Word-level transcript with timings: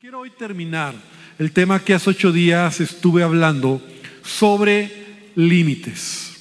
Quiero 0.00 0.20
hoy 0.20 0.30
terminar 0.30 0.94
el 1.40 1.50
tema 1.50 1.82
que 1.82 1.92
hace 1.92 2.10
ocho 2.10 2.30
días 2.30 2.80
estuve 2.80 3.24
hablando 3.24 3.82
sobre 4.22 4.92
límites. 5.34 6.34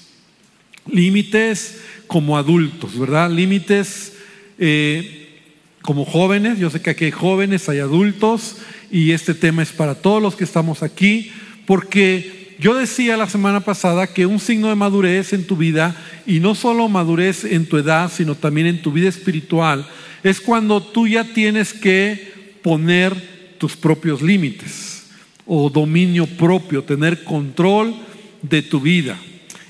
Límites 0.86 1.82
como 2.06 2.38
adultos, 2.38 3.00
¿verdad? 3.00 3.32
Límites 3.32 4.14
eh, 4.60 5.40
como 5.82 6.06
jóvenes. 6.06 6.60
Yo 6.60 6.70
sé 6.70 6.84
que 6.84 6.92
aquí 6.92 7.06
hay 7.06 7.12
jóvenes, 7.12 7.68
hay 7.68 7.80
adultos 7.80 8.58
y 8.92 9.10
este 9.10 9.34
tema 9.34 9.64
es 9.64 9.72
para 9.72 9.96
todos 9.96 10.22
los 10.22 10.36
que 10.36 10.44
estamos 10.44 10.84
aquí 10.84 11.32
porque 11.66 12.56
yo 12.60 12.76
decía 12.76 13.18
la 13.18 13.28
semana 13.28 13.62
pasada 13.62 14.06
que 14.06 14.28
un 14.28 14.40
signo 14.40 14.70
de 14.70 14.76
madurez 14.76 15.34
en 15.34 15.48
tu 15.48 15.58
vida, 15.58 15.96
y 16.28 16.40
no 16.40 16.54
solo 16.54 16.90
madurez 16.90 17.44
en 17.44 17.66
tu 17.66 17.78
edad, 17.78 18.12
sino 18.16 18.36
también 18.36 18.68
en 18.68 18.84
tu 18.84 18.92
vida 18.92 19.10
espiritual, 19.10 19.88
es 20.22 20.42
cuando 20.42 20.84
tú 20.84 21.08
ya 21.08 21.24
tienes 21.24 21.74
que 21.74 22.60
poner 22.62 23.37
tus 23.58 23.76
propios 23.76 24.22
límites 24.22 25.04
o 25.46 25.70
dominio 25.70 26.26
propio, 26.26 26.84
tener 26.84 27.24
control 27.24 27.96
de 28.42 28.62
tu 28.62 28.82
vida. 28.82 29.18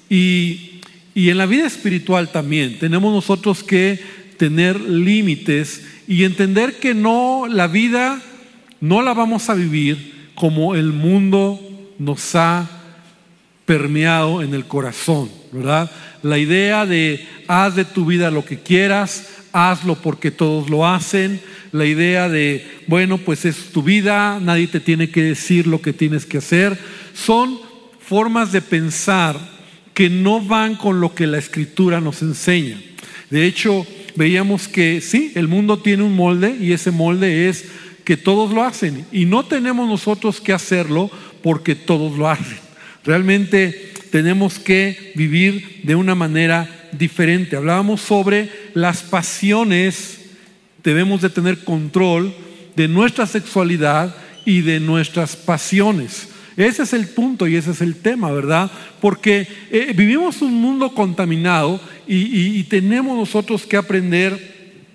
Y, 0.09 0.81
y 1.13 1.29
en 1.29 1.37
la 1.37 1.45
vida 1.45 1.67
espiritual 1.67 2.29
también 2.29 2.79
tenemos 2.79 3.13
nosotros 3.13 3.63
que 3.63 3.99
tener 4.37 4.79
límites 4.79 5.83
y 6.07 6.23
entender 6.23 6.79
que 6.79 6.93
no, 6.93 7.47
la 7.49 7.67
vida 7.67 8.21
no 8.79 9.01
la 9.01 9.13
vamos 9.13 9.49
a 9.49 9.55
vivir 9.55 10.29
como 10.35 10.75
el 10.75 10.93
mundo 10.93 11.59
nos 11.99 12.35
ha 12.35 12.69
permeado 13.65 14.41
en 14.41 14.53
el 14.53 14.65
corazón, 14.65 15.29
¿verdad? 15.51 15.91
La 16.23 16.37
idea 16.37 16.85
de 16.85 17.27
haz 17.47 17.75
de 17.75 17.85
tu 17.85 18.05
vida 18.05 18.31
lo 18.31 18.45
que 18.45 18.59
quieras, 18.59 19.27
hazlo 19.51 19.95
porque 19.95 20.31
todos 20.31 20.69
lo 20.69 20.87
hacen, 20.87 21.41
la 21.77 21.85
idea 21.85 22.27
de, 22.29 22.65
bueno, 22.87 23.17
pues 23.17 23.45
es 23.45 23.71
tu 23.71 23.83
vida, 23.83 24.39
nadie 24.41 24.67
te 24.67 24.79
tiene 24.79 25.09
que 25.09 25.23
decir 25.23 25.67
lo 25.67 25.81
que 25.81 25.93
tienes 25.93 26.25
que 26.25 26.39
hacer, 26.39 26.77
son 27.13 27.59
formas 27.99 28.51
de 28.51 28.61
pensar 28.61 29.37
que 29.93 30.09
no 30.09 30.41
van 30.41 30.75
con 30.75 30.99
lo 31.01 31.15
que 31.15 31.27
la 31.27 31.37
escritura 31.37 32.01
nos 32.01 32.21
enseña. 32.21 32.79
De 33.29 33.45
hecho, 33.45 33.85
veíamos 34.15 34.67
que 34.67 35.01
sí, 35.01 35.31
el 35.35 35.47
mundo 35.47 35.79
tiene 35.79 36.03
un 36.03 36.15
molde 36.15 36.55
y 36.59 36.71
ese 36.71 36.91
molde 36.91 37.49
es 37.49 37.65
que 38.03 38.17
todos 38.17 38.53
lo 38.53 38.63
hacen 38.63 39.05
y 39.11 39.25
no 39.25 39.45
tenemos 39.45 39.87
nosotros 39.87 40.39
que 40.39 40.53
hacerlo 40.53 41.11
porque 41.43 41.75
todos 41.75 42.17
lo 42.17 42.29
hacen. 42.29 42.57
Realmente 43.03 43.93
tenemos 44.11 44.59
que 44.59 45.11
vivir 45.15 45.81
de 45.83 45.95
una 45.95 46.15
manera 46.15 46.89
diferente. 46.91 47.55
Hablábamos 47.55 48.01
sobre 48.01 48.49
las 48.73 49.03
pasiones, 49.03 50.16
debemos 50.83 51.21
de 51.21 51.29
tener 51.29 51.63
control 51.63 52.33
de 52.75 52.87
nuestra 52.87 53.25
sexualidad 53.25 54.15
y 54.45 54.61
de 54.61 54.79
nuestras 54.79 55.35
pasiones. 55.35 56.29
Ese 56.57 56.83
es 56.83 56.93
el 56.93 57.07
punto 57.07 57.47
y 57.47 57.55
ese 57.55 57.71
es 57.71 57.81
el 57.81 57.95
tema, 57.95 58.31
¿verdad? 58.31 58.71
Porque 58.99 59.47
eh, 59.69 59.93
vivimos 59.95 60.41
un 60.41 60.55
mundo 60.55 60.93
contaminado 60.93 61.79
y, 62.07 62.63
tenemos 62.63 63.17
nosotros 63.17 63.65
que 63.65 63.77
aprender 63.77 64.85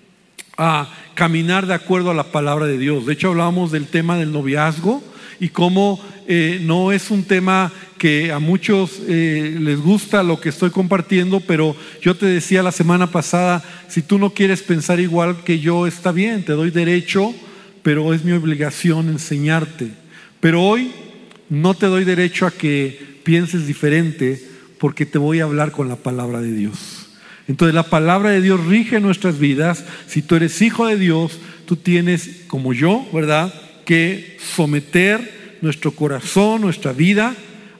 a 0.57 0.89
caminar 1.13 1.65
de 1.65 1.73
acuerdo 1.73 2.11
a 2.11 2.15
la 2.15 2.31
palabra 2.31 2.65
de 2.65 2.77
Dios. 2.77 3.05
De 3.05 3.13
hecho, 3.13 3.29
hablábamos 3.29 3.71
del 3.71 3.87
tema 3.87 4.17
del 4.17 4.31
noviazgo 4.31 5.03
y 5.39 5.49
cómo 5.49 6.03
eh, 6.27 6.59
no 6.63 6.91
es 6.91 7.11
un 7.11 7.23
tema 7.23 7.71
que 8.03 8.33
a 8.33 8.39
muchos 8.39 8.99
eh, 9.07 9.55
les 9.61 9.79
gusta 9.79 10.23
lo 10.23 10.41
que 10.41 10.49
estoy 10.49 10.71
compartiendo, 10.71 11.39
pero 11.39 11.73
yo 12.01 12.17
te 12.17 12.25
decía 12.25 12.61
la 12.61 12.73
semana 12.73 13.11
pasada, 13.11 13.63
si 13.87 14.01
tú 14.01 14.19
no 14.19 14.31
quieres 14.31 14.61
pensar 14.61 14.99
igual 14.99 15.45
que 15.45 15.61
yo, 15.61 15.87
está 15.87 16.11
bien, 16.11 16.43
te 16.43 16.51
doy 16.51 16.69
derecho, 16.69 17.33
pero 17.81 18.13
es 18.13 18.25
mi 18.25 18.33
obligación 18.33 19.07
enseñarte. 19.07 19.91
Pero 20.41 20.63
hoy 20.63 20.91
no 21.47 21.75
te 21.75 21.85
doy 21.85 22.03
derecho 22.03 22.45
a 22.45 22.51
que 22.51 23.21
pienses 23.23 23.67
diferente 23.67 24.49
porque 24.79 25.05
te 25.05 25.17
voy 25.17 25.39
a 25.39 25.45
hablar 25.45 25.71
con 25.71 25.87
la 25.87 25.95
palabra 25.95 26.41
de 26.41 26.51
Dios. 26.51 27.07
Entonces 27.47 27.73
la 27.73 27.83
palabra 27.83 28.31
de 28.31 28.41
Dios 28.41 28.65
rige 28.65 28.99
nuestras 28.99 29.39
vidas. 29.39 29.85
Si 30.07 30.21
tú 30.21 30.35
eres 30.35 30.61
hijo 30.61 30.87
de 30.87 30.97
Dios, 30.97 31.39
tú 31.65 31.77
tienes, 31.77 32.41
como 32.47 32.73
yo, 32.73 33.07
¿verdad?, 33.13 33.53
que 33.85 34.35
someter 34.41 35.57
nuestro 35.61 35.93
corazón, 35.93 36.59
nuestra 36.59 36.91
vida, 36.91 37.33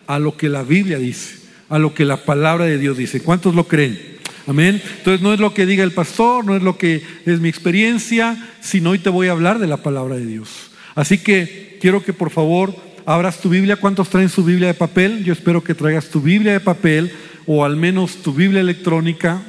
a 0.07 0.19
lo 0.19 0.37
que 0.37 0.49
la 0.49 0.63
Biblia 0.63 0.97
dice, 0.97 1.37
a 1.69 1.79
lo 1.79 1.93
que 1.93 2.05
la 2.05 2.25
palabra 2.25 2.65
de 2.65 2.77
Dios 2.77 2.97
dice. 2.97 3.21
¿Cuántos 3.21 3.55
lo 3.55 3.67
creen? 3.67 4.13
Amén. 4.45 4.81
Entonces 4.97 5.21
no 5.21 5.33
es 5.33 5.39
lo 5.39 5.53
que 5.53 5.65
diga 5.65 5.83
el 5.83 5.91
pastor, 5.91 6.45
no 6.45 6.55
es 6.55 6.63
lo 6.63 6.77
que 6.77 7.01
es 7.25 7.39
mi 7.39 7.49
experiencia, 7.49 8.51
sino 8.61 8.91
hoy 8.91 8.99
te 8.99 9.09
voy 9.09 9.27
a 9.27 9.31
hablar 9.31 9.59
de 9.59 9.67
la 9.67 9.77
palabra 9.77 10.15
de 10.15 10.25
Dios. 10.25 10.71
Así 10.95 11.17
que 11.17 11.77
quiero 11.79 12.03
que 12.03 12.13
por 12.13 12.29
favor 12.29 12.75
abras 13.05 13.39
tu 13.39 13.49
Biblia. 13.49 13.77
¿Cuántos 13.77 14.09
traen 14.09 14.29
su 14.29 14.43
Biblia 14.43 14.67
de 14.67 14.73
papel? 14.73 15.23
Yo 15.23 15.33
espero 15.33 15.63
que 15.63 15.75
traigas 15.75 16.09
tu 16.09 16.21
Biblia 16.21 16.53
de 16.53 16.59
papel 16.59 17.11
o 17.45 17.63
al 17.63 17.77
menos 17.77 18.17
tu 18.17 18.33
Biblia 18.33 18.61
electrónica 18.61 19.41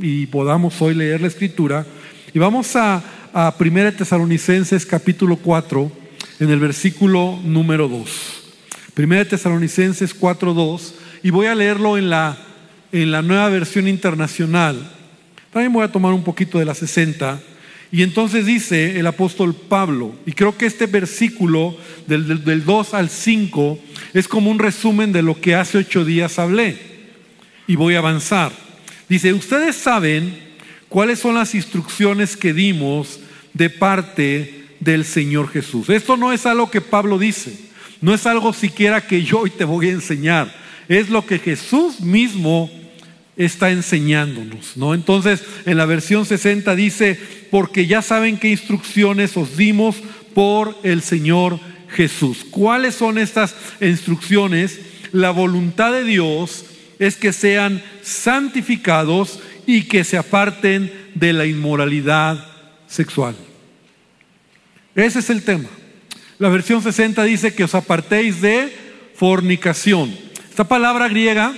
y 0.00 0.26
podamos 0.26 0.80
hoy 0.80 0.94
leer 0.94 1.20
la 1.20 1.28
escritura. 1.28 1.84
Y 2.32 2.38
vamos 2.38 2.76
a, 2.76 3.02
a 3.32 3.54
1 3.58 3.92
Tesalonicenses 3.94 4.86
capítulo 4.86 5.36
4 5.36 5.90
en 6.40 6.50
el 6.50 6.60
versículo 6.60 7.38
número 7.44 7.88
2. 7.88 8.47
Primera 8.98 9.22
de 9.22 9.30
Tesalonicenses 9.30 10.12
4.2 10.18 10.90
y 11.22 11.30
voy 11.30 11.46
a 11.46 11.54
leerlo 11.54 11.96
en 11.96 12.10
la, 12.10 12.36
en 12.90 13.12
la 13.12 13.22
nueva 13.22 13.48
versión 13.48 13.86
internacional. 13.86 14.90
También 15.52 15.72
voy 15.72 15.84
a 15.84 15.92
tomar 15.92 16.12
un 16.12 16.24
poquito 16.24 16.58
de 16.58 16.64
la 16.64 16.74
60. 16.74 17.40
Y 17.92 18.02
entonces 18.02 18.44
dice 18.44 18.98
el 18.98 19.06
apóstol 19.06 19.54
Pablo, 19.54 20.16
y 20.26 20.32
creo 20.32 20.58
que 20.58 20.66
este 20.66 20.86
versículo 20.86 21.76
del, 22.08 22.26
del, 22.26 22.44
del 22.44 22.64
2 22.64 22.94
al 22.94 23.08
5 23.08 23.78
es 24.14 24.26
como 24.26 24.50
un 24.50 24.58
resumen 24.58 25.12
de 25.12 25.22
lo 25.22 25.40
que 25.40 25.54
hace 25.54 25.78
ocho 25.78 26.04
días 26.04 26.40
hablé. 26.40 26.76
Y 27.68 27.76
voy 27.76 27.94
a 27.94 27.98
avanzar. 27.98 28.50
Dice, 29.08 29.32
ustedes 29.32 29.76
saben 29.76 30.36
cuáles 30.88 31.20
son 31.20 31.36
las 31.36 31.54
instrucciones 31.54 32.36
que 32.36 32.52
dimos 32.52 33.20
de 33.54 33.70
parte 33.70 34.64
del 34.80 35.04
Señor 35.04 35.50
Jesús. 35.50 35.88
Esto 35.88 36.16
no 36.16 36.32
es 36.32 36.46
algo 36.46 36.68
que 36.68 36.80
Pablo 36.80 37.16
dice, 37.16 37.67
no 38.00 38.14
es 38.14 38.26
algo 38.26 38.52
siquiera 38.52 39.06
que 39.06 39.22
yo 39.22 39.40
hoy 39.40 39.50
te 39.50 39.64
voy 39.64 39.88
a 39.88 39.92
enseñar, 39.92 40.54
es 40.88 41.08
lo 41.10 41.26
que 41.26 41.38
Jesús 41.38 42.00
mismo 42.00 42.70
está 43.36 43.70
enseñándonos, 43.70 44.76
¿no? 44.76 44.94
Entonces, 44.94 45.42
en 45.64 45.76
la 45.76 45.86
versión 45.86 46.26
60 46.26 46.74
dice, 46.74 47.18
porque 47.50 47.86
ya 47.86 48.02
saben 48.02 48.36
qué 48.36 48.50
instrucciones 48.50 49.36
os 49.36 49.56
dimos 49.56 49.96
por 50.34 50.76
el 50.82 51.02
Señor 51.02 51.60
Jesús. 51.90 52.44
¿Cuáles 52.50 52.94
son 52.94 53.18
estas 53.18 53.54
instrucciones? 53.80 54.80
La 55.12 55.30
voluntad 55.30 55.92
de 55.92 56.04
Dios 56.04 56.64
es 56.98 57.16
que 57.16 57.32
sean 57.32 57.82
santificados 58.02 59.40
y 59.66 59.82
que 59.84 60.04
se 60.04 60.16
aparten 60.16 60.92
de 61.14 61.32
la 61.32 61.46
inmoralidad 61.46 62.44
sexual. 62.86 63.36
Ese 64.94 65.20
es 65.20 65.30
el 65.30 65.44
tema. 65.44 65.68
La 66.38 66.48
versión 66.48 66.80
60 66.80 67.24
dice 67.24 67.52
que 67.52 67.64
os 67.64 67.74
apartéis 67.74 68.40
de 68.40 68.72
fornicación. 69.14 70.16
Esta 70.48 70.68
palabra 70.68 71.08
griega, 71.08 71.52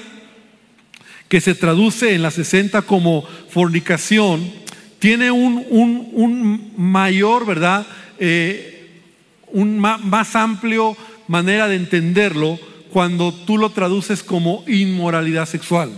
que 1.29 1.43
se 1.43 1.55
traduce 1.55 2.15
en 2.15 2.23
la 2.23 2.31
60 2.31 2.83
como 2.83 3.23
fornicación, 3.51 4.51
tiene 4.99 5.31
un, 5.31 5.67
un, 5.71 6.73
mayor, 6.79 7.45
¿verdad? 7.45 7.87
Eh, 8.19 9.03
un 9.49 9.79
más 9.79 10.35
amplio 10.35 10.97
manera 11.29 11.69
de 11.69 11.77
entenderlo 11.77 12.59
cuando 12.91 13.35
tú 13.35 13.59
lo 13.59 13.71
traduces 13.71 14.23
como 14.23 14.65
inmoralidad 14.67 15.47
sexual. 15.47 15.91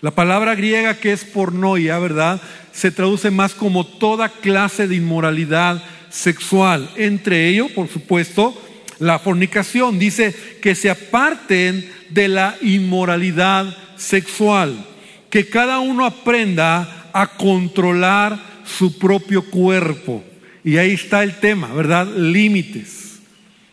La 0.00 0.12
palabra 0.12 0.54
griega 0.54 0.94
que 0.94 1.12
es 1.12 1.24
pornoia, 1.24 1.98
¿verdad? 1.98 2.40
Se 2.72 2.90
traduce 2.90 3.30
más 3.30 3.54
como 3.54 3.86
toda 3.86 4.30
clase 4.30 4.88
de 4.88 4.96
inmoralidad 4.96 5.82
sexual. 6.12 6.90
Entre 6.96 7.48
ello, 7.48 7.68
por 7.74 7.88
supuesto, 7.88 8.54
la 8.98 9.18
fornicación. 9.18 9.98
Dice 9.98 10.34
que 10.60 10.74
se 10.74 10.90
aparten 10.90 11.90
de 12.10 12.28
la 12.28 12.56
inmoralidad 12.62 13.76
sexual. 13.96 14.86
Que 15.30 15.48
cada 15.48 15.80
uno 15.80 16.04
aprenda 16.04 17.10
a 17.12 17.26
controlar 17.26 18.38
su 18.64 18.98
propio 18.98 19.42
cuerpo. 19.42 20.22
Y 20.62 20.76
ahí 20.76 20.92
está 20.92 21.24
el 21.24 21.40
tema, 21.40 21.72
¿verdad? 21.72 22.06
Límites. 22.06 23.20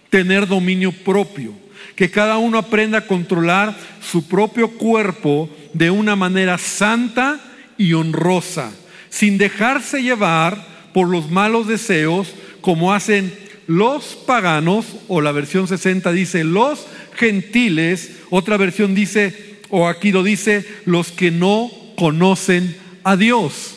Tener 0.10 0.48
dominio 0.48 0.92
propio. 0.92 1.54
Que 1.96 2.10
cada 2.10 2.38
uno 2.38 2.58
aprenda 2.58 3.00
a 3.00 3.08
controlar 3.08 3.78
su 4.02 4.28
propio 4.28 4.72
cuerpo 4.72 5.50
de 5.74 5.92
una 5.92 6.16
manera 6.16 6.58
santa 6.58 7.40
y 7.78 7.94
honrosa, 7.94 8.72
sin 9.10 9.38
dejarse 9.38 10.02
llevar 10.02 10.79
por 11.00 11.08
los 11.08 11.32
malos 11.32 11.66
deseos, 11.66 12.28
como 12.60 12.94
hacen 12.94 13.34
los 13.68 14.18
paganos, 14.28 14.86
o 15.08 15.22
la 15.22 15.32
versión 15.32 15.66
60 15.66 16.12
dice 16.12 16.44
los 16.44 16.88
gentiles, 17.16 18.18
otra 18.30 18.58
versión 18.58 18.94
dice, 18.96 19.62
o 19.70 19.88
aquí 19.88 20.12
lo 20.12 20.24
dice, 20.24 20.66
los 20.84 21.14
que 21.14 21.32
no 21.32 21.72
conocen 21.96 22.76
a 23.06 23.16
Dios. 23.16 23.76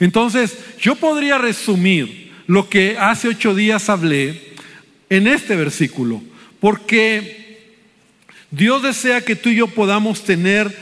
Entonces, 0.00 0.58
yo 0.80 0.96
podría 0.96 1.38
resumir 1.38 2.32
lo 2.48 2.68
que 2.68 2.96
hace 2.98 3.28
ocho 3.28 3.54
días 3.54 3.88
hablé 3.88 4.42
en 5.10 5.28
este 5.28 5.54
versículo, 5.54 6.24
porque 6.58 7.68
Dios 8.50 8.82
desea 8.82 9.20
que 9.20 9.36
tú 9.36 9.48
y 9.48 9.54
yo 9.54 9.68
podamos 9.68 10.24
tener 10.24 10.76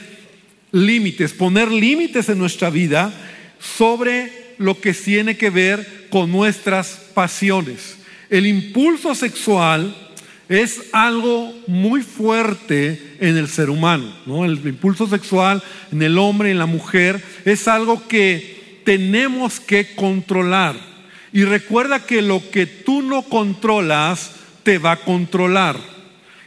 límites, 0.71 1.35
poner 1.35 1.71
límites 1.71 2.31
en 2.31 2.39
nuestra 2.39 2.71
vida 2.71 3.13
sobre 3.61 4.42
lo 4.63 4.81
que 4.81 4.95
tiene 4.95 5.37
que 5.37 5.51
ver 5.51 6.07
con 6.11 6.31
nuestras 6.31 6.89
pasiones. 7.15 7.99
El 8.31 8.47
impulso 8.47 9.15
sexual 9.15 9.95
es 10.49 10.83
algo 10.93 11.53
muy 11.67 12.03
fuerte 12.03 13.17
en 13.21 13.37
el 13.37 13.49
ser 13.49 13.71
humano, 13.71 14.15
¿no? 14.27 14.45
El 14.45 14.61
impulso 14.67 15.07
sexual 15.07 15.63
en 15.91 16.03
el 16.03 16.17
hombre, 16.19 16.51
en 16.51 16.59
la 16.59 16.67
mujer, 16.67 17.23
es 17.45 17.69
algo 17.69 18.07
que 18.07 18.81
tenemos 18.85 19.61
que 19.61 19.95
controlar. 19.95 20.77
Y 21.33 21.45
recuerda 21.45 22.05
que 22.05 22.23
lo 22.23 22.51
que 22.51 22.67
tú 22.67 23.03
no 23.03 23.23
controlas 23.23 24.33
te 24.63 24.79
va 24.79 24.93
a 24.93 25.01
controlar. 25.01 25.77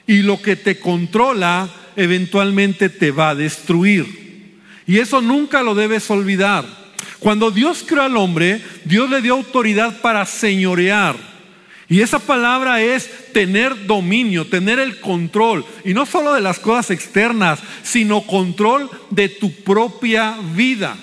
Y 0.08 0.22
lo 0.22 0.42
que 0.42 0.56
te 0.56 0.80
controla 0.80 1.70
eventualmente 1.96 2.90
te 2.90 3.12
va 3.12 3.30
a 3.30 3.36
destruir. 3.36 4.60
Y 4.86 5.00
eso 5.00 5.22
nunca 5.22 5.64
lo 5.64 5.74
debes 5.74 6.10
olvidar. 6.12 6.85
Cuando 7.20 7.52
Dios 7.52 7.84
creó 7.88 8.04
al 8.04 8.18
hombre, 8.18 8.62
Dios 8.84 9.10
le 9.10 9.22
dio 9.22 9.34
autoridad 9.34 10.02
para 10.02 10.26
señorear. 10.26 11.16
Y 11.88 12.02
esa 12.02 12.20
palabra 12.20 12.82
es 12.82 13.32
tener 13.32 13.86
dominio, 13.86 14.48
tener 14.48 14.80
el 14.80 15.00
control. 15.00 15.66
Y 15.84 15.94
no 15.94 16.06
solo 16.06 16.34
de 16.34 16.42
las 16.42 16.60
cosas 16.60 16.92
externas, 16.92 17.60
sino 17.84 18.22
control 18.22 18.90
de 19.12 19.30
tu 19.30 19.52
propia 19.64 20.36
vida. 20.56 20.98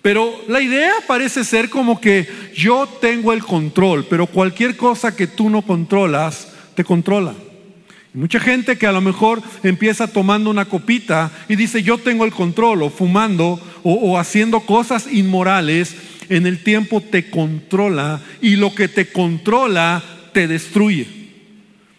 Pero 0.00 0.32
la 0.48 0.60
idea 0.60 0.92
parece 1.06 1.44
ser 1.44 1.70
como 1.70 2.00
que 2.00 2.28
yo 2.54 2.88
tengo 3.00 3.32
el 3.32 3.44
control, 3.44 4.06
pero 4.08 4.26
cualquier 4.26 4.76
cosa 4.76 5.14
que 5.14 5.28
tú 5.28 5.48
no 5.48 5.62
controlas, 5.62 6.48
te 6.74 6.82
controla. 6.84 7.34
Mucha 8.14 8.38
gente 8.40 8.76
que 8.76 8.86
a 8.86 8.92
lo 8.92 9.00
mejor 9.00 9.42
empieza 9.62 10.06
tomando 10.06 10.50
una 10.50 10.66
copita 10.66 11.30
y 11.48 11.56
dice 11.56 11.82
yo 11.82 11.98
tengo 11.98 12.24
el 12.24 12.32
control, 12.32 12.82
o 12.82 12.90
fumando, 12.90 13.60
o, 13.82 14.18
haciendo 14.18 14.60
cosas 14.60 15.06
inmorales, 15.10 15.94
en 16.28 16.46
el 16.46 16.62
tiempo 16.62 17.00
te 17.00 17.30
controla 17.30 18.20
y 18.40 18.56
lo 18.56 18.74
que 18.74 18.88
te 18.88 19.10
controla 19.10 20.02
te 20.32 20.46
destruye. 20.46 21.06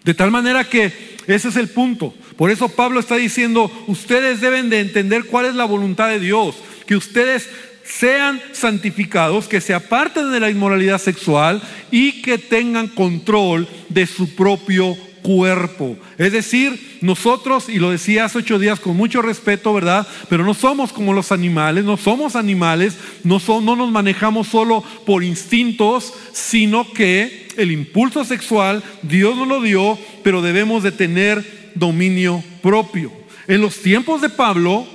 De 0.03 0.13
tal 0.13 0.31
manera 0.31 0.63
que 0.63 1.13
ese 1.27 1.49
es 1.49 1.55
el 1.55 1.69
punto. 1.69 2.13
Por 2.35 2.51
eso 2.51 2.69
Pablo 2.69 2.99
está 2.99 3.15
diciendo, 3.15 3.71
ustedes 3.87 4.41
deben 4.41 4.69
de 4.69 4.79
entender 4.79 5.25
cuál 5.25 5.45
es 5.45 5.55
la 5.55 5.65
voluntad 5.65 6.09
de 6.09 6.19
Dios, 6.19 6.55
que 6.87 6.95
ustedes 6.95 7.49
sean 7.83 8.41
santificados, 8.53 9.47
que 9.47 9.61
se 9.61 9.73
aparten 9.73 10.31
de 10.31 10.39
la 10.39 10.49
inmoralidad 10.49 10.99
sexual 10.99 11.61
y 11.91 12.21
que 12.21 12.37
tengan 12.37 12.87
control 12.87 13.67
de 13.89 14.07
su 14.07 14.35
propio 14.35 14.97
cuerpo. 15.23 15.97
Es 16.19 16.31
decir, 16.31 16.99
nosotros, 17.01 17.69
y 17.69 17.79
lo 17.79 17.89
decía 17.89 18.25
hace 18.25 18.39
ocho 18.39 18.59
días 18.59 18.79
con 18.79 18.95
mucho 18.95 19.23
respeto, 19.23 19.73
¿verdad? 19.73 20.07
Pero 20.29 20.45
no 20.45 20.53
somos 20.53 20.93
como 20.93 21.13
los 21.13 21.31
animales, 21.31 21.85
no 21.85 21.97
somos 21.97 22.35
animales, 22.35 22.95
no, 23.23 23.39
no 23.61 23.75
nos 23.75 23.91
manejamos 23.91 24.49
solo 24.49 24.83
por 25.05 25.23
instintos, 25.23 26.13
sino 26.33 26.91
que 26.93 27.47
el 27.57 27.71
impulso 27.71 28.23
sexual 28.23 28.83
Dios 29.01 29.35
nos 29.35 29.47
lo 29.47 29.61
dio, 29.61 29.97
pero 30.23 30.43
debemos 30.43 30.83
de 30.83 30.91
tener 30.91 31.71
dominio 31.73 32.43
propio. 32.61 33.11
En 33.47 33.61
los 33.61 33.77
tiempos 33.77 34.21
de 34.21 34.29
Pablo, 34.29 34.87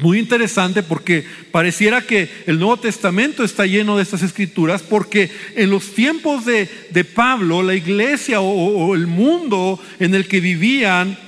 muy 0.00 0.18
interesante 0.18 0.82
porque 0.82 1.24
pareciera 1.50 2.02
que 2.02 2.28
el 2.46 2.58
Nuevo 2.58 2.76
Testamento 2.76 3.42
está 3.42 3.64
lleno 3.64 3.96
de 3.96 4.02
estas 4.02 4.22
escrituras 4.22 4.82
porque 4.82 5.30
en 5.54 5.70
los 5.70 5.94
tiempos 5.94 6.44
de, 6.44 6.68
Pablo, 7.14 7.62
la 7.62 7.74
iglesia 7.74 8.40
o, 8.40 8.94
el 8.94 9.06
mundo 9.06 9.80
en 9.98 10.14
el 10.14 10.28
que 10.28 10.40
vivían, 10.40 11.18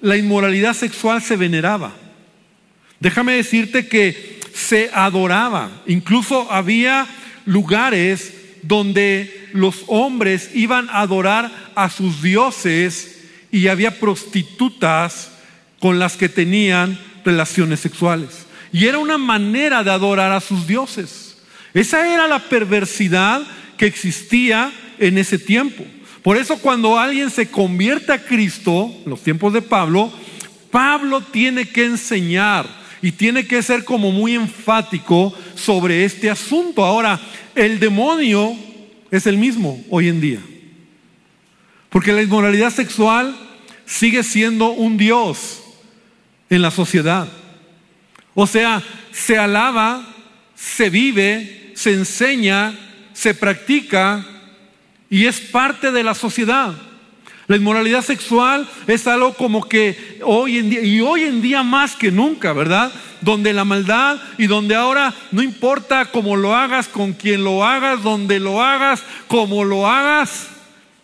la 0.00 0.16
inmoralidad 0.16 0.74
sexual 0.74 1.22
se 1.22 1.36
veneraba. 1.36 1.94
Déjame 2.98 3.34
decirte 3.34 3.86
que 3.86 4.40
se 4.52 4.90
adoraba. 4.92 5.82
Incluso 5.86 6.50
había 6.50 7.06
lugares 7.44 8.32
donde 8.62 9.48
los 9.52 9.84
hombres 9.86 10.50
iban 10.54 10.88
a 10.90 11.02
adorar 11.02 11.70
a 11.76 11.90
sus 11.90 12.22
dioses 12.22 13.20
y 13.52 13.68
había 13.68 14.00
prostitutas 14.00 15.30
con 15.78 16.00
las 16.00 16.16
que 16.16 16.28
tenían 16.28 16.98
relaciones 17.26 17.80
sexuales. 17.80 18.46
Y 18.72 18.86
era 18.86 18.98
una 18.98 19.18
manera 19.18 19.84
de 19.84 19.90
adorar 19.90 20.32
a 20.32 20.40
sus 20.40 20.66
dioses. 20.66 21.36
Esa 21.74 22.12
era 22.12 22.26
la 22.26 22.38
perversidad 22.38 23.42
que 23.76 23.86
existía 23.86 24.72
en 24.98 25.18
ese 25.18 25.38
tiempo. 25.38 25.84
Por 26.22 26.36
eso 26.36 26.58
cuando 26.58 26.98
alguien 26.98 27.30
se 27.30 27.50
convierte 27.50 28.12
a 28.12 28.24
Cristo, 28.24 28.90
en 29.04 29.10
los 29.10 29.22
tiempos 29.22 29.52
de 29.52 29.62
Pablo, 29.62 30.10
Pablo 30.70 31.20
tiene 31.20 31.68
que 31.68 31.84
enseñar 31.84 32.66
y 33.02 33.12
tiene 33.12 33.46
que 33.46 33.62
ser 33.62 33.84
como 33.84 34.10
muy 34.10 34.34
enfático 34.34 35.34
sobre 35.54 36.04
este 36.04 36.30
asunto. 36.30 36.84
Ahora, 36.84 37.20
el 37.54 37.78
demonio 37.78 38.56
es 39.10 39.26
el 39.26 39.36
mismo 39.36 39.84
hoy 39.90 40.08
en 40.08 40.20
día. 40.20 40.40
Porque 41.90 42.12
la 42.12 42.22
inmoralidad 42.22 42.72
sexual 42.72 43.36
sigue 43.84 44.22
siendo 44.22 44.70
un 44.70 44.96
Dios 44.96 45.62
en 46.50 46.62
la 46.62 46.70
sociedad. 46.70 47.28
O 48.34 48.46
sea, 48.46 48.82
se 49.12 49.38
alaba, 49.38 50.04
se 50.54 50.90
vive, 50.90 51.72
se 51.74 51.92
enseña, 51.92 52.74
se 53.12 53.34
practica 53.34 54.24
y 55.08 55.26
es 55.26 55.40
parte 55.40 55.90
de 55.90 56.02
la 56.02 56.14
sociedad. 56.14 56.74
La 57.46 57.56
inmoralidad 57.56 58.02
sexual 58.02 58.68
es 58.86 59.06
algo 59.06 59.34
como 59.34 59.68
que 59.68 60.18
hoy 60.24 60.58
en 60.58 60.70
día, 60.70 60.80
y 60.82 61.00
hoy 61.00 61.22
en 61.22 61.40
día 61.40 61.62
más 61.62 61.94
que 61.94 62.10
nunca, 62.10 62.52
¿verdad? 62.52 62.92
Donde 63.20 63.52
la 63.52 63.64
maldad 63.64 64.18
y 64.36 64.46
donde 64.48 64.74
ahora 64.74 65.14
no 65.30 65.42
importa 65.42 66.06
cómo 66.06 66.36
lo 66.36 66.56
hagas, 66.56 66.88
con 66.88 67.12
quién 67.12 67.44
lo 67.44 67.64
hagas, 67.64 68.02
donde 68.02 68.40
lo 68.40 68.62
hagas, 68.62 69.02
cómo 69.28 69.64
lo 69.64 69.88
hagas, 69.88 70.48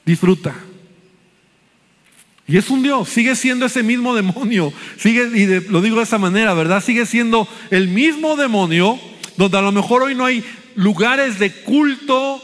disfruta. 0.05 0.55
Y 2.47 2.57
es 2.57 2.71
un 2.71 2.83
Dios, 2.83 3.09
sigue 3.09 3.37
siendo 3.37 3.67
ese 3.67 3.83
mismo 3.83 4.15
demonio, 4.15 4.73
sigue, 4.99 5.31
y 5.35 5.71
lo 5.71 5.81
digo 5.81 5.99
de 5.99 6.03
esa 6.03 6.19
manera, 6.19 6.55
¿verdad? 6.55 6.83
Sigue 6.83 7.07
siendo 7.07 7.47
el 7.71 7.89
mismo 7.89 8.37
demonio, 8.37 8.99
donde 9.37 9.59
a 9.59 9.63
lo 9.63 9.71
mejor 9.71 10.03
hoy 10.03 10.15
no 10.15 10.25
hay 10.25 10.45
lugares 10.75 11.39
de 11.39 11.53
culto 11.53 12.43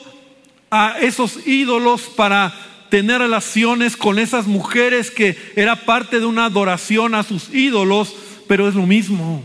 a 0.71 0.97
esos 1.01 1.47
ídolos 1.47 2.03
para 2.03 2.55
tener 2.91 3.19
relaciones 3.19 3.97
con 3.97 4.19
esas 4.19 4.47
mujeres 4.47 5.11
que 5.11 5.37
era 5.57 5.77
parte 5.77 6.21
de 6.21 6.27
una 6.27 6.47
adoración 6.47 7.15
a 7.15 7.23
sus 7.23 7.53
ídolos, 7.53 8.15
pero 8.47 8.69
es 8.69 8.75
lo 8.75 8.87
mismo. 8.87 9.43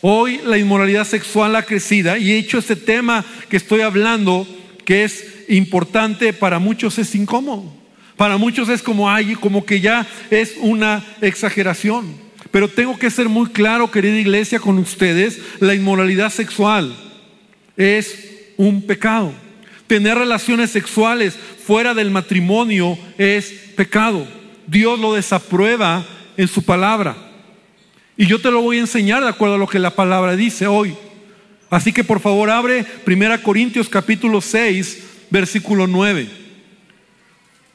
Hoy 0.00 0.40
la 0.44 0.58
inmoralidad 0.58 1.04
sexual 1.04 1.56
ha 1.56 1.64
crecido 1.64 2.16
y 2.16 2.32
he 2.32 2.38
hecho 2.38 2.58
este 2.58 2.76
tema 2.76 3.24
que 3.48 3.56
estoy 3.56 3.80
hablando, 3.80 4.46
que 4.84 5.04
es 5.04 5.44
importante, 5.48 6.32
para 6.32 6.58
muchos 6.58 6.98
es 6.98 7.14
incómodo. 7.14 7.77
Para 8.18 8.36
muchos 8.36 8.68
es 8.68 8.82
como, 8.82 9.08
hay, 9.08 9.36
como 9.36 9.64
que 9.64 9.80
ya 9.80 10.04
es 10.28 10.56
una 10.58 11.04
exageración. 11.20 12.16
Pero 12.50 12.66
tengo 12.66 12.98
que 12.98 13.10
ser 13.10 13.28
muy 13.28 13.48
claro, 13.50 13.92
querida 13.92 14.18
iglesia, 14.18 14.58
con 14.58 14.76
ustedes, 14.78 15.38
la 15.60 15.72
inmoralidad 15.72 16.30
sexual 16.30 16.96
es 17.76 18.52
un 18.56 18.82
pecado. 18.82 19.32
Tener 19.86 20.18
relaciones 20.18 20.70
sexuales 20.70 21.38
fuera 21.64 21.94
del 21.94 22.10
matrimonio 22.10 22.98
es 23.18 23.52
pecado. 23.76 24.26
Dios 24.66 24.98
lo 24.98 25.14
desaprueba 25.14 26.04
en 26.36 26.48
su 26.48 26.64
palabra. 26.64 27.16
Y 28.16 28.26
yo 28.26 28.40
te 28.40 28.50
lo 28.50 28.62
voy 28.62 28.78
a 28.78 28.80
enseñar 28.80 29.22
de 29.22 29.28
acuerdo 29.28 29.54
a 29.54 29.58
lo 29.58 29.68
que 29.68 29.78
la 29.78 29.94
palabra 29.94 30.34
dice 30.34 30.66
hoy. 30.66 30.96
Así 31.70 31.92
que 31.92 32.02
por 32.02 32.18
favor 32.18 32.50
abre 32.50 32.84
1 33.06 33.42
Corintios 33.44 33.88
capítulo 33.88 34.40
6, 34.40 35.04
versículo 35.30 35.86
9. 35.86 36.47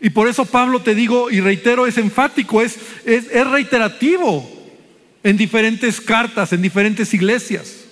Y 0.03 0.09
por 0.09 0.27
eso 0.27 0.43
Pablo 0.43 0.81
te 0.81 0.95
digo 0.95 1.31
y 1.31 1.39
reitero, 1.39 1.87
es 1.87 1.97
enfático, 1.97 2.61
es, 2.61 2.77
es, 3.05 3.47
reiterativo 3.47 4.45
en 5.23 5.37
diferentes 5.37 6.01
cartas, 6.01 6.51
en 6.51 6.61
diferentes 6.61 7.13
iglesias. 7.13 7.85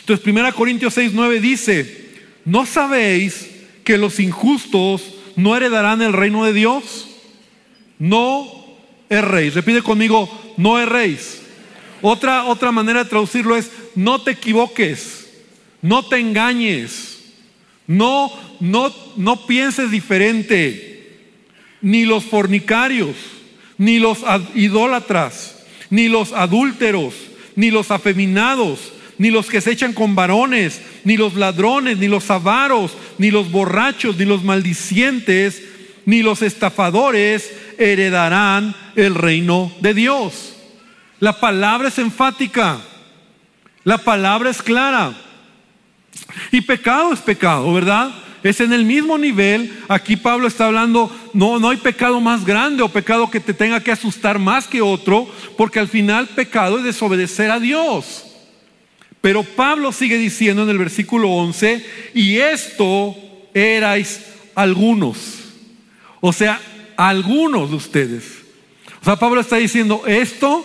Entonces, 0.00 0.26
1 0.26 0.52
Corintios 0.52 0.92
6, 0.94 1.12
9 1.14 1.40
dice, 1.40 2.10
¿no 2.44 2.66
sabéis 2.66 3.50
que 3.84 3.96
los 3.96 4.18
injustos 4.18 5.14
no 5.36 5.56
heredarán 5.56 6.02
el 6.02 6.12
reino 6.12 6.44
de 6.44 6.52
Dios? 6.52 7.06
No 8.00 8.66
erréis. 9.08 9.54
Repite 9.54 9.80
conmigo, 9.80 10.28
no 10.56 10.80
erréis. 10.80 11.40
Otra, 12.02 12.46
otra 12.46 12.72
manera 12.72 13.04
de 13.04 13.10
traducirlo 13.10 13.54
es, 13.54 13.70
no 13.94 14.20
te 14.22 14.32
equivoques, 14.32 15.28
no 15.80 16.04
te 16.04 16.18
engañes. 16.18 17.13
No, 17.86 18.32
no, 18.60 18.92
no 19.16 19.46
pienses 19.46 19.90
diferente. 19.90 20.90
Ni 21.80 22.04
los 22.04 22.24
fornicarios, 22.24 23.16
ni 23.76 23.98
los 23.98 24.18
idólatras, 24.54 25.64
ni 25.90 26.08
los 26.08 26.32
adúlteros, 26.32 27.14
ni 27.56 27.70
los 27.70 27.90
afeminados, 27.90 28.92
ni 29.18 29.30
los 29.30 29.46
que 29.46 29.60
se 29.60 29.72
echan 29.72 29.92
con 29.92 30.14
varones, 30.14 30.80
ni 31.04 31.16
los 31.16 31.34
ladrones, 31.34 31.98
ni 31.98 32.08
los 32.08 32.30
avaros, 32.30 32.96
ni 33.18 33.30
los 33.30 33.50
borrachos, 33.50 34.16
ni 34.16 34.24
los 34.24 34.42
maldicientes, 34.42 35.62
ni 36.06 36.22
los 36.22 36.42
estafadores 36.42 37.52
heredarán 37.78 38.74
el 38.96 39.14
reino 39.14 39.72
de 39.80 39.94
Dios. 39.94 40.54
La 41.20 41.40
palabra 41.40 41.88
es 41.88 41.98
enfática, 41.98 42.78
la 43.84 43.98
palabra 43.98 44.50
es 44.50 44.62
clara. 44.62 45.14
Y 46.54 46.60
pecado 46.60 47.12
es 47.12 47.18
pecado, 47.18 47.72
¿verdad? 47.72 48.14
Es 48.44 48.60
en 48.60 48.72
el 48.72 48.84
mismo 48.84 49.18
nivel. 49.18 49.76
Aquí 49.88 50.14
Pablo 50.14 50.46
está 50.46 50.66
hablando, 50.66 51.10
no, 51.32 51.58
no 51.58 51.70
hay 51.70 51.78
pecado 51.78 52.20
más 52.20 52.44
grande 52.44 52.80
o 52.80 52.88
pecado 52.88 53.28
que 53.28 53.40
te 53.40 53.52
tenga 53.52 53.80
que 53.80 53.90
asustar 53.90 54.38
más 54.38 54.68
que 54.68 54.80
otro, 54.80 55.28
porque 55.56 55.80
al 55.80 55.88
final 55.88 56.28
pecado 56.28 56.78
es 56.78 56.84
desobedecer 56.84 57.50
a 57.50 57.58
Dios. 57.58 58.26
Pero 59.20 59.42
Pablo 59.42 59.90
sigue 59.90 60.16
diciendo 60.16 60.62
en 60.62 60.68
el 60.68 60.78
versículo 60.78 61.28
11, 61.28 61.84
y 62.14 62.36
esto 62.36 63.16
erais 63.52 64.24
algunos. 64.54 65.18
O 66.20 66.32
sea, 66.32 66.60
algunos 66.96 67.70
de 67.70 67.76
ustedes. 67.76 68.42
O 69.02 69.04
sea, 69.04 69.16
Pablo 69.16 69.40
está 69.40 69.56
diciendo, 69.56 70.04
esto, 70.06 70.64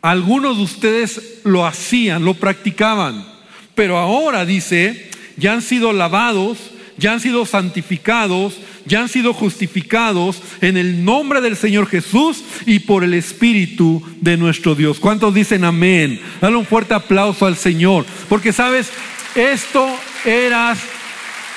algunos 0.00 0.56
de 0.56 0.62
ustedes 0.62 1.40
lo 1.44 1.66
hacían, 1.66 2.24
lo 2.24 2.32
practicaban. 2.32 3.36
Pero 3.78 3.96
ahora 3.96 4.44
dice, 4.44 5.08
ya 5.36 5.52
han 5.52 5.62
sido 5.62 5.92
lavados, 5.92 6.58
ya 6.96 7.12
han 7.12 7.20
sido 7.20 7.46
santificados, 7.46 8.54
ya 8.86 9.02
han 9.02 9.08
sido 9.08 9.32
justificados 9.32 10.42
en 10.60 10.76
el 10.76 11.04
nombre 11.04 11.40
del 11.40 11.56
Señor 11.56 11.86
Jesús 11.86 12.42
y 12.66 12.80
por 12.80 13.04
el 13.04 13.14
Espíritu 13.14 14.02
de 14.20 14.36
nuestro 14.36 14.74
Dios. 14.74 14.98
¿Cuántos 14.98 15.32
dicen 15.32 15.62
amén? 15.62 16.20
Dale 16.40 16.56
un 16.56 16.66
fuerte 16.66 16.92
aplauso 16.92 17.46
al 17.46 17.56
Señor. 17.56 18.04
Porque 18.28 18.52
sabes, 18.52 18.90
esto 19.36 19.88
eras 20.24 20.80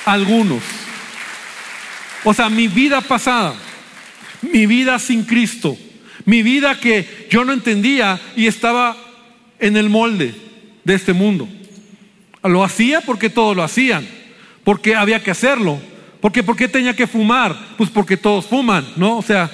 algunos. 0.04 0.62
O 2.22 2.32
sea, 2.32 2.48
mi 2.48 2.68
vida 2.68 3.00
pasada, 3.00 3.56
mi 4.42 4.66
vida 4.66 5.00
sin 5.00 5.24
Cristo, 5.24 5.76
mi 6.24 6.44
vida 6.44 6.78
que 6.78 7.26
yo 7.32 7.44
no 7.44 7.52
entendía 7.52 8.20
y 8.36 8.46
estaba 8.46 8.96
en 9.58 9.76
el 9.76 9.90
molde 9.90 10.32
de 10.84 10.94
este 10.94 11.14
mundo. 11.14 11.48
Lo 12.42 12.64
hacía 12.64 13.00
porque 13.00 13.30
todos 13.30 13.56
lo 13.56 13.62
hacían, 13.62 14.06
porque 14.64 14.94
había 14.94 15.22
que 15.22 15.30
hacerlo. 15.30 15.80
Porque 16.20 16.42
¿por 16.42 16.56
qué 16.56 16.68
tenía 16.68 16.94
que 16.94 17.06
fumar? 17.06 17.56
Pues 17.76 17.90
porque 17.90 18.16
todos 18.16 18.46
fuman, 18.46 18.86
¿no? 18.96 19.18
O 19.18 19.22
sea, 19.22 19.50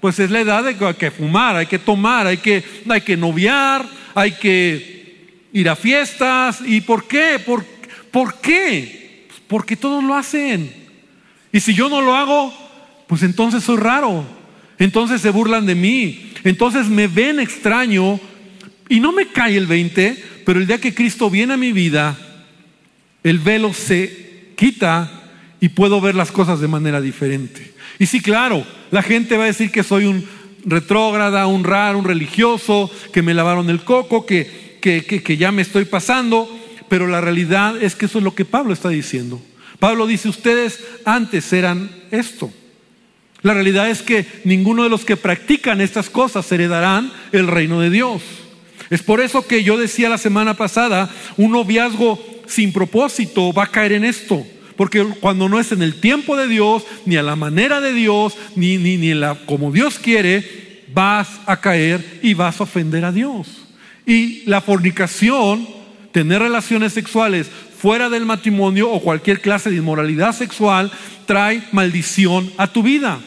pues 0.00 0.18
es 0.18 0.30
la 0.30 0.40
edad 0.40 0.64
de 0.64 0.76
que 0.76 0.84
hay 0.84 0.94
que 0.94 1.10
fumar, 1.10 1.56
hay 1.56 1.66
que 1.66 1.78
tomar, 1.78 2.26
hay 2.26 2.38
que, 2.38 2.62
hay 2.88 3.00
que 3.00 3.16
noviar, 3.16 3.86
hay 4.14 4.32
que 4.32 5.44
ir 5.52 5.68
a 5.68 5.76
fiestas. 5.76 6.60
¿Y 6.66 6.80
por 6.80 7.06
qué? 7.06 7.38
¿Por, 7.44 7.64
¿por 8.10 8.40
qué? 8.40 9.26
Pues 9.28 9.40
porque 9.46 9.76
todos 9.76 10.02
lo 10.02 10.14
hacen. 10.14 10.72
Y 11.52 11.60
si 11.60 11.74
yo 11.74 11.88
no 11.88 12.00
lo 12.00 12.14
hago, 12.16 12.52
pues 13.06 13.22
entonces 13.22 13.62
soy 13.62 13.76
raro. 13.76 14.24
Entonces 14.78 15.20
se 15.20 15.30
burlan 15.30 15.66
de 15.66 15.74
mí. 15.74 16.32
Entonces 16.44 16.88
me 16.88 17.08
ven 17.08 17.40
extraño 17.40 18.20
y 18.88 19.00
no 19.00 19.12
me 19.12 19.28
cae 19.28 19.56
el 19.56 19.66
20, 19.66 20.42
pero 20.44 20.60
el 20.60 20.66
día 20.66 20.80
que 20.80 20.94
Cristo 20.94 21.30
viene 21.30 21.54
a 21.54 21.58
mi 21.58 21.72
vida, 21.72 22.16
el 23.28 23.38
velo 23.38 23.72
se 23.74 24.52
quita 24.56 25.10
y 25.60 25.70
puedo 25.70 26.00
ver 26.00 26.14
las 26.14 26.32
cosas 26.32 26.60
de 26.60 26.68
manera 26.68 27.00
diferente. 27.00 27.72
Y 27.98 28.06
sí, 28.06 28.20
claro, 28.20 28.64
la 28.90 29.02
gente 29.02 29.36
va 29.36 29.44
a 29.44 29.48
decir 29.48 29.70
que 29.70 29.82
soy 29.82 30.04
un 30.04 30.24
retrógrada, 30.64 31.46
un 31.46 31.64
raro, 31.64 31.98
un 31.98 32.04
religioso, 32.04 32.90
que 33.12 33.22
me 33.22 33.34
lavaron 33.34 33.70
el 33.70 33.80
coco, 33.80 34.24
que, 34.24 34.78
que, 34.80 35.04
que, 35.04 35.36
ya 35.36 35.52
me 35.52 35.62
estoy 35.62 35.84
pasando, 35.84 36.48
pero 36.88 37.06
la 37.06 37.20
realidad 37.20 37.80
es 37.82 37.94
que 37.94 38.06
eso 38.06 38.18
es 38.18 38.24
lo 38.24 38.34
que 38.34 38.44
Pablo 38.44 38.72
está 38.72 38.88
diciendo. 38.88 39.40
Pablo 39.78 40.06
dice, 40.06 40.28
ustedes 40.28 40.82
antes 41.04 41.52
eran 41.52 41.90
esto. 42.10 42.52
La 43.42 43.54
realidad 43.54 43.88
es 43.88 44.02
que 44.02 44.26
ninguno 44.44 44.82
de 44.82 44.88
los 44.88 45.04
que 45.04 45.16
practican 45.16 45.80
estas 45.80 46.10
cosas 46.10 46.50
heredarán 46.50 47.12
el 47.32 47.46
reino 47.46 47.80
de 47.80 47.90
Dios. 47.90 48.22
Es 48.90 49.02
por 49.02 49.20
eso 49.20 49.46
que 49.46 49.62
yo 49.62 49.76
decía 49.76 50.08
la 50.08 50.18
semana 50.18 50.54
pasada, 50.54 51.10
un 51.36 51.52
noviazgo 51.52 52.37
sin 52.48 52.72
propósito 52.72 53.52
va 53.52 53.64
a 53.64 53.70
caer 53.70 53.92
en 53.92 54.04
esto. 54.04 54.44
Porque 54.76 55.04
cuando 55.20 55.48
no 55.48 55.58
es 55.58 55.72
en 55.72 55.82
el 55.82 56.00
tiempo 56.00 56.36
de 56.36 56.46
Dios, 56.46 56.84
ni 57.04 57.16
a 57.16 57.22
la 57.22 57.36
manera 57.36 57.80
de 57.80 57.92
Dios, 57.92 58.36
ni, 58.54 58.78
ni, 58.78 58.96
ni 58.96 59.12
la, 59.12 59.34
como 59.34 59.72
Dios 59.72 59.98
quiere, 59.98 60.84
vas 60.94 61.28
a 61.46 61.60
caer 61.60 62.20
y 62.22 62.34
vas 62.34 62.60
a 62.60 62.62
ofender 62.62 63.04
a 63.04 63.12
Dios. 63.12 63.48
Y 64.06 64.44
la 64.46 64.60
fornicación, 64.60 65.68
tener 66.12 66.40
relaciones 66.40 66.92
sexuales 66.92 67.48
fuera 67.78 68.08
del 68.08 68.24
matrimonio 68.24 68.90
o 68.90 69.00
cualquier 69.00 69.40
clase 69.40 69.70
de 69.70 69.76
inmoralidad 69.76 70.32
sexual, 70.32 70.92
trae 71.26 71.62
maldición 71.72 72.50
a 72.56 72.68
tu 72.68 72.82
vida. 72.82 73.18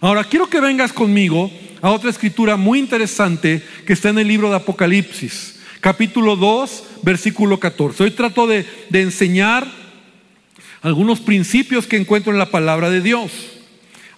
Ahora, 0.00 0.22
quiero 0.24 0.48
que 0.48 0.60
vengas 0.60 0.92
conmigo 0.92 1.50
a 1.82 1.90
otra 1.90 2.10
escritura 2.10 2.56
muy 2.56 2.78
interesante 2.78 3.62
que 3.84 3.92
está 3.92 4.10
en 4.10 4.18
el 4.18 4.28
libro 4.28 4.48
de 4.48 4.56
Apocalipsis 4.56 5.57
capítulo 5.80 6.36
2, 6.36 6.84
versículo 7.02 7.60
14. 7.60 8.04
Hoy 8.04 8.10
trato 8.10 8.46
de, 8.46 8.66
de 8.90 9.02
enseñar 9.02 9.66
algunos 10.82 11.20
principios 11.20 11.86
que 11.86 11.96
encuentro 11.96 12.32
en 12.32 12.38
la 12.38 12.50
palabra 12.50 12.90
de 12.90 13.00
Dios. 13.00 13.30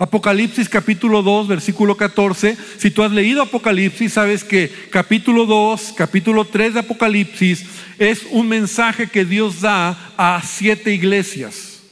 Apocalipsis 0.00 0.71
capítulo 0.71 1.23
2, 1.23 1.47
versículo 1.47 1.95
14. 1.95 2.57
Si 2.79 2.90
tú 2.90 3.02
has 3.02 3.12
leído 3.12 3.43
Apocalipsis, 3.43 4.14
sabes 4.14 4.45
que 4.45 4.73
capítulo 4.88 5.45
2, 5.45 5.93
capítulo 5.95 6.47
3 6.47 6.73
de 6.73 6.81
Apocalipsis 6.81 7.67
es 7.99 8.23
un 8.31 8.49
mensaje 8.49 9.09
que 9.09 9.26
Dios 9.26 9.61
da 9.61 10.12
a 10.17 10.43
siete 10.43 10.95
iglesias. 10.95 11.83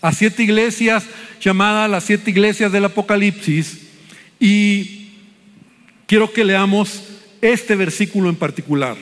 A 0.00 0.12
siete 0.12 0.42
iglesias 0.42 1.04
llamadas 1.40 1.88
las 1.88 2.02
siete 2.02 2.30
iglesias 2.30 2.72
del 2.72 2.86
Apocalipsis. 2.86 3.78
Y 4.40 5.10
quiero 6.08 6.32
que 6.32 6.44
leamos 6.44 7.04
este 7.52 7.76
versículo 7.76 8.28
en 8.28 8.36
particular, 8.36 8.96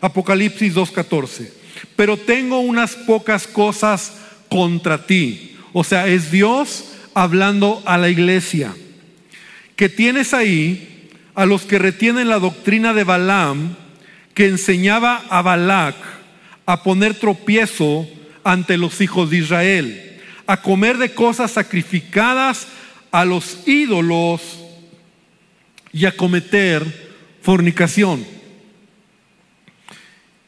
Apocalipsis 0.00 0.74
2.14. 0.74 1.50
Pero 1.94 2.16
tengo 2.16 2.60
unas 2.60 2.94
pocas 2.94 3.46
cosas 3.46 4.12
contra 4.48 5.06
ti. 5.06 5.56
O 5.72 5.84
sea, 5.84 6.06
es 6.06 6.30
Dios 6.30 6.92
hablando 7.14 7.82
a 7.86 7.98
la 7.98 8.08
iglesia. 8.08 8.74
Que 9.74 9.88
tienes 9.88 10.32
ahí 10.34 11.10
a 11.34 11.44
los 11.44 11.62
que 11.62 11.78
retienen 11.78 12.28
la 12.28 12.38
doctrina 12.38 12.94
de 12.94 13.04
Balaam, 13.04 13.76
que 14.34 14.46
enseñaba 14.46 15.24
a 15.28 15.42
Balac 15.42 15.96
a 16.64 16.82
poner 16.82 17.14
tropiezo 17.14 18.08
ante 18.42 18.78
los 18.78 19.00
hijos 19.00 19.30
de 19.30 19.38
Israel, 19.38 20.20
a 20.46 20.62
comer 20.62 20.98
de 20.98 21.14
cosas 21.14 21.52
sacrificadas 21.52 22.66
a 23.10 23.24
los 23.24 23.66
ídolos 23.66 24.40
y 25.92 26.06
a 26.06 26.16
cometer 26.16 27.05
fornicación. 27.46 28.26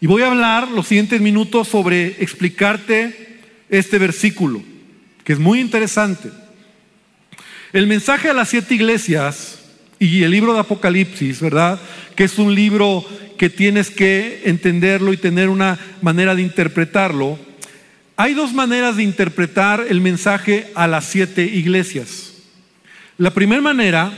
Y 0.00 0.08
voy 0.08 0.22
a 0.22 0.32
hablar 0.32 0.66
los 0.66 0.88
siguientes 0.88 1.20
minutos 1.20 1.68
sobre 1.68 2.20
explicarte 2.20 3.38
este 3.70 3.98
versículo, 3.98 4.60
que 5.22 5.32
es 5.32 5.38
muy 5.38 5.60
interesante. 5.60 6.28
El 7.72 7.86
mensaje 7.86 8.28
a 8.28 8.34
las 8.34 8.48
siete 8.48 8.74
iglesias 8.74 9.60
y 10.00 10.24
el 10.24 10.32
libro 10.32 10.54
de 10.54 10.58
Apocalipsis, 10.58 11.40
¿verdad? 11.40 11.80
Que 12.16 12.24
es 12.24 12.36
un 12.36 12.52
libro 12.52 13.06
que 13.38 13.48
tienes 13.48 13.90
que 13.90 14.42
entenderlo 14.46 15.12
y 15.12 15.18
tener 15.18 15.50
una 15.50 15.78
manera 16.02 16.34
de 16.34 16.42
interpretarlo. 16.42 17.38
Hay 18.16 18.34
dos 18.34 18.52
maneras 18.52 18.96
de 18.96 19.04
interpretar 19.04 19.86
el 19.88 20.00
mensaje 20.00 20.72
a 20.74 20.88
las 20.88 21.04
siete 21.04 21.44
iglesias. 21.44 22.32
La 23.18 23.32
primera 23.32 23.62
manera 23.62 24.12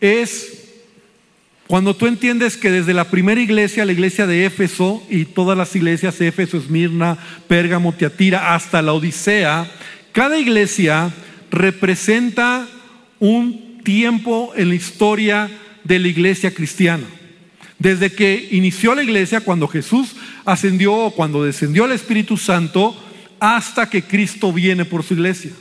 es 0.00 0.63
cuando 1.66 1.96
tú 1.96 2.06
entiendes 2.06 2.58
que 2.58 2.70
desde 2.70 2.92
la 2.92 3.10
primera 3.10 3.40
iglesia, 3.40 3.86
la 3.86 3.92
iglesia 3.92 4.26
de 4.26 4.44
Éfeso 4.44 5.02
y 5.08 5.24
todas 5.24 5.56
las 5.56 5.74
iglesias, 5.74 6.20
Éfeso, 6.20 6.58
Esmirna, 6.58 7.16
Pérgamo, 7.48 7.94
Tiatira, 7.94 8.54
hasta 8.54 8.82
la 8.82 8.92
Odisea, 8.92 9.70
cada 10.12 10.38
iglesia 10.38 11.10
representa 11.50 12.68
un 13.18 13.80
tiempo 13.82 14.52
en 14.56 14.68
la 14.68 14.74
historia 14.74 15.50
de 15.84 15.98
la 15.98 16.08
iglesia 16.08 16.52
cristiana. 16.52 17.04
Desde 17.78 18.12
que 18.12 18.48
inició 18.50 18.94
la 18.94 19.02
iglesia, 19.02 19.40
cuando 19.40 19.66
Jesús 19.66 20.16
ascendió 20.44 20.94
o 20.94 21.10
cuando 21.12 21.44
descendió 21.44 21.86
el 21.86 21.92
Espíritu 21.92 22.36
Santo, 22.36 22.94
hasta 23.40 23.88
que 23.88 24.02
Cristo 24.02 24.52
viene 24.52 24.84
por 24.84 25.02
su 25.02 25.14
iglesia. 25.14 25.52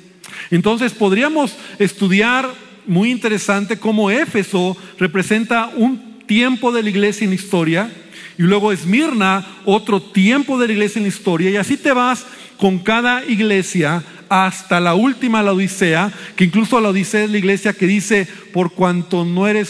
Entonces 0.52 0.92
podríamos 0.92 1.56
estudiar 1.80 2.54
muy 2.86 3.12
interesante 3.12 3.78
cómo 3.78 4.12
Éfeso 4.12 4.78
representa 4.98 5.72
un 5.76 6.26
tiempo 6.26 6.72
de 6.72 6.84
la 6.84 6.90
iglesia 6.90 7.26
en 7.26 7.32
la 7.32 7.36
historia 7.36 7.92
y 8.38 8.44
luego 8.44 8.72
Esmirna 8.72 9.46
otro 9.66 10.02
tiempo 10.02 10.60
de 10.60 10.68
la 10.68 10.74
iglesia 10.74 11.00
en 11.00 11.04
la 11.04 11.10
historia 11.10 11.50
y 11.50 11.58
así 11.58 11.78
te 11.78 11.92
vas 11.92 12.26
con 12.58 12.80
cada 12.80 13.26
iglesia 13.26 14.04
hasta 14.30 14.80
la 14.80 14.96
última, 14.96 15.44
la 15.44 15.54
Odisea, 15.54 16.12
que 16.36 16.46
incluso 16.46 16.80
la 16.80 16.90
Odisea 16.90 17.26
es 17.26 17.30
la 17.30 17.38
iglesia 17.38 17.74
que 17.74 17.86
dice, 17.86 18.28
por 18.52 18.72
cuanto 18.72 19.26
no 19.26 19.48
eres 19.48 19.70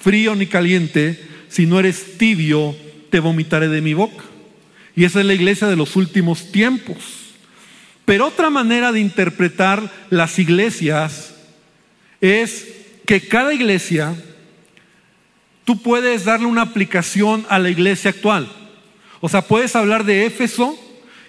frío 0.00 0.34
ni 0.34 0.46
caliente, 0.46 1.22
si 1.48 1.66
no 1.66 1.78
eres 1.78 2.18
tibio, 2.18 2.74
te 3.10 3.20
vomitaré 3.20 3.68
de 3.68 3.80
mi 3.80 3.94
boca. 3.94 4.24
Y 4.96 5.04
esa 5.04 5.20
es 5.20 5.26
la 5.26 5.34
iglesia 5.34 5.68
de 5.68 5.76
los 5.76 5.94
últimos 5.94 6.50
tiempos. 6.50 6.96
Pero 8.04 8.26
otra 8.26 8.50
manera 8.50 8.92
de 8.92 9.00
interpretar 9.00 9.92
las 10.10 10.38
iglesias 10.38 11.33
es 12.24 12.66
que 13.04 13.20
cada 13.20 13.52
iglesia, 13.52 14.14
tú 15.66 15.82
puedes 15.82 16.24
darle 16.24 16.46
una 16.46 16.62
aplicación 16.62 17.44
a 17.50 17.58
la 17.58 17.68
iglesia 17.68 18.10
actual. 18.10 18.48
O 19.20 19.28
sea, 19.28 19.42
puedes 19.42 19.76
hablar 19.76 20.04
de 20.04 20.24
Éfeso 20.24 20.78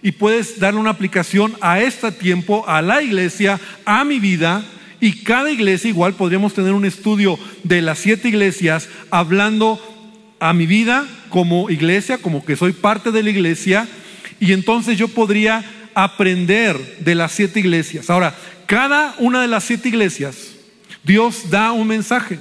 y 0.01 0.13
puedes 0.13 0.57
darle 0.57 0.79
una 0.79 0.91
aplicación 0.91 1.53
a 1.59 1.81
este 1.81 2.11
tiempo, 2.13 2.63
a 2.67 2.81
la 2.81 3.01
iglesia, 3.01 3.59
a 3.83 4.05
mi 4.05 4.19
vida. 4.19 4.63
Y 5.01 5.23
cada 5.23 5.51
iglesia, 5.51 5.89
igual 5.89 6.13
podríamos 6.13 6.53
tener 6.53 6.71
un 6.71 6.85
estudio 6.85 7.37
de 7.63 7.81
las 7.81 7.99
siete 7.99 8.29
iglesias 8.29 8.87
hablando 9.11 9.81
a 10.39 10.53
mi 10.53 10.65
vida 10.65 11.05
como 11.27 11.69
iglesia, 11.69 12.19
como 12.19 12.45
que 12.45 12.55
soy 12.55 12.71
parte 12.71 13.11
de 13.11 13.21
la 13.21 13.31
iglesia. 13.31 13.85
Y 14.39 14.53
entonces 14.53 14.97
yo 14.97 15.09
podría 15.09 15.65
aprender 15.93 16.77
de 16.99 17.15
las 17.15 17.33
siete 17.33 17.59
iglesias. 17.59 18.09
Ahora, 18.09 18.33
cada 18.65 19.15
una 19.19 19.41
de 19.41 19.47
las 19.49 19.65
siete 19.65 19.89
iglesias, 19.89 20.54
Dios 21.05 21.49
da 21.49 21.71
un 21.71 21.87
mensaje. 21.87 22.39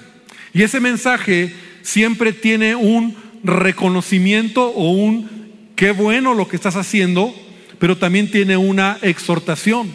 Y 0.52 0.62
ese 0.62 0.80
mensaje 0.80 1.54
siempre 1.82 2.32
tiene 2.32 2.74
un 2.74 3.14
reconocimiento 3.42 4.68
o 4.68 4.90
un 4.92 5.28
qué 5.76 5.90
bueno 5.90 6.34
lo 6.34 6.48
que 6.48 6.56
estás 6.56 6.76
haciendo, 6.76 7.34
pero 7.78 7.98
también 7.98 8.30
tiene 8.30 8.56
una 8.56 8.98
exhortación, 9.02 9.90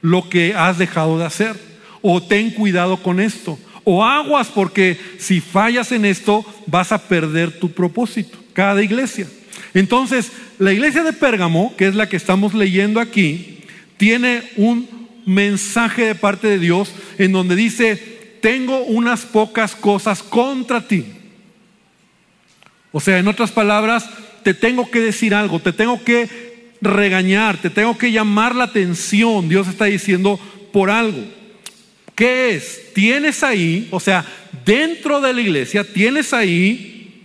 lo 0.00 0.28
que 0.28 0.54
has 0.54 0.78
dejado 0.78 1.18
de 1.18 1.26
hacer. 1.26 1.56
O 2.00 2.22
ten 2.22 2.50
cuidado 2.50 3.02
con 3.02 3.20
esto. 3.20 3.58
O 3.84 4.04
aguas 4.04 4.48
porque 4.48 4.98
si 5.18 5.40
fallas 5.40 5.92
en 5.92 6.04
esto 6.04 6.44
vas 6.66 6.92
a 6.92 6.98
perder 6.98 7.58
tu 7.58 7.70
propósito. 7.70 8.38
Cada 8.52 8.82
iglesia. 8.82 9.26
Entonces, 9.74 10.32
la 10.58 10.72
iglesia 10.72 11.02
de 11.02 11.12
Pérgamo, 11.12 11.74
que 11.76 11.86
es 11.86 11.94
la 11.94 12.08
que 12.08 12.16
estamos 12.16 12.54
leyendo 12.54 13.00
aquí, 13.00 13.58
tiene 13.96 14.42
un 14.56 14.88
mensaje 15.26 16.06
de 16.06 16.14
parte 16.14 16.46
de 16.46 16.58
Dios 16.58 16.90
en 17.18 17.32
donde 17.32 17.56
dice, 17.56 18.38
tengo 18.40 18.84
unas 18.84 19.26
pocas 19.26 19.74
cosas 19.74 20.22
contra 20.22 20.86
ti. 20.86 21.04
O 22.92 23.00
sea, 23.00 23.18
en 23.18 23.28
otras 23.28 23.50
palabras, 23.50 24.08
te 24.42 24.54
tengo 24.54 24.90
que 24.90 25.00
decir 25.00 25.34
algo, 25.34 25.58
te 25.58 25.72
tengo 25.72 26.02
que 26.02 26.46
regañar, 26.80 27.58
te 27.58 27.68
tengo 27.68 27.98
que 27.98 28.12
llamar 28.12 28.54
la 28.54 28.64
atención. 28.64 29.48
Dios 29.48 29.68
está 29.68 29.86
diciendo 29.86 30.40
por 30.72 30.90
algo. 30.90 31.22
¿Qué 32.14 32.54
es? 32.54 32.94
Tienes 32.94 33.42
ahí, 33.42 33.88
o 33.90 34.00
sea, 34.00 34.24
dentro 34.64 35.20
de 35.20 35.34
la 35.34 35.40
iglesia, 35.40 35.84
tienes 35.84 36.32
ahí 36.32 37.24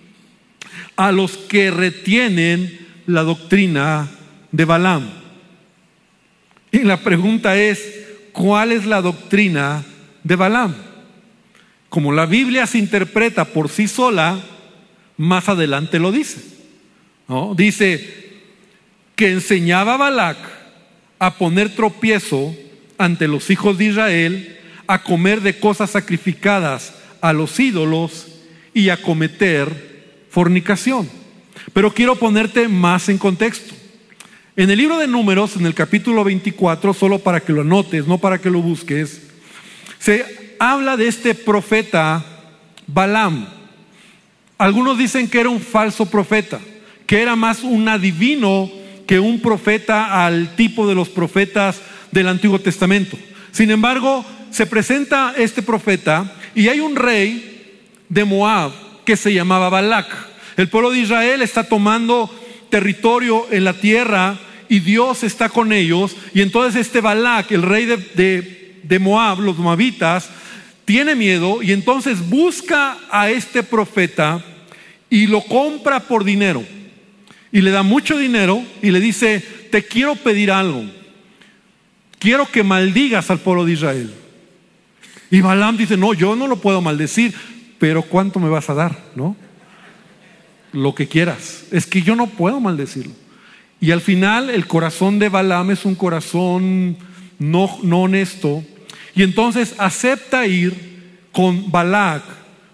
a 0.98 1.12
los 1.12 1.38
que 1.38 1.72
retienen 1.72 2.88
la 3.06 3.22
doctrina 3.22 4.10
de 4.52 4.66
Balaam. 4.66 5.21
Y 6.72 6.80
la 6.80 6.98
pregunta 6.98 7.58
es, 7.58 7.82
¿cuál 8.32 8.72
es 8.72 8.86
la 8.86 9.02
doctrina 9.02 9.84
de 10.24 10.36
Balaam? 10.36 10.76
Como 11.90 12.14
la 12.14 12.26
Biblia 12.26 12.66
se 12.66 12.78
interpreta 12.78 13.46
por 13.46 13.70
sí 13.70 13.88
sola, 13.88 14.40
más 15.18 15.50
adelante 15.50 16.00
lo 16.00 16.12
dice. 16.12 16.42
¿no? 17.28 17.54
Dice 17.56 18.32
que 19.16 19.32
enseñaba 19.32 19.96
a 19.96 19.98
Balac 19.98 20.38
a 21.20 21.36
poner 21.36 21.76
tropiezo 21.76 22.56
ante 22.98 23.28
los 23.28 23.50
hijos 23.50 23.78
de 23.78 23.86
Israel, 23.86 24.58
a 24.88 25.04
comer 25.04 25.42
de 25.42 25.60
cosas 25.60 25.92
sacrificadas 25.92 26.94
a 27.20 27.34
los 27.34 27.60
ídolos 27.60 28.28
y 28.74 28.90
a 28.90 29.02
cometer 29.02 30.16
fornicación. 30.30 31.10
Pero 31.74 31.94
quiero 31.94 32.16
ponerte 32.16 32.68
más 32.68 33.10
en 33.10 33.18
contexto. 33.18 33.76
En 34.58 34.70
el 34.70 34.78
libro 34.78 34.98
de 34.98 35.08
números, 35.08 35.56
en 35.56 35.66
el 35.66 35.74
capítulo 35.74 36.26
24, 36.26 36.94
solo 36.94 37.20
para 37.20 37.40
que 37.40 37.54
lo 37.54 37.62
anotes, 37.62 38.06
no 38.06 38.18
para 38.18 38.38
que 38.42 38.50
lo 38.50 38.62
busques, 38.62 39.22
se 39.98 40.56
habla 40.60 40.98
de 40.98 41.08
este 41.08 41.34
profeta 41.36 42.26
Balaam. 42.86 43.48
Algunos 44.58 44.98
dicen 44.98 45.30
que 45.30 45.40
era 45.40 45.48
un 45.48 45.62
falso 45.62 46.06
profeta, 46.08 46.60
que 47.08 47.22
era 47.22 47.38
más 47.38 47.64
un 47.64 47.88
adivino 47.88 48.70
que 49.08 49.20
un 49.20 49.40
profeta 49.40 50.26
al 50.26 50.54
tipo 50.58 50.86
de 50.86 50.96
los 50.96 51.08
profetas 51.08 51.80
del 52.12 52.28
Antiguo 52.28 52.60
Testamento. 52.60 53.18
Sin 53.54 53.72
embargo, 53.72 54.26
se 54.52 54.66
presenta 54.66 55.34
este 55.38 55.62
profeta 55.62 56.30
y 56.56 56.68
hay 56.68 56.82
un 56.82 56.98
rey 56.98 57.80
de 58.10 58.26
Moab 58.26 58.74
que 59.06 59.16
se 59.16 59.34
llamaba 59.34 59.70
Balac. 59.70 60.08
El 60.58 60.68
pueblo 60.68 60.92
de 60.92 61.00
Israel 61.00 61.42
está 61.42 61.64
tomando 61.64 62.30
territorio 62.72 63.46
en 63.52 63.64
la 63.64 63.74
tierra 63.74 64.40
y 64.68 64.80
Dios 64.80 65.24
está 65.24 65.50
con 65.50 65.72
ellos. 65.72 66.16
Y 66.34 66.42
entonces 66.42 66.82
este 66.82 67.02
Balac, 67.02 67.52
el 67.52 67.62
rey 67.62 67.86
de, 67.86 68.80
de 68.82 69.00
Moab, 69.00 69.42
los 69.42 69.58
moabitas, 69.60 70.30
tiene 70.86 71.14
miedo 71.14 71.62
y 71.62 71.72
entonces 71.72 72.28
busca 72.28 72.98
a 73.12 73.30
este 73.30 73.62
profeta 73.62 74.44
y 75.08 75.28
lo 75.28 75.42
compra 75.42 76.00
por 76.00 76.24
dinero. 76.24 76.66
Y 77.52 77.62
le 77.62 77.70
da 77.70 77.84
mucho 77.84 78.18
dinero 78.18 78.64
y 78.82 78.90
le 78.90 79.00
dice, 79.00 79.40
te 79.70 79.86
quiero 79.86 80.16
pedir 80.16 80.52
algo. 80.52 80.84
Quiero 82.18 82.50
que 82.50 82.64
maldigas 82.64 83.30
al 83.30 83.40
pueblo 83.40 83.66
de 83.66 83.74
Israel. 83.74 84.14
Y 85.30 85.42
Balaam 85.42 85.78
dice, 85.78 85.96
no, 85.96 86.16
yo 86.16 86.36
no 86.36 86.48
lo 86.48 86.58
puedo 86.58 86.82
maldecir 86.82 87.34
pero 87.82 88.04
¿cuánto 88.04 88.40
me 88.40 88.48
vas 88.48 88.70
a 88.70 88.76
dar? 88.76 88.96
¿No? 89.16 89.36
Lo 90.74 90.96
que 90.96 91.08
quieras. 91.08 91.66
Es 91.72 91.86
que 91.86 92.02
yo 92.02 92.16
no 92.16 92.28
puedo 92.28 92.60
maldecirlo. 92.60 93.14
Y 93.80 93.92
al 93.92 94.02
final 94.02 94.50
el 94.50 94.68
corazón 94.68 95.20
de 95.20 95.30
Balaam 95.30 95.72
es 95.72 95.86
un 95.86 95.96
corazón 95.96 96.98
no, 97.40 97.80
no 97.82 98.04
honesto. 98.04 98.64
Y 99.16 99.24
entonces 99.24 99.76
acepta 99.80 100.46
ir 100.46 100.92
con 101.32 101.72
Balac 101.72 102.24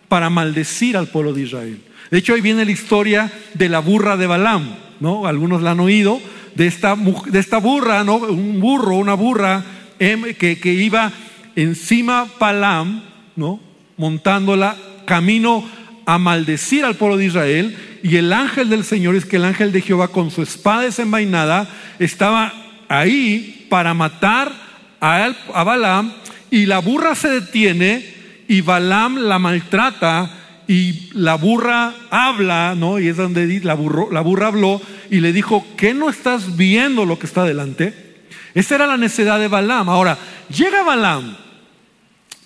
para 0.09 0.29
maldecir 0.29 0.97
al 0.97 1.07
pueblo 1.07 1.33
de 1.33 1.43
Israel. 1.43 1.81
De 2.11 2.17
hecho, 2.17 2.33
ahí 2.33 2.41
viene 2.41 2.65
la 2.65 2.71
historia 2.71 3.31
de 3.53 3.69
la 3.69 3.79
burra 3.79 4.17
de 4.17 4.27
Balaam, 4.27 4.75
¿no? 4.99 5.27
Algunos 5.27 5.61
la 5.61 5.71
han 5.71 5.79
oído, 5.79 6.21
de 6.55 6.67
esta, 6.67 6.95
de 6.95 7.39
esta 7.39 7.57
burra, 7.57 8.03
¿no? 8.03 8.15
Un 8.17 8.59
burro, 8.59 8.97
una 8.97 9.13
burra 9.13 9.63
em, 9.99 10.33
que, 10.33 10.59
que 10.59 10.73
iba 10.73 11.11
encima 11.55 12.27
Balaam, 12.39 13.03
¿no? 13.35 13.59
Montándola 13.97 14.75
camino 15.05 15.63
a 16.05 16.17
maldecir 16.17 16.85
al 16.85 16.95
pueblo 16.95 17.17
de 17.17 17.25
Israel 17.25 17.77
y 18.03 18.17
el 18.17 18.31
ángel 18.33 18.69
del 18.69 18.83
Señor 18.83 19.15
es 19.15 19.25
que 19.25 19.37
el 19.37 19.45
ángel 19.45 19.71
de 19.71 19.81
Jehová 19.81 20.09
con 20.09 20.31
su 20.31 20.41
espada 20.41 20.81
desenvainada 20.81 21.67
estaba 21.99 22.53
ahí 22.87 23.65
para 23.69 23.93
matar 23.93 24.51
a, 24.99 25.63
Balaam 25.63 26.13
y 26.49 26.65
la 26.65 26.79
burra 26.79 27.15
se 27.15 27.29
detiene 27.29 28.05
y 28.47 28.61
Balaam 28.61 29.17
la 29.17 29.39
maltrata 29.39 30.31
y 30.67 31.09
la 31.13 31.35
burra 31.35 31.93
habla, 32.09 32.75
¿no? 32.75 32.99
Y 32.99 33.07
es 33.07 33.17
donde 33.17 33.47
la, 33.63 33.77
la 34.11 34.21
burra 34.21 34.47
habló 34.47 34.81
y 35.09 35.21
le 35.21 35.31
dijo, 35.31 35.65
¿qué 35.77 35.93
no 35.93 36.09
estás 36.09 36.57
viendo 36.57 37.05
lo 37.05 37.17
que 37.19 37.25
está 37.25 37.43
delante? 37.43 38.07
Esa 38.53 38.75
era 38.75 38.87
la 38.87 38.97
necedad 38.97 39.39
de 39.39 39.47
Balaam. 39.47 39.89
Ahora, 39.89 40.17
llega 40.49 40.83
Balaam 40.83 41.37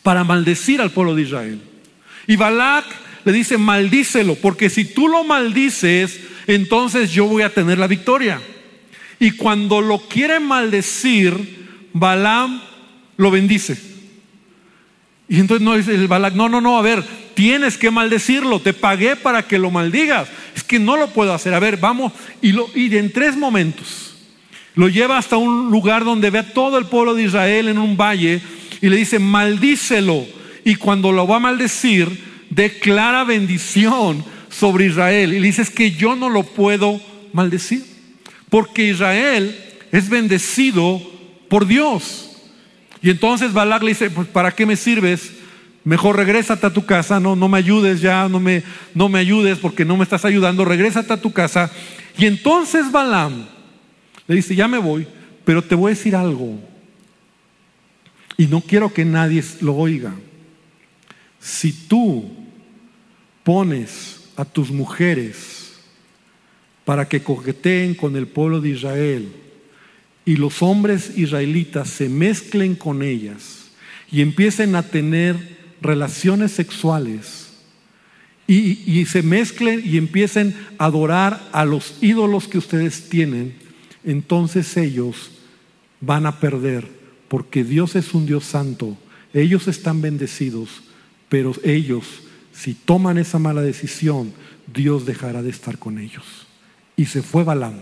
para 0.04 0.24
maldecir 0.24 0.82
al 0.82 0.92
pueblo 0.92 1.16
de 1.16 1.22
Israel. 1.24 1.62
Y 2.28 2.36
Balac 2.36 2.86
le 3.24 3.32
dice, 3.32 3.58
maldícelo, 3.58 4.36
porque 4.36 4.70
si 4.70 4.86
tú 4.86 5.08
lo 5.08 5.24
maldices, 5.24 6.20
entonces 6.48 7.12
yo 7.12 7.26
voy 7.26 7.44
a 7.44 7.54
tener 7.54 7.78
la 7.78 7.88
victoria. 7.88 8.42
Y 9.20 9.32
cuando 9.32 9.82
lo 9.82 10.00
quiere 10.00 10.40
maldecir, 10.40 11.90
Balaam 11.94 12.62
lo 13.18 13.32
bendice. 13.32 13.78
Y 15.30 15.40
entonces 15.40 15.64
no 15.64 15.78
dice 15.78 15.94
el 15.94 16.08
Balac, 16.08 16.34
no, 16.34 16.50
no, 16.50 16.60
no, 16.60 16.78
a 16.78 16.82
ver, 16.82 17.04
tienes 17.36 17.78
que 17.78 17.92
maldecirlo, 17.92 18.60
te 18.60 18.74
pagué 18.74 19.16
para 19.16 19.48
que 19.48 19.58
lo 19.58 19.72
maldigas. 19.72 20.28
Es 20.56 20.64
que 20.64 20.80
no 20.80 20.98
lo 20.98 21.08
puedo 21.08 21.34
hacer. 21.34 21.54
A 21.54 21.60
ver, 21.60 21.78
vamos, 21.78 22.12
y, 22.42 22.52
lo, 22.52 22.70
y 22.76 22.96
en 22.98 23.14
tres 23.14 23.38
momentos 23.38 24.12
lo 24.76 24.88
lleva 24.88 25.18
hasta 25.18 25.38
un 25.38 25.70
lugar 25.70 26.04
donde 26.04 26.30
ve 26.30 26.40
a 26.40 26.54
todo 26.54 26.78
el 26.78 26.86
pueblo 26.86 27.14
de 27.14 27.24
Israel 27.24 27.68
en 27.68 27.78
un 27.78 27.98
valle 27.98 28.42
y 28.82 28.90
le 28.90 28.98
dice, 28.98 29.20
maldícelo 29.20 30.26
y 30.64 30.76
cuando 30.76 31.12
lo 31.12 31.28
va 31.28 31.38
a 31.38 31.40
maldecir, 31.40 32.31
declara 32.52 33.24
bendición 33.24 34.24
sobre 34.50 34.86
Israel. 34.86 35.34
Y 35.34 35.40
le 35.40 35.48
dice, 35.48 35.64
es 35.64 35.72
que 35.72 35.92
yo 35.92 36.16
no 36.16 36.30
lo 36.30 36.44
puedo 36.44 37.02
maldecir, 37.34 37.84
porque 38.50 38.90
Israel 38.90 39.58
es 39.92 40.10
bendecido 40.10 41.02
por 41.50 41.66
Dios. 41.66 42.28
Y 43.02 43.10
entonces 43.10 43.54
Balak 43.54 43.82
le 43.82 43.90
dice, 43.90 44.12
pues 44.12 44.28
¿para 44.28 44.52
qué 44.52 44.66
me 44.66 44.76
sirves? 44.76 45.32
Mejor 45.84 46.16
regrésate 46.16 46.68
a 46.68 46.74
tu 46.74 46.86
casa, 46.86 47.20
no, 47.20 47.36
no 47.36 47.48
me 47.48 47.58
ayudes 47.58 48.02
ya, 48.02 48.30
no 48.30 48.40
me, 48.40 48.62
no 48.94 49.10
me 49.10 49.18
ayudes 49.18 49.58
porque 49.58 49.84
no 49.84 49.98
me 49.98 50.04
estás 50.04 50.26
ayudando, 50.26 50.64
regrésate 50.64 51.12
a 51.12 51.22
tu 51.22 51.32
casa. 51.32 51.72
Y 52.18 52.28
entonces 52.28 52.92
Balaam 52.92 53.48
le 54.28 54.36
dice, 54.36 54.56
ya 54.56 54.68
me 54.68 54.78
voy, 54.78 55.08
pero 55.44 55.64
te 55.64 55.74
voy 55.74 55.92
a 55.92 55.96
decir 55.96 56.16
algo. 56.16 56.60
Y 58.38 58.46
no 58.46 58.62
quiero 58.62 58.94
que 58.94 59.06
nadie 59.06 59.44
lo 59.62 59.76
oiga. 59.76 60.14
Si 61.40 61.72
tú 61.72 62.41
pones 63.44 64.22
a 64.36 64.46
tus 64.46 64.72
mujeres 64.72 65.74
para 66.86 67.08
que 67.08 67.22
coqueteen 67.24 67.96
con 67.96 68.16
el 68.16 68.28
pueblo 68.28 68.62
de 68.62 68.70
Israel 68.70 69.32
y 70.26 70.36
los 70.36 70.62
hombres 70.62 71.18
israelitas 71.18 71.90
se 71.90 72.10
mezclen 72.10 72.76
con 72.76 73.02
ellas 73.02 73.72
y 74.12 74.22
empiecen 74.22 74.76
a 74.76 74.84
tener 74.84 75.58
relaciones 75.82 76.52
sexuales 76.52 77.54
y, 78.48 78.82
y, 78.86 79.06
se 79.06 79.24
mezclen 79.24 79.82
y 79.86 79.98
empiecen 79.98 80.56
a 80.78 80.86
adorar 80.86 81.48
a 81.54 81.64
los 81.64 81.96
ídolos 82.02 82.48
que 82.50 82.58
ustedes 82.58 83.08
tienen, 83.08 83.56
entonces 84.04 84.76
ellos 84.76 85.32
van 86.02 86.26
a 86.26 86.40
perder, 86.40 86.88
porque 87.30 87.64
Dios 87.64 87.96
es 87.96 88.14
un 88.14 88.26
Dios 88.26 88.44
santo, 88.44 88.98
ellos 89.34 89.70
están 89.70 90.02
bendecidos, 90.02 90.82
pero 91.30 91.54
ellos, 91.64 92.24
si 92.54 92.74
toman 92.74 93.18
esa 93.18 93.40
mala 93.40 93.62
decisión, 93.62 94.34
Dios 94.72 95.06
dejará 95.06 95.42
de 95.42 95.50
estar 95.50 95.78
con 95.78 95.98
ellos. 95.98 96.48
Y 96.96 97.06
se 97.06 97.22
fue 97.22 97.44
Balaam. 97.44 97.80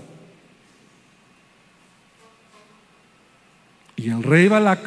Y 3.96 4.10
el 4.10 4.24
rey 4.24 4.48
Balac, 4.48 4.80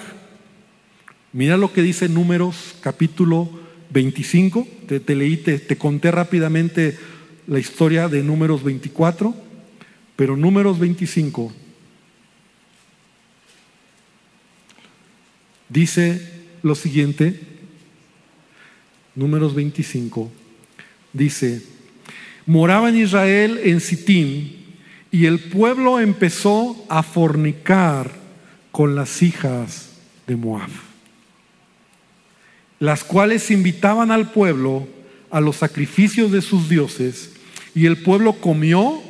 mira 1.33 1.57
lo 1.59 1.73
que 1.73 1.83
dice 1.83 2.09
Números 2.09 2.77
capítulo 2.81 3.51
25, 3.91 4.67
te, 4.87 5.15
leí, 5.15 5.37
te 5.37 5.77
conté 5.77 6.11
rápidamente 6.11 6.99
la 7.47 7.59
historia 7.59 8.09
de 8.09 8.23
Números 8.23 8.63
24, 8.65 9.35
pero 10.17 10.37
Números 10.37 10.79
25 10.79 11.53
dice 15.73 16.31
lo 16.63 16.75
siguiente, 16.75 17.41
Números 19.15 19.55
25, 19.55 20.31
dice, 21.13 21.63
moraba 22.47 22.89
en 22.89 22.97
Israel 22.97 23.61
en 23.63 23.81
Sittim 23.81 24.53
y 25.11 25.27
el 25.27 25.39
pueblo 25.39 26.01
empezó 26.01 26.87
a 26.89 27.03
fornicar 27.03 28.11
con 28.71 28.95
las 28.95 29.21
hijas 29.21 29.91
de 30.27 30.37
Moab, 30.37 30.71
las 32.79 33.05
cuales 33.05 33.51
invitaban 33.51 34.11
al 34.11 34.31
pueblo 34.31 34.89
a 35.31 35.43
los 35.43 35.57
sacrificios 35.57 36.33
de 36.33 36.41
sus 36.41 36.71
dioses, 36.71 37.33
y 37.75 37.87
el 37.87 37.99
pueblo 37.99 38.35
comió, 38.35 39.03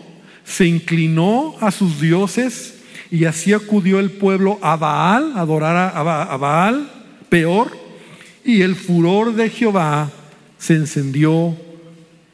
se 0.45 0.67
inclinó 0.67 1.57
a 1.61 1.71
sus 1.71 2.01
dioses, 2.01 2.81
y 3.11 3.25
así 3.25 3.53
acudió 3.53 4.01
el 4.01 4.11
pueblo 4.11 4.59
a 4.63 4.77
Baal, 4.77 5.33
a 5.37 5.41
adorar 5.41 5.93
a 5.95 6.37
Baal, 6.37 6.91
peor, 7.29 7.82
y 8.45 8.63
el 8.63 8.77
furor 8.77 9.35
de 9.35 9.51
Jehová 9.51 10.11
se 10.59 10.75
encendió 10.75 11.57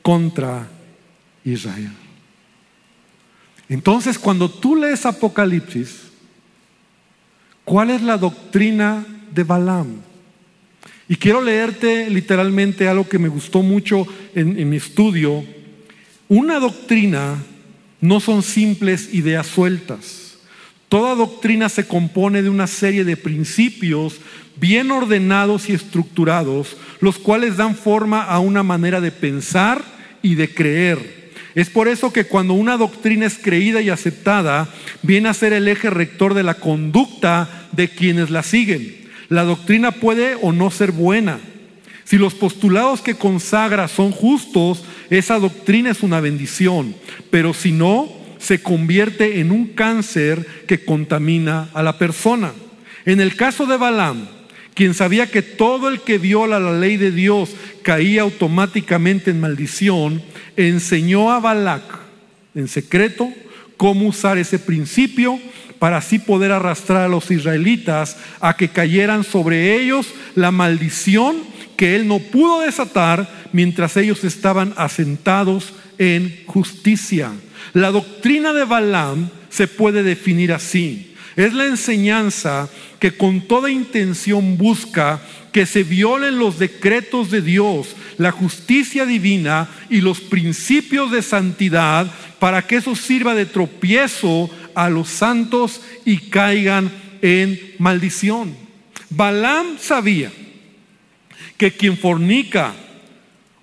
contra 0.03 0.69
Israel. 1.45 1.93
Entonces, 3.69 4.19
cuando 4.19 4.51
tú 4.51 4.77
lees 4.77 5.05
Apocalipsis, 5.05 6.09
¿Cuál 7.69 7.91
es 7.91 8.01
la 8.01 8.17
doctrina 8.17 9.05
de 9.35 9.45
Balaam? 9.45 10.01
Y 11.07 11.17
quiero 11.17 11.43
leerte 11.43 12.09
literalmente 12.09 12.89
algo 12.89 13.07
que 13.07 13.19
me 13.19 13.29
gustó 13.29 13.63
mucho 13.63 14.07
en, 14.35 14.59
en 14.59 14.71
mi 14.71 14.79
estudio. 14.79 15.45
Una 16.29 16.61
doctrina 16.61 17.37
no 18.01 18.21
son 18.21 18.43
simples 18.43 19.13
ideas 19.13 19.49
sueltas. 19.49 20.39
Toda 20.89 21.15
doctrina 21.15 21.69
se 21.69 21.87
compone 21.87 22.41
de 22.41 22.49
una 22.49 22.67
serie 22.67 23.05
de 23.05 23.19
principios 23.19 24.15
bien 24.61 24.91
ordenados 24.91 25.69
y 25.69 25.73
estructurados, 25.73 26.77
los 27.01 27.19
cuales 27.19 27.57
dan 27.57 27.77
forma 27.77 28.23
a 28.23 28.39
una 28.41 28.63
manera 28.63 29.01
de 29.01 29.13
pensar 29.13 29.83
y 30.23 30.35
de 30.35 30.53
creer. 30.53 31.19
Es 31.55 31.71
por 31.71 31.89
eso 31.89 32.13
que 32.13 32.25
cuando 32.25 32.55
una 32.55 32.77
doctrina 32.77 33.27
es 33.27 33.39
creída 33.39 33.81
y 33.81 33.91
aceptada, 33.91 34.69
viene 35.03 35.29
a 35.29 35.35
ser 35.35 35.53
el 35.53 35.67
eje 35.69 35.91
rector 35.91 36.35
de 36.35 36.43
la 36.43 36.55
conducta 36.55 37.67
de 37.73 37.89
quienes 37.89 38.31
la 38.31 38.43
siguen. 38.43 39.09
La 39.29 39.45
doctrina 39.45 39.93
puede 39.93 40.37
o 40.41 40.53
no 40.53 40.71
ser 40.71 40.93
buena. 40.93 41.41
Si 42.05 42.17
los 42.17 42.35
postulados 42.35 43.01
que 43.01 43.17
consagra 43.17 43.89
son 43.89 44.13
justos, 44.13 44.85
esa 45.11 45.39
doctrina 45.39 45.91
es 45.91 46.03
una 46.03 46.21
bendición. 46.21 46.95
Pero 47.31 47.53
si 47.53 47.73
no, 47.73 48.09
se 48.39 48.63
convierte 48.63 49.41
en 49.41 49.51
un 49.51 49.67
cáncer 49.67 50.47
que 50.67 50.85
contamina 50.85 51.69
a 51.75 51.83
la 51.83 51.99
persona. 51.99 52.53
En 53.05 53.21
el 53.21 53.37
caso 53.37 53.67
de 53.67 53.77
Balaam, 53.77 54.38
quien 54.79 54.95
sabía 54.95 55.29
que 55.29 55.43
todo 55.43 55.89
el 55.89 56.03
que 56.03 56.19
viola 56.19 56.61
la 56.61 56.71
ley 56.71 56.97
de 56.97 57.11
Dios 57.11 57.51
caía 57.83 58.23
automáticamente 58.23 59.33
en 59.33 59.41
maldición, 59.41 60.23
enseñó 60.57 61.33
a 61.33 61.41
Balac 61.41 61.83
en 62.55 62.69
secreto 62.69 63.29
cómo 63.77 64.07
usar 64.07 64.39
ese 64.39 64.61
principio 64.61 65.41
para 65.81 65.97
así 65.97 66.21
poder 66.21 66.53
arrastrar 66.53 67.03
a 67.03 67.09
los 67.09 67.29
israelitas 67.33 68.19
a 68.39 68.57
que 68.57 68.69
cayeran 68.69 69.25
sobre 69.25 69.75
ellos 69.75 70.15
la 70.37 70.53
maldición 70.53 71.39
que 71.77 71.97
él 71.97 72.07
no 72.07 72.21
pudo 72.21 72.61
desatar 72.61 73.49
mientras 73.53 73.97
ellos 73.97 74.23
estaban 74.23 74.75
asentados 74.77 75.73
en 75.99 76.45
justicia. 76.47 77.33
La 77.73 77.91
doctrina 77.91 78.53
de 78.53 78.65
Balaam 78.65 79.29
se 79.51 79.67
puede 79.67 80.05
definir 80.05 80.53
así. 80.53 81.17
Es 81.39 81.55
la 81.55 81.67
enseñanza 81.67 82.69
que 82.99 83.17
con 83.17 83.43
toda 83.43 83.71
intención 83.71 84.59
busca 84.59 85.21
que 85.53 85.67
se 85.67 85.85
violen 85.85 86.37
los 86.37 86.59
decretos 86.59 87.31
de 87.31 87.43
Dios, 87.43 87.95
la 88.17 88.33
justicia 88.33 89.07
divina 89.07 89.69
y 89.89 90.01
los 90.01 90.21
principios 90.21 91.13
de 91.13 91.23
santidad 91.23 92.11
para 92.41 92.67
que 92.67 92.75
eso 92.75 92.97
sirva 92.97 93.37
de 93.37 93.47
tropiezo 93.47 94.51
a 94.75 94.91
los 94.91 95.11
santos 95.11 95.81
y 96.05 96.17
caigan 96.17 96.91
en 97.23 97.61
maldición. 97.79 98.57
Balaam 99.09 99.79
sabía 99.79 100.33
que 101.57 101.71
quien 101.71 101.97
fornica 101.97 102.75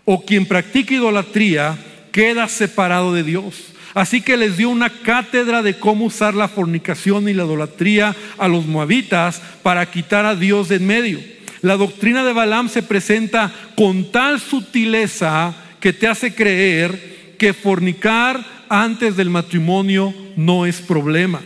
o 0.05 0.23
quien 0.23 0.45
practica 0.45 0.93
idolatría 0.93 1.77
queda 2.13 2.47
separado 2.47 3.13
de 3.13 3.23
Dios. 3.23 3.74
Así 3.95 4.19
que 4.19 4.35
les 4.35 4.57
dio 4.57 4.69
una 4.69 4.89
cátedra 4.89 5.63
de 5.63 5.79
cómo 5.79 6.05
usar 6.05 6.35
la 6.35 6.49
fornicación 6.49 7.29
y 7.29 7.33
la 7.33 7.45
idolatría 7.45 8.13
a 8.37 8.49
los 8.49 8.65
moabitas 8.65 9.41
para 9.63 9.89
quitar 9.89 10.25
a 10.25 10.35
Dios 10.35 10.67
de 10.67 10.75
en 10.75 10.85
medio. 10.85 11.19
La 11.61 11.77
doctrina 11.77 12.25
de 12.25 12.33
Balaam 12.33 12.67
se 12.67 12.83
presenta 12.83 13.53
con 13.77 14.11
tal 14.11 14.41
sutileza 14.41 15.55
que 15.79 15.93
te 15.93 16.07
hace 16.07 16.35
creer 16.35 17.35
que 17.39 17.53
fornicar 17.53 18.45
antes 18.67 19.15
del 19.15 19.29
matrimonio 19.29 20.13
no 20.35 20.65
es 20.65 20.81
problema. 20.81 21.41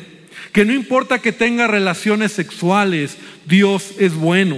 Que 0.51 0.65
no 0.65 0.73
importa 0.73 1.19
que 1.19 1.31
tenga 1.31 1.67
relaciones 1.67 2.31
sexuales, 2.31 3.17
Dios 3.45 3.93
es 3.99 4.15
bueno. 4.15 4.57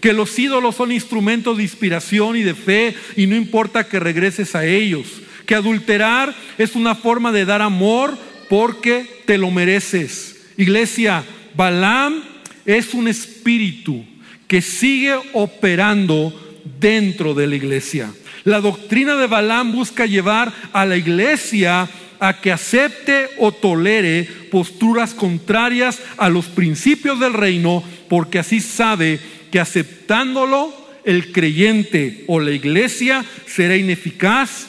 Que 0.00 0.12
los 0.12 0.38
ídolos 0.38 0.76
son 0.76 0.92
instrumentos 0.92 1.56
de 1.56 1.64
inspiración 1.64 2.36
y 2.36 2.42
de 2.42 2.54
fe 2.54 2.94
y 3.16 3.26
no 3.26 3.34
importa 3.34 3.88
que 3.88 3.98
regreses 3.98 4.54
a 4.54 4.64
ellos 4.64 5.22
que 5.46 5.54
adulterar 5.54 6.34
es 6.58 6.74
una 6.74 6.94
forma 6.94 7.32
de 7.32 7.44
dar 7.44 7.62
amor 7.62 8.16
porque 8.48 9.22
te 9.26 9.38
lo 9.38 9.50
mereces. 9.50 10.36
Iglesia, 10.56 11.24
Balaam 11.54 12.22
es 12.64 12.94
un 12.94 13.08
espíritu 13.08 14.04
que 14.46 14.60
sigue 14.60 15.14
operando 15.32 16.32
dentro 16.78 17.34
de 17.34 17.46
la 17.46 17.56
iglesia. 17.56 18.12
La 18.44 18.60
doctrina 18.60 19.16
de 19.16 19.26
Balaam 19.26 19.72
busca 19.72 20.06
llevar 20.06 20.52
a 20.72 20.84
la 20.84 20.96
iglesia 20.96 21.88
a 22.20 22.40
que 22.40 22.52
acepte 22.52 23.28
o 23.38 23.50
tolere 23.50 24.28
posturas 24.50 25.14
contrarias 25.14 26.00
a 26.16 26.28
los 26.28 26.46
principios 26.46 27.18
del 27.18 27.32
reino, 27.32 27.82
porque 28.08 28.38
así 28.38 28.60
sabe 28.60 29.18
que 29.50 29.58
aceptándolo 29.58 30.72
el 31.04 31.32
creyente 31.32 32.24
o 32.28 32.38
la 32.38 32.52
iglesia 32.52 33.24
será 33.46 33.76
ineficaz 33.76 34.68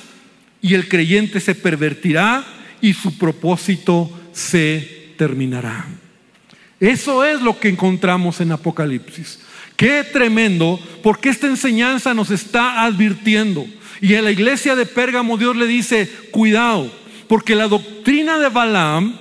y 0.63 0.73
el 0.73 0.88
creyente 0.88 1.41
se 1.41 1.54
pervertirá 1.54 2.43
y 2.82 2.93
su 2.93 3.17
propósito 3.17 4.10
se 4.32 5.13
terminará. 5.17 5.86
Eso 6.80 7.23
es 7.23 7.41
lo 7.41 7.60
que 7.60 7.67
encontramos 7.67 8.39
en 8.39 8.54
Apocalipsis. 8.54 9.39
Qué 9.76 10.06
tremendo, 10.06 10.80
porque 11.04 11.30
esta 11.30 11.47
enseñanza 11.47 12.13
nos 12.13 12.32
está 12.32 12.84
advirtiendo. 12.84 13.67
Y 13.99 14.13
en 14.13 14.23
la 14.23 14.32
iglesia 14.32 14.76
de 14.76 14.86
Pérgamo 14.86 15.38
Dios 15.38 15.56
le 15.56 15.67
dice, 15.67 16.10
cuidado, 16.32 16.89
porque 17.28 17.56
la 17.56 17.67
doctrina 17.67 18.39
de 18.39 18.47
Balaam 18.47 19.17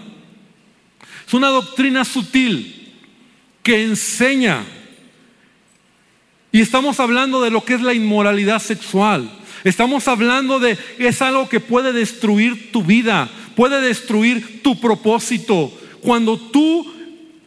es 1.27 1.35
una 1.35 1.49
doctrina 1.49 2.05
sutil 2.05 2.93
que 3.65 3.83
enseña. 3.83 4.65
Y 6.53 6.61
estamos 6.61 7.01
hablando 7.01 7.43
de 7.43 7.51
lo 7.51 7.65
que 7.65 7.75
es 7.75 7.81
la 7.81 7.95
inmoralidad 7.95 8.61
sexual. 8.61 9.42
Estamos 9.65 10.09
hablando 10.09 10.59
de, 10.59 10.77
es 10.99 11.23
algo 11.23 11.49
que 11.49 11.61
puede 11.61 11.93
destruir 11.93 12.73
tu 12.73 12.83
vida, 12.83 13.31
puede 13.55 13.81
destruir 13.81 14.63
tu 14.63 14.81
propósito. 14.81 15.73
Cuando 16.01 16.39
tú 16.39 16.93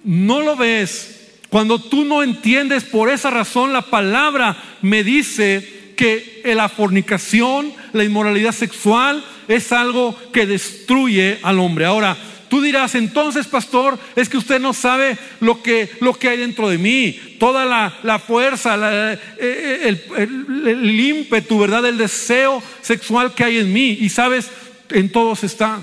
no 0.04 0.42
lo 0.42 0.56
ves, 0.56 1.16
cuando 1.50 1.80
tú 1.80 2.06
no 2.06 2.24
entiendes, 2.24 2.84
por 2.84 3.10
esa 3.10 3.30
razón 3.30 3.74
la 3.74 3.84
palabra 3.84 4.58
me 4.82 5.04
dice 5.04 5.94
que 5.96 6.42
la 6.46 6.70
fornicación, 6.70 7.74
la 7.94 8.04
inmoralidad 8.04 8.52
sexual, 8.52 9.24
es 9.48 9.72
algo 9.72 10.16
que 10.32 10.46
destruye 10.46 11.40
al 11.44 11.60
hombre. 11.60 11.86
Ahora, 11.86 12.18
Tú 12.56 12.62
dirás, 12.62 12.96
entonces, 12.96 13.48
pastor, 13.48 14.00
es 14.16 14.30
que 14.30 14.38
usted 14.38 14.62
no 14.62 14.72
sabe 14.72 15.18
lo 15.42 15.62
que, 15.62 15.90
lo 16.00 16.14
que 16.14 16.30
hay 16.30 16.38
dentro 16.38 16.70
de 16.70 16.78
mí, 16.78 17.20
toda 17.38 17.66
la, 17.66 18.18
fuerza, 18.18 18.78
eh, 18.78 19.20
eh, 19.38 20.00
el, 20.16 20.66
el, 20.66 20.98
ímpetu, 20.98 21.60
¿verdad? 21.60 21.86
El 21.86 21.98
deseo 21.98 22.64
sexual 22.82 23.34
que 23.34 23.44
hay 23.44 23.58
en 23.58 23.74
mí. 23.74 23.98
Y 24.00 24.08
sabes, 24.08 24.50
en 24.90 25.12
todos 25.12 25.44
está. 25.44 25.82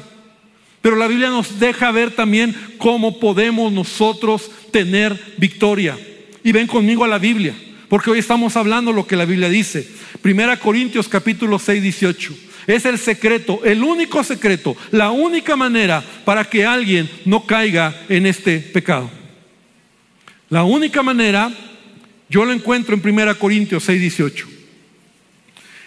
Pero 0.81 0.97
la 0.97 1.09
Biblia 1.09 1.29
nos 1.29 1.61
deja 1.61 1.91
ver 1.91 2.13
también 2.13 2.57
cómo 2.79 3.21
podemos 3.21 3.71
nosotros 3.71 4.51
tener 4.71 5.35
victoria. 5.37 5.99
Y 6.43 6.53
ven 6.53 6.69
conmigo 6.69 7.05
a 7.05 7.09
la 7.09 7.19
Biblia, 7.19 7.55
porque 7.91 8.09
hoy 8.09 8.19
estamos 8.21 8.57
hablando 8.57 8.95
lo 8.95 9.07
que 9.07 9.17
la 9.17 9.27
Biblia 9.27 9.51
dice. 9.51 9.87
Primera 10.23 10.59
Corintios 10.59 11.07
capítulo 11.07 11.59
6, 11.59 11.83
18. 11.83 12.35
Es 12.67 12.85
el 12.85 12.99
secreto, 12.99 13.61
el 13.65 13.83
único 13.83 14.23
secreto, 14.23 14.77
la 14.91 15.11
única 15.11 15.57
manera 15.57 16.03
para 16.25 16.45
que 16.45 16.65
alguien 16.65 17.11
no 17.25 17.45
caiga 17.45 17.95
en 18.09 18.27
este 18.27 18.59
pecado. 18.59 19.11
La 20.49 20.65
única 20.65 21.03
manera, 21.03 21.51
yo 22.29 22.45
lo 22.45 22.53
encuentro 22.53 22.95
en 22.95 23.09
1 23.09 23.39
Corintios 23.39 23.85
6, 23.85 24.01
18. 24.01 24.49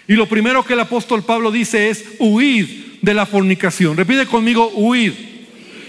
Y 0.08 0.14
lo 0.14 0.28
primero 0.28 0.64
que 0.64 0.74
el 0.74 0.80
apóstol 0.80 1.24
Pablo 1.24 1.52
dice 1.52 1.90
es 1.90 2.04
huir 2.20 3.00
de 3.02 3.14
la 3.14 3.26
fornicación. 3.26 3.96
Repite 3.96 4.26
conmigo, 4.26 4.72
huir. 4.76 5.36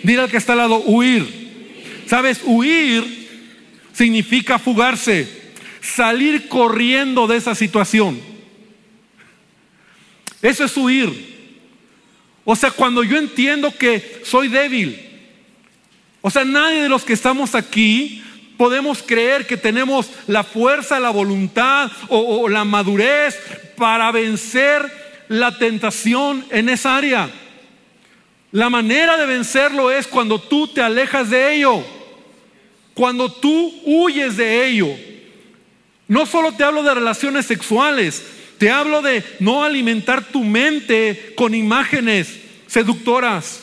Dile 0.02 0.22
al 0.22 0.30
que 0.30 0.36
está 0.36 0.52
al 0.52 0.58
lado, 0.58 0.82
huir. 0.84 1.46
¿Sabes? 2.06 2.40
Huir 2.44 3.26
significa 3.92 4.58
fugarse, 4.58 5.28
salir 5.80 6.48
corriendo 6.48 7.26
de 7.26 7.36
esa 7.36 7.54
situación. 7.54 8.20
Eso 10.42 10.64
es 10.64 10.76
huir. 10.76 11.36
O 12.44 12.54
sea, 12.54 12.70
cuando 12.70 13.02
yo 13.02 13.18
entiendo 13.18 13.72
que 13.76 14.22
soy 14.24 14.48
débil, 14.48 15.00
o 16.20 16.30
sea, 16.30 16.44
nadie 16.44 16.82
de 16.82 16.88
los 16.88 17.04
que 17.04 17.12
estamos 17.12 17.54
aquí 17.54 18.22
podemos 18.56 19.02
creer 19.02 19.46
que 19.46 19.56
tenemos 19.56 20.10
la 20.26 20.42
fuerza, 20.42 20.98
la 20.98 21.10
voluntad 21.10 21.90
o, 22.08 22.48
la 22.48 22.64
madurez 22.64 23.38
para 23.76 24.10
vencer 24.12 25.24
la 25.28 25.58
tentación 25.58 26.44
en 26.50 26.68
esa 26.68 26.96
área. 26.96 27.30
La 28.52 28.70
manera 28.70 29.16
de 29.16 29.26
vencerlo 29.26 29.90
es 29.90 30.06
cuando 30.06 30.40
tú 30.40 30.68
te 30.68 30.80
alejas 30.80 31.30
de 31.30 31.56
ello, 31.56 31.84
cuando 32.94 33.30
tú 33.30 33.74
huyes 33.84 34.36
de 34.36 34.66
ello. 34.66 34.88
No 36.08 36.24
solo 36.24 36.52
te 36.52 36.64
hablo 36.64 36.82
de 36.82 36.94
relaciones 36.94 37.46
sexuales, 37.46 38.24
te 38.58 38.70
hablo 38.70 39.02
de 39.02 39.22
no 39.40 39.64
alimentar 39.64 40.24
tu 40.24 40.44
mente 40.44 41.32
con 41.36 41.54
imágenes 41.54 42.28
seductoras. 42.66 43.62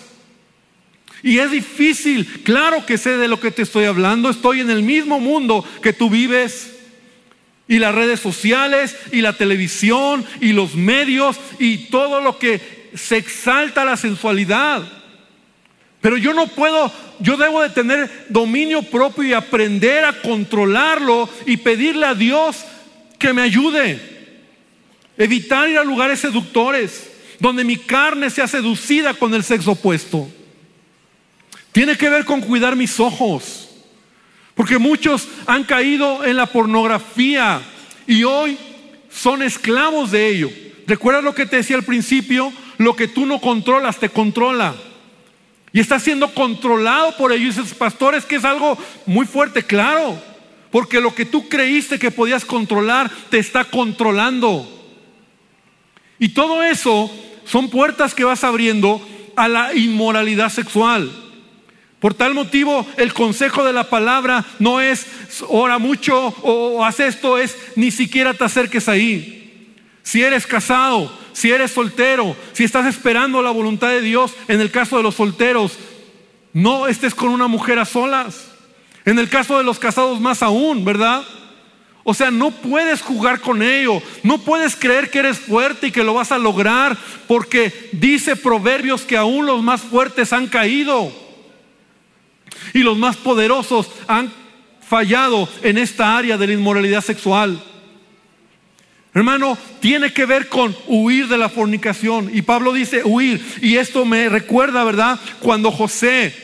Y 1.23 1.39
es 1.39 1.51
difícil, 1.51 2.27
claro 2.43 2.85
que 2.85 2.97
sé 2.97 3.17
de 3.17 3.29
lo 3.29 3.39
que 3.39 3.51
te 3.51 3.61
estoy 3.61 3.85
hablando, 3.85 4.29
estoy 4.29 4.59
en 4.59 4.69
el 4.69 4.83
mismo 4.83 5.19
mundo 5.21 5.65
que 5.81 5.93
tú 5.93 6.09
vives. 6.09 6.71
Y 7.65 7.79
las 7.79 7.95
redes 7.95 8.19
sociales, 8.19 8.97
y 9.13 9.21
la 9.21 9.33
televisión, 9.33 10.25
y 10.41 10.51
los 10.51 10.75
medios, 10.75 11.37
y 11.59 11.77
todo 11.89 12.19
lo 12.19 12.37
que 12.37 12.89
se 12.93 13.15
exalta 13.15 13.85
la 13.85 13.95
sensualidad. 13.95 14.83
Pero 16.01 16.17
yo 16.17 16.33
no 16.33 16.47
puedo, 16.47 16.91
yo 17.19 17.37
debo 17.37 17.61
de 17.61 17.69
tener 17.69 18.25
dominio 18.27 18.83
propio 18.83 19.23
y 19.23 19.31
aprender 19.31 20.03
a 20.03 20.21
controlarlo 20.21 21.29
y 21.45 21.55
pedirle 21.55 22.05
a 22.05 22.13
Dios 22.13 22.65
que 23.17 23.31
me 23.31 23.41
ayude. 23.41 24.12
Evitar 25.17 25.69
ir 25.69 25.77
a 25.77 25.83
lugares 25.83 26.19
seductores, 26.19 27.11
donde 27.39 27.63
mi 27.63 27.77
carne 27.77 28.29
sea 28.29 28.47
seducida 28.47 29.13
con 29.13 29.33
el 29.33 29.43
sexo 29.43 29.71
opuesto. 29.71 30.27
Tiene 31.71 31.97
que 31.97 32.09
ver 32.09 32.25
con 32.25 32.41
cuidar 32.41 32.75
mis 32.75 32.99
ojos. 32.99 33.69
Porque 34.55 34.77
muchos 34.77 35.27
han 35.47 35.63
caído 35.63 36.23
en 36.23 36.37
la 36.37 36.45
pornografía 36.45 37.61
y 38.05 38.23
hoy 38.23 38.57
son 39.09 39.41
esclavos 39.41 40.11
de 40.11 40.27
ello. 40.27 40.51
¿Recuerda 40.85 41.21
lo 41.21 41.33
que 41.33 41.45
te 41.45 41.57
decía 41.57 41.75
al 41.75 41.83
principio? 41.83 42.53
Lo 42.77 42.95
que 42.95 43.07
tú 43.07 43.25
no 43.25 43.39
controlas 43.39 43.99
te 43.99 44.09
controla. 44.09 44.75
Y 45.71 45.79
está 45.79 45.99
siendo 45.99 46.33
controlado 46.33 47.17
por 47.17 47.31
ellos. 47.31 47.57
Y 47.57 47.61
dices, 47.61 47.75
pastores, 47.75 48.25
que 48.25 48.35
es 48.35 48.45
algo 48.45 48.77
muy 49.07 49.25
fuerte, 49.25 49.63
claro. 49.63 50.21
Porque 50.71 51.01
lo 51.01 51.15
que 51.15 51.25
tú 51.25 51.49
creíste 51.49 51.97
que 51.97 52.11
podías 52.11 52.45
controlar 52.45 53.09
te 53.29 53.39
está 53.39 53.63
controlando. 53.63 54.72
Y 56.19 56.29
todo 56.29 56.63
eso 56.63 57.11
son 57.45 57.69
puertas 57.69 58.13
que 58.13 58.23
vas 58.23 58.43
abriendo 58.43 59.01
a 59.35 59.47
la 59.47 59.73
inmoralidad 59.73 60.49
sexual. 60.49 61.11
Por 61.99 62.13
tal 62.13 62.33
motivo, 62.33 62.85
el 62.97 63.13
consejo 63.13 63.63
de 63.63 63.71
la 63.71 63.89
palabra 63.89 64.43
no 64.59 64.81
es 64.81 65.05
ora 65.47 65.79
mucho 65.79 66.35
o 66.41 66.83
haz 66.83 66.99
esto, 66.99 67.37
es 67.37 67.55
ni 67.75 67.91
siquiera 67.91 68.33
te 68.33 68.43
acerques 68.43 68.89
ahí. 68.89 69.73
Si 70.03 70.21
eres 70.21 70.45
casado, 70.45 71.17
si 71.31 71.51
eres 71.51 71.71
soltero, 71.71 72.35
si 72.51 72.65
estás 72.65 72.85
esperando 72.85 73.41
la 73.41 73.51
voluntad 73.51 73.87
de 73.89 74.01
Dios, 74.01 74.33
en 74.49 74.59
el 74.59 74.69
caso 74.69 74.97
de 74.97 75.03
los 75.03 75.15
solteros, 75.15 75.77
no 76.51 76.87
estés 76.87 77.15
con 77.15 77.29
una 77.29 77.47
mujer 77.47 77.79
a 77.79 77.85
solas. 77.85 78.51
En 79.05 79.17
el 79.17 79.29
caso 79.29 79.57
de 79.57 79.63
los 79.63 79.79
casados 79.79 80.19
más 80.19 80.43
aún, 80.43 80.85
¿verdad? 80.85 81.23
O 82.03 82.13
sea, 82.13 82.31
no 82.31 82.51
puedes 82.51 83.01
jugar 83.01 83.39
con 83.39 83.61
ello, 83.61 84.01
no 84.23 84.39
puedes 84.39 84.75
creer 84.75 85.09
que 85.09 85.19
eres 85.19 85.39
fuerte 85.39 85.87
y 85.87 85.91
que 85.91 86.03
lo 86.03 86.13
vas 86.13 86.33
a 86.33 86.37
lograr, 86.37 86.97
porque 87.27 87.89
dice 87.93 88.35
Proverbios 88.35 89.03
que 89.03 89.15
aún 89.15 89.45
los 89.45 89.63
más 89.63 89.81
fuertes 89.81 90.33
han 90.33 90.47
caído 90.47 91.11
y 92.73 92.79
los 92.79 92.97
más 92.97 93.15
poderosos 93.15 93.89
han 94.07 94.31
fallado 94.85 95.47
en 95.61 95.77
esta 95.77 96.17
área 96.17 96.37
de 96.37 96.47
la 96.47 96.53
inmoralidad 96.53 97.01
sexual. 97.01 97.63
Hermano, 99.13 99.57
tiene 99.79 100.11
que 100.11 100.25
ver 100.25 100.49
con 100.49 100.75
huir 100.87 101.27
de 101.27 101.37
la 101.37 101.47
fornicación. 101.47 102.31
Y 102.33 102.41
Pablo 102.41 102.73
dice 102.73 103.03
huir. 103.05 103.45
Y 103.61 103.77
esto 103.77 104.05
me 104.05 104.27
recuerda, 104.27 104.83
¿verdad? 104.83 105.19
Cuando 105.39 105.71
José 105.71 106.35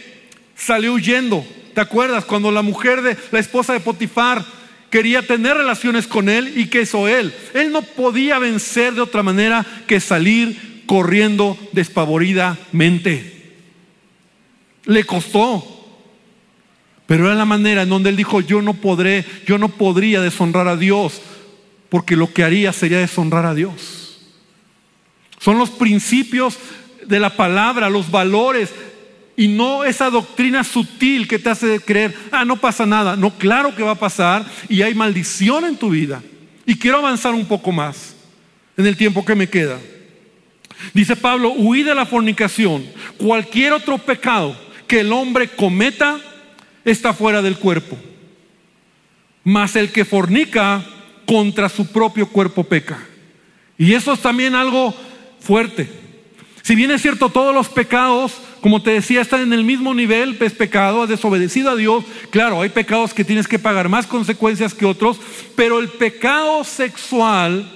salió 0.55 0.93
huyendo. 0.93 1.43
¿Te 1.73 1.81
acuerdas? 1.81 2.25
Cuando 2.25 2.51
la 2.51 2.61
mujer 2.61 3.01
de 3.01 3.17
la 3.31 3.39
esposa 3.39 3.73
de 3.73 3.79
Potifar 3.79 4.45
quería 4.89 5.21
tener 5.21 5.57
relaciones 5.57 6.07
con 6.07 6.29
él 6.29 6.53
y 6.55 6.67
que 6.67 6.81
hizo 6.81 7.07
él. 7.07 7.33
Él 7.53 7.71
no 7.71 7.81
podía 7.81 8.39
vencer 8.39 8.93
de 8.93 9.01
otra 9.01 9.23
manera 9.23 9.65
que 9.87 9.99
salir 9.99 10.83
corriendo 10.85 11.57
despavoridamente. 11.71 13.55
Le 14.85 15.03
costó. 15.03 15.75
Pero 17.05 17.25
era 17.25 17.35
la 17.35 17.45
manera 17.45 17.83
en 17.83 17.89
donde 17.89 18.09
él 18.09 18.15
dijo, 18.15 18.41
yo 18.41 18.61
no 18.61 18.75
podré, 18.75 19.25
yo 19.47 19.57
no 19.57 19.69
podría 19.69 20.21
deshonrar 20.21 20.67
a 20.67 20.77
Dios, 20.77 21.21
porque 21.89 22.15
lo 22.15 22.31
que 22.31 22.43
haría 22.43 22.71
sería 22.71 22.99
deshonrar 22.99 23.47
a 23.47 23.55
Dios. 23.55 24.21
Son 25.39 25.57
los 25.57 25.71
principios 25.71 26.59
de 27.05 27.19
la 27.19 27.35
palabra, 27.35 27.89
los 27.89 28.11
valores, 28.11 28.71
y 29.39 29.47
no 29.47 29.85
esa 29.85 30.09
doctrina 30.09 30.65
sutil 30.65 31.25
que 31.25 31.39
te 31.39 31.49
hace 31.49 31.79
creer, 31.79 32.13
ah, 32.29 32.43
no 32.43 32.57
pasa 32.57 32.85
nada. 32.85 33.15
No, 33.15 33.37
claro 33.37 33.73
que 33.73 33.83
va 33.83 33.91
a 33.91 33.95
pasar 33.95 34.45
y 34.67 34.81
hay 34.81 34.93
maldición 34.93 35.63
en 35.63 35.77
tu 35.77 35.91
vida. 35.91 36.21
Y 36.65 36.75
quiero 36.75 36.97
avanzar 36.97 37.33
un 37.33 37.45
poco 37.45 37.71
más 37.71 38.17
en 38.75 38.85
el 38.85 38.97
tiempo 38.97 39.23
que 39.23 39.35
me 39.35 39.47
queda. 39.47 39.79
Dice 40.93 41.15
Pablo, 41.15 41.53
huí 41.53 41.83
de 41.83 41.95
la 41.95 42.05
fornicación. 42.05 42.85
Cualquier 43.15 43.71
otro 43.71 43.97
pecado 43.97 44.59
que 44.85 44.99
el 44.99 45.13
hombre 45.13 45.47
cometa 45.47 46.19
está 46.83 47.13
fuera 47.13 47.41
del 47.41 47.55
cuerpo. 47.55 47.97
Mas 49.45 49.77
el 49.77 49.93
que 49.93 50.03
fornica 50.03 50.83
contra 51.25 51.69
su 51.69 51.89
propio 51.93 52.27
cuerpo 52.27 52.65
peca. 52.65 52.99
Y 53.77 53.93
eso 53.93 54.11
es 54.11 54.19
también 54.19 54.53
algo 54.53 54.93
fuerte. 55.39 55.89
Si 56.61 56.75
bien 56.75 56.91
es 56.91 57.01
cierto, 57.01 57.29
todos 57.29 57.55
los 57.55 57.69
pecados, 57.69 58.33
como 58.61 58.81
te 58.81 58.91
decía, 58.91 59.21
están 59.21 59.41
en 59.41 59.53
el 59.53 59.63
mismo 59.63 59.93
nivel, 59.93 60.37
es 60.39 60.53
pecado, 60.53 61.03
has 61.03 61.09
desobedecido 61.09 61.69
a 61.69 61.75
Dios. 61.75 62.03
Claro, 62.29 62.61
hay 62.61 62.69
pecados 62.69 63.13
que 63.13 63.23
tienes 63.23 63.47
que 63.47 63.59
pagar 63.59 63.89
más 63.89 64.05
consecuencias 64.05 64.73
que 64.73 64.85
otros, 64.85 65.19
pero 65.55 65.79
el 65.79 65.89
pecado 65.89 66.63
sexual, 66.63 67.69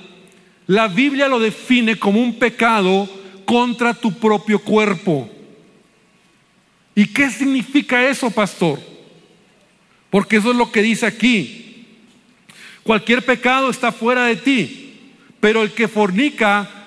la 0.67 0.87
Biblia 0.87 1.27
lo 1.27 1.39
define 1.39 1.97
como 1.97 2.21
un 2.21 2.37
pecado 2.37 3.09
contra 3.45 3.93
tu 3.93 4.13
propio 4.13 4.59
cuerpo. 4.59 5.29
¿Y 6.95 7.07
qué 7.07 7.29
significa 7.29 8.07
eso, 8.07 8.29
pastor? 8.29 8.79
Porque 10.09 10.37
eso 10.37 10.51
es 10.51 10.57
lo 10.57 10.71
que 10.71 10.81
dice 10.81 11.05
aquí. 11.05 11.87
Cualquier 12.83 13.23
pecado 13.23 13.69
está 13.69 13.91
fuera 13.91 14.25
de 14.25 14.35
ti, 14.35 14.99
pero 15.39 15.63
el 15.63 15.71
que 15.71 15.87
fornica 15.87 16.82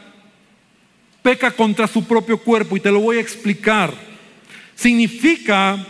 peca 1.26 1.50
contra 1.50 1.88
su 1.88 2.04
propio 2.04 2.38
cuerpo 2.38 2.76
y 2.76 2.80
te 2.80 2.92
lo 2.92 3.00
voy 3.00 3.16
a 3.16 3.20
explicar. 3.20 3.92
Significa 4.76 5.84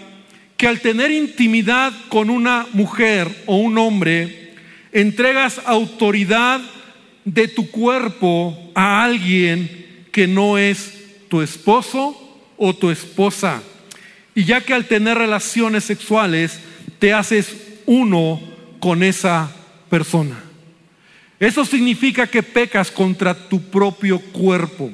que 0.56 0.66
al 0.66 0.80
tener 0.80 1.10
intimidad 1.10 1.92
con 2.08 2.30
una 2.30 2.66
mujer 2.72 3.42
o 3.44 3.56
un 3.58 3.76
hombre, 3.76 4.54
entregas 4.92 5.60
autoridad 5.66 6.62
de 7.26 7.48
tu 7.48 7.70
cuerpo 7.70 8.56
a 8.74 9.04
alguien 9.04 10.06
que 10.10 10.26
no 10.26 10.56
es 10.56 10.94
tu 11.28 11.42
esposo 11.42 12.16
o 12.56 12.74
tu 12.74 12.88
esposa. 12.88 13.62
Y 14.34 14.44
ya 14.44 14.62
que 14.62 14.72
al 14.72 14.86
tener 14.86 15.18
relaciones 15.18 15.84
sexuales 15.84 16.60
te 16.98 17.12
haces 17.12 17.54
uno 17.84 18.40
con 18.80 19.02
esa 19.02 19.54
persona. 19.90 20.42
Eso 21.38 21.66
significa 21.66 22.26
que 22.26 22.42
pecas 22.42 22.90
contra 22.90 23.34
tu 23.34 23.60
propio 23.60 24.18
cuerpo, 24.18 24.90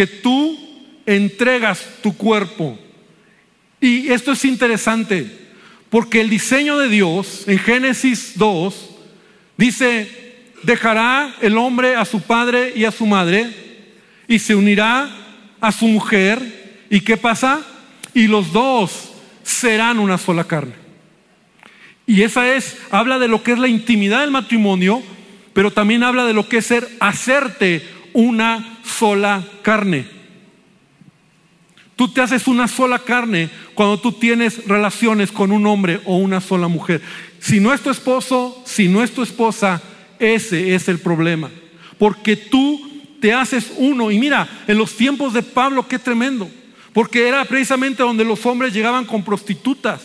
que 0.00 0.06
tú 0.06 0.58
entregas 1.04 1.86
tu 2.02 2.16
cuerpo. 2.16 2.78
Y 3.82 4.08
esto 4.08 4.32
es 4.32 4.46
interesante, 4.46 5.30
porque 5.90 6.22
el 6.22 6.30
diseño 6.30 6.78
de 6.78 6.88
Dios 6.88 7.44
en 7.46 7.58
Génesis 7.58 8.32
2 8.36 8.90
dice, 9.58 10.10
dejará 10.62 11.34
el 11.42 11.58
hombre 11.58 11.96
a 11.96 12.06
su 12.06 12.22
padre 12.22 12.72
y 12.74 12.86
a 12.86 12.92
su 12.92 13.04
madre 13.04 13.50
y 14.26 14.38
se 14.38 14.54
unirá 14.54 15.10
a 15.60 15.70
su 15.70 15.86
mujer. 15.86 16.86
¿Y 16.88 17.00
qué 17.00 17.18
pasa? 17.18 17.60
Y 18.14 18.26
los 18.26 18.54
dos 18.54 19.12
serán 19.42 19.98
una 19.98 20.16
sola 20.16 20.44
carne. 20.44 20.76
Y 22.06 22.22
esa 22.22 22.54
es, 22.54 22.78
habla 22.90 23.18
de 23.18 23.28
lo 23.28 23.42
que 23.42 23.52
es 23.52 23.58
la 23.58 23.68
intimidad 23.68 24.22
del 24.22 24.30
matrimonio, 24.30 25.02
pero 25.52 25.70
también 25.70 26.04
habla 26.04 26.24
de 26.24 26.32
lo 26.32 26.48
que 26.48 26.56
es 26.56 26.64
ser, 26.64 26.88
hacerte 27.00 27.86
una 28.14 28.79
sola 28.98 29.44
carne. 29.62 30.06
Tú 31.96 32.08
te 32.08 32.22
haces 32.22 32.46
una 32.46 32.66
sola 32.66 32.98
carne 32.98 33.50
cuando 33.74 34.00
tú 34.00 34.12
tienes 34.12 34.66
relaciones 34.66 35.30
con 35.30 35.52
un 35.52 35.66
hombre 35.66 36.00
o 36.06 36.16
una 36.16 36.40
sola 36.40 36.66
mujer. 36.66 37.02
Si 37.40 37.60
no 37.60 37.74
es 37.74 37.82
tu 37.82 37.90
esposo, 37.90 38.62
si 38.64 38.88
no 38.88 39.02
es 39.02 39.12
tu 39.12 39.22
esposa, 39.22 39.82
ese 40.18 40.74
es 40.74 40.88
el 40.88 40.98
problema. 40.98 41.50
Porque 41.98 42.36
tú 42.36 42.90
te 43.20 43.34
haces 43.34 43.72
uno. 43.76 44.10
Y 44.10 44.18
mira, 44.18 44.48
en 44.66 44.78
los 44.78 44.96
tiempos 44.96 45.34
de 45.34 45.42
Pablo, 45.42 45.86
qué 45.86 45.98
tremendo. 45.98 46.50
Porque 46.92 47.28
era 47.28 47.44
precisamente 47.44 48.02
donde 48.02 48.24
los 48.24 48.44
hombres 48.46 48.72
llegaban 48.72 49.04
con 49.04 49.22
prostitutas. 49.22 50.00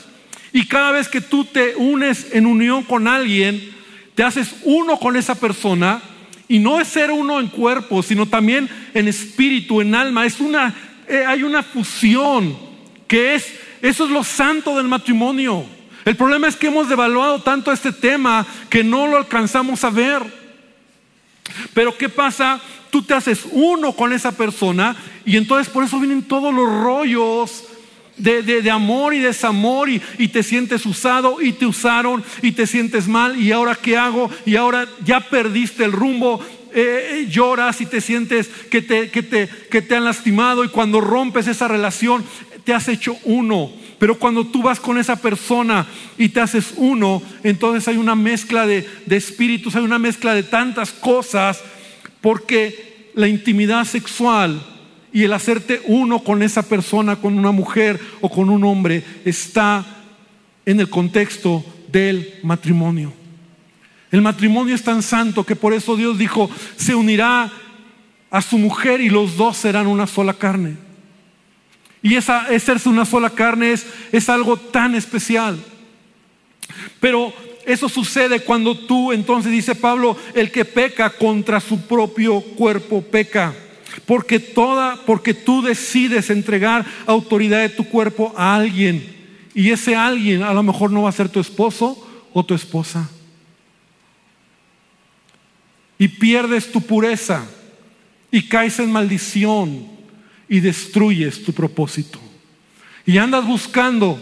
Y 0.51 0.67
cada 0.67 0.91
vez 0.91 1.07
que 1.07 1.21
tú 1.21 1.45
te 1.45 1.75
unes 1.75 2.27
en 2.33 2.45
unión 2.45 2.83
con 2.83 3.07
alguien, 3.07 3.73
te 4.15 4.23
haces 4.23 4.55
uno 4.63 4.99
con 4.99 5.15
esa 5.15 5.35
persona. 5.35 6.01
Y 6.47 6.59
no 6.59 6.79
es 6.79 6.87
ser 6.87 7.11
uno 7.11 7.39
en 7.39 7.47
cuerpo, 7.47 8.03
sino 8.03 8.25
también 8.25 8.69
en 8.93 9.07
espíritu, 9.07 9.81
en 9.81 9.95
alma. 9.95 10.25
Es 10.25 10.39
una, 10.39 10.75
eh, 11.07 11.23
hay 11.27 11.43
una 11.43 11.63
fusión 11.63 12.55
que 13.07 13.35
es, 13.35 13.53
eso 13.81 14.05
es 14.05 14.11
lo 14.11 14.23
santo 14.23 14.77
del 14.77 14.87
matrimonio. 14.87 15.65
El 16.05 16.15
problema 16.15 16.47
es 16.47 16.55
que 16.55 16.67
hemos 16.67 16.87
devaluado 16.87 17.41
tanto 17.41 17.71
este 17.71 17.91
tema 17.91 18.45
que 18.69 18.83
no 18.83 19.07
lo 19.07 19.17
alcanzamos 19.17 19.83
a 19.83 19.89
ver. 19.89 20.21
Pero 21.73 21.97
¿qué 21.97 22.09
pasa? 22.09 22.59
Tú 22.91 23.01
te 23.01 23.13
haces 23.13 23.41
uno 23.51 23.93
con 23.93 24.13
esa 24.13 24.31
persona 24.31 24.95
y 25.25 25.35
entonces 25.37 25.71
por 25.71 25.83
eso 25.83 25.99
vienen 25.99 26.23
todos 26.23 26.53
los 26.53 26.67
rollos 26.67 27.64
de, 28.17 28.71
amor 28.71 29.13
y 29.13 29.19
desamor 29.19 29.89
y, 29.89 30.01
y, 30.17 30.29
te 30.29 30.43
sientes 30.43 30.85
usado 30.85 31.41
y 31.41 31.53
te 31.53 31.65
usaron 31.65 32.23
y 32.41 32.53
te 32.53 32.67
sientes 32.67 33.07
mal 33.07 33.39
y 33.41 33.51
ahora 33.51 33.75
qué 33.75 33.97
hago 33.97 34.29
y 34.45 34.55
ahora 34.55 34.87
ya 35.03 35.19
perdiste 35.19 35.83
el 35.83 35.91
rumbo. 35.91 36.43
Eh, 36.77 37.21
eh, 37.21 37.27
lloras 37.29 37.79
y 37.79 37.85
te 37.85 38.01
sientes 38.01 38.49
que 38.69 38.81
te, 38.81 39.09
que, 39.09 39.23
te, 39.23 39.47
que 39.47 39.81
te 39.81 39.95
han 39.95 40.03
lastimado 40.03 40.65
y 40.65 40.67
cuando 40.67 40.99
rompes 40.99 41.47
esa 41.47 41.69
relación 41.69 42.25
te 42.65 42.73
has 42.73 42.89
hecho 42.89 43.15
uno. 43.23 43.71
Pero 43.97 44.19
cuando 44.19 44.45
tú 44.45 44.61
vas 44.61 44.81
con 44.81 44.97
esa 44.97 45.15
persona 45.15 45.87
y 46.17 46.29
te 46.29 46.41
haces 46.41 46.73
uno, 46.75 47.21
entonces 47.43 47.87
hay 47.87 47.95
una 47.95 48.15
mezcla 48.15 48.67
de, 48.67 48.85
espíritus, 49.09 49.75
hay 49.77 49.83
una 49.83 49.99
mezcla 49.99 50.33
de 50.33 50.43
tantas 50.43 50.91
cosas, 50.91 51.61
porque 52.19 53.09
la 53.13 53.29
intimidad 53.29 53.85
sexual 53.85 54.61
y 55.15 55.23
el 55.23 55.31
hacerte 55.31 55.81
uno 55.85 56.19
con 56.19 56.43
esa 56.43 56.61
persona, 56.61 57.15
con 57.15 57.39
una 57.39 57.51
mujer 57.51 57.97
o 58.19 58.29
con 58.29 58.49
un 58.49 58.65
hombre, 58.65 59.01
está 59.23 59.85
en 60.65 60.81
el 60.81 60.89
contexto 60.89 61.63
del 61.87 62.33
matrimonio. 62.43 63.13
El 64.11 64.21
matrimonio 64.21 64.75
es 64.75 64.83
tan 64.83 65.01
santo 65.01 65.45
que 65.45 65.55
por 65.55 65.73
eso 65.73 65.95
Dios 65.95 66.17
dijo, 66.17 66.49
se 66.75 66.95
unirá 66.95 67.49
a 68.29 68.41
su 68.41 68.57
mujer 68.57 68.99
y 68.99 69.09
los 69.09 69.37
dos 69.37 69.55
serán 69.55 69.87
una 69.87 70.05
sola 70.05 70.33
carne. 70.33 70.75
Y 72.01 72.15
esa, 72.15 72.47
ser 72.59 72.81
una 72.83 73.05
sola 73.05 73.29
carne 73.29 73.71
es, 73.71 73.87
es 74.11 74.27
algo 74.27 74.57
tan 74.57 74.95
especial. 74.95 75.57
Pero 76.99 77.33
eso 77.65 77.87
sucede 77.87 78.41
cuando 78.41 78.77
tú, 78.77 79.13
entonces 79.13 79.49
dice 79.49 79.75
Pablo, 79.75 80.17
el 80.33 80.51
que 80.51 80.65
peca 80.65 81.09
contra 81.09 81.61
su 81.61 81.87
propio 81.87 82.41
cuerpo 82.41 83.01
peca. 83.01 83.55
Porque 84.05 84.39
toda, 84.39 84.97
porque 85.05 85.33
tú 85.33 85.61
decides 85.61 86.29
entregar 86.29 86.85
autoridad 87.05 87.59
de 87.59 87.69
tu 87.69 87.85
cuerpo 87.85 88.33
a 88.35 88.55
alguien. 88.55 89.15
Y 89.53 89.71
ese 89.71 89.95
alguien 89.95 90.43
a 90.43 90.53
lo 90.53 90.63
mejor 90.63 90.91
no 90.91 91.03
va 91.03 91.09
a 91.09 91.13
ser 91.13 91.29
tu 91.29 91.39
esposo 91.39 92.05
o 92.33 92.43
tu 92.43 92.53
esposa. 92.53 93.09
Y 95.97 96.07
pierdes 96.09 96.71
tu 96.71 96.81
pureza 96.81 97.45
y 98.31 98.43
caes 98.49 98.79
en 98.79 98.91
maldición 98.91 99.87
y 100.49 100.59
destruyes 100.59 101.43
tu 101.43 101.53
propósito. 101.53 102.19
Y 103.05 103.17
andas 103.17 103.45
buscando 103.45 104.19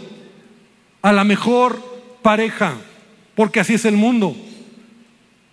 a 1.02 1.12
la 1.12 1.24
mejor 1.24 1.82
pareja, 2.22 2.76
porque 3.34 3.60
así 3.60 3.74
es 3.74 3.84
el 3.84 3.96
mundo, 3.96 4.36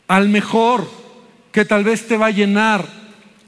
al 0.08 0.30
mejor 0.30 0.88
que 1.52 1.66
tal 1.66 1.84
vez 1.84 2.08
te 2.08 2.18
va 2.18 2.28
a 2.28 2.32
llenar 2.32 3.01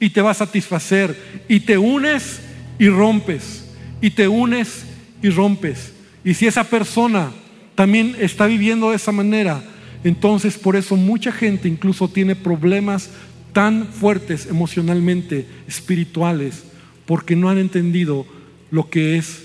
y 0.03 0.09
te 0.09 0.21
va 0.21 0.31
a 0.31 0.33
satisfacer, 0.33 1.15
y 1.47 1.61
te 1.61 1.77
unes 1.77 2.41
y 2.77 2.89
rompes, 2.89 3.63
y 4.01 4.09
te 4.09 4.27
unes 4.27 4.83
y 5.21 5.29
rompes. 5.29 5.93
Y 6.25 6.33
si 6.33 6.45
esa 6.45 6.65
persona 6.65 7.31
también 7.73 8.13
está 8.19 8.45
viviendo 8.47 8.89
de 8.89 8.97
esa 8.97 9.13
manera, 9.13 9.63
entonces 10.03 10.57
por 10.57 10.75
eso 10.75 10.97
mucha 10.97 11.31
gente 11.31 11.69
incluso 11.69 12.09
tiene 12.09 12.35
problemas 12.35 13.11
tan 13.53 13.87
fuertes 13.87 14.45
emocionalmente, 14.45 15.47
espirituales, 15.69 16.63
porque 17.05 17.37
no 17.37 17.47
han 17.47 17.57
entendido 17.57 18.25
lo 18.71 18.89
que 18.89 19.17
es 19.17 19.43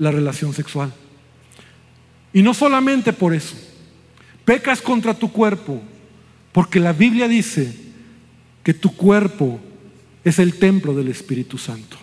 la 0.00 0.10
relación 0.10 0.54
sexual. 0.54 0.92
Y 2.32 2.42
no 2.42 2.52
solamente 2.52 3.12
por 3.12 3.32
eso, 3.32 3.54
pecas 4.44 4.82
contra 4.82 5.14
tu 5.14 5.30
cuerpo, 5.30 5.80
porque 6.50 6.80
la 6.80 6.92
Biblia 6.92 7.28
dice 7.28 7.86
que 8.68 8.74
tu 8.74 8.94
cuerpo 8.94 9.58
es 10.22 10.38
el 10.38 10.58
templo 10.58 10.92
del 10.92 11.08
Espíritu 11.08 11.56
Santo. 11.56 11.96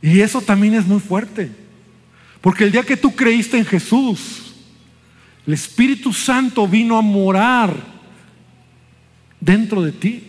Y 0.00 0.20
eso 0.20 0.40
también 0.40 0.72
es 0.72 0.86
muy 0.86 0.98
fuerte, 0.98 1.50
porque 2.40 2.64
el 2.64 2.72
día 2.72 2.82
que 2.82 2.96
tú 2.96 3.14
creíste 3.14 3.58
en 3.58 3.66
Jesús, 3.66 4.54
el 5.46 5.52
Espíritu 5.52 6.14
Santo 6.14 6.66
vino 6.66 6.96
a 6.96 7.02
morar 7.02 7.76
dentro 9.38 9.82
de 9.82 9.92
ti. 9.92 10.22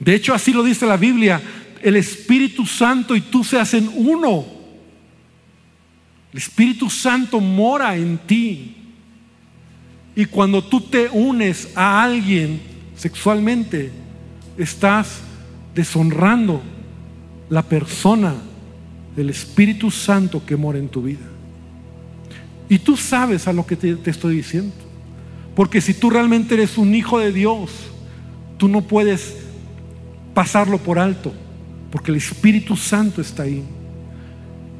De 0.00 0.16
hecho, 0.16 0.34
así 0.34 0.52
lo 0.52 0.64
dice 0.64 0.86
la 0.86 0.96
Biblia, 0.96 1.40
el 1.82 1.94
Espíritu 1.94 2.66
Santo 2.66 3.14
y 3.14 3.20
tú 3.20 3.44
se 3.44 3.60
hacen 3.60 3.88
uno. 3.94 4.44
El 6.32 6.38
Espíritu 6.38 6.90
Santo 6.90 7.38
mora 7.38 7.96
en 7.96 8.18
ti. 8.18 8.85
Y 10.16 10.24
cuando 10.24 10.64
tú 10.64 10.80
te 10.80 11.08
unes 11.08 11.68
a 11.76 12.02
alguien 12.02 12.60
sexualmente, 12.96 13.92
estás 14.58 15.20
deshonrando 15.74 16.60
la 17.48 17.62
persona 17.62 18.34
del 19.14 19.30
Espíritu 19.30 19.92
Santo 19.92 20.44
que 20.44 20.56
mora 20.56 20.78
en 20.78 20.88
tu 20.88 21.02
vida. 21.02 21.26
Y 22.68 22.80
tú 22.80 22.96
sabes 22.96 23.46
a 23.46 23.52
lo 23.52 23.64
que 23.64 23.76
te, 23.76 23.94
te 23.94 24.10
estoy 24.10 24.36
diciendo. 24.36 24.74
Porque 25.54 25.80
si 25.80 25.94
tú 25.94 26.10
realmente 26.10 26.54
eres 26.54 26.76
un 26.76 26.94
hijo 26.94 27.20
de 27.20 27.32
Dios, 27.32 27.70
Tú 28.58 28.68
no 28.68 28.82
puedes 28.82 29.36
pasarlo 30.34 30.78
por 30.78 30.98
alto, 30.98 31.32
porque 31.90 32.10
el 32.10 32.16
Espíritu 32.16 32.76
Santo 32.76 33.20
está 33.20 33.42
ahí. 33.42 33.62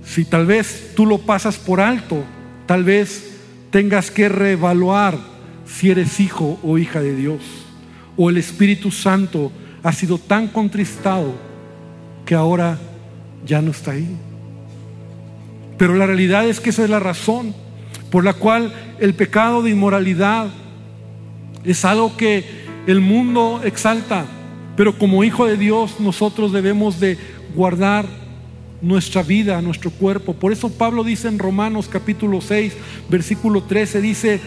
Si 0.05 0.25
tal 0.25 0.47
vez 0.47 0.93
tú 0.95 1.05
lo 1.05 1.19
pasas 1.19 1.57
por 1.57 1.81
alto, 1.81 2.25
tal 2.67 2.85
vez 2.85 3.33
tengas 3.71 4.11
que 4.11 4.29
reevaluar 4.29 5.19
si 5.67 5.91
eres 5.91 6.21
hijo 6.21 6.59
o 6.63 6.79
hija 6.79 7.01
de 7.01 7.15
Dios. 7.15 7.41
O 8.17 8.31
el 8.31 8.39
Espíritu 8.39 8.91
Santo 8.91 9.53
ha 9.83 9.93
sido 9.93 10.19
tan 10.19 10.49
contristado 10.49 11.35
que 12.25 12.35
ahora 12.35 12.79
ya 13.45 13.61
no 13.61 13.71
está 13.71 13.93
ahí. 13.93 14.09
Pero 15.79 15.95
la 15.95 16.07
realidad 16.07 16.49
es 16.49 16.61
que 16.61 16.71
esa 16.71 16.85
es 16.85 16.91
la 16.91 17.01
razón 17.01 17.55
por 18.11 18.25
la 18.25 18.33
cual 18.33 18.73
el 18.99 19.15
pecado 19.15 19.63
de 19.63 19.71
inmoralidad 19.71 20.49
es 21.65 21.85
algo 21.85 22.17
que 22.17 22.45
el 22.87 23.01
mundo 23.01 23.61
exalta, 23.65 24.25
pero 24.77 24.97
como 24.97 25.25
hijo 25.25 25.47
de 25.47 25.57
Dios 25.57 25.99
nosotros 25.99 26.53
debemos 26.53 27.01
de 27.01 27.19
guardar 27.55 28.07
nuestra 28.81 29.23
vida, 29.23 29.61
nuestro 29.61 29.91
cuerpo. 29.91 30.35
Por 30.35 30.53
eso 30.53 30.71
Pablo 30.71 31.03
dice 31.03 31.29
en 31.29 31.39
Romanos 31.39 31.89
capítulo 31.91 32.41
6, 32.41 32.75
versículo 33.09 33.63
13, 33.63 34.01
dice, 34.01 34.41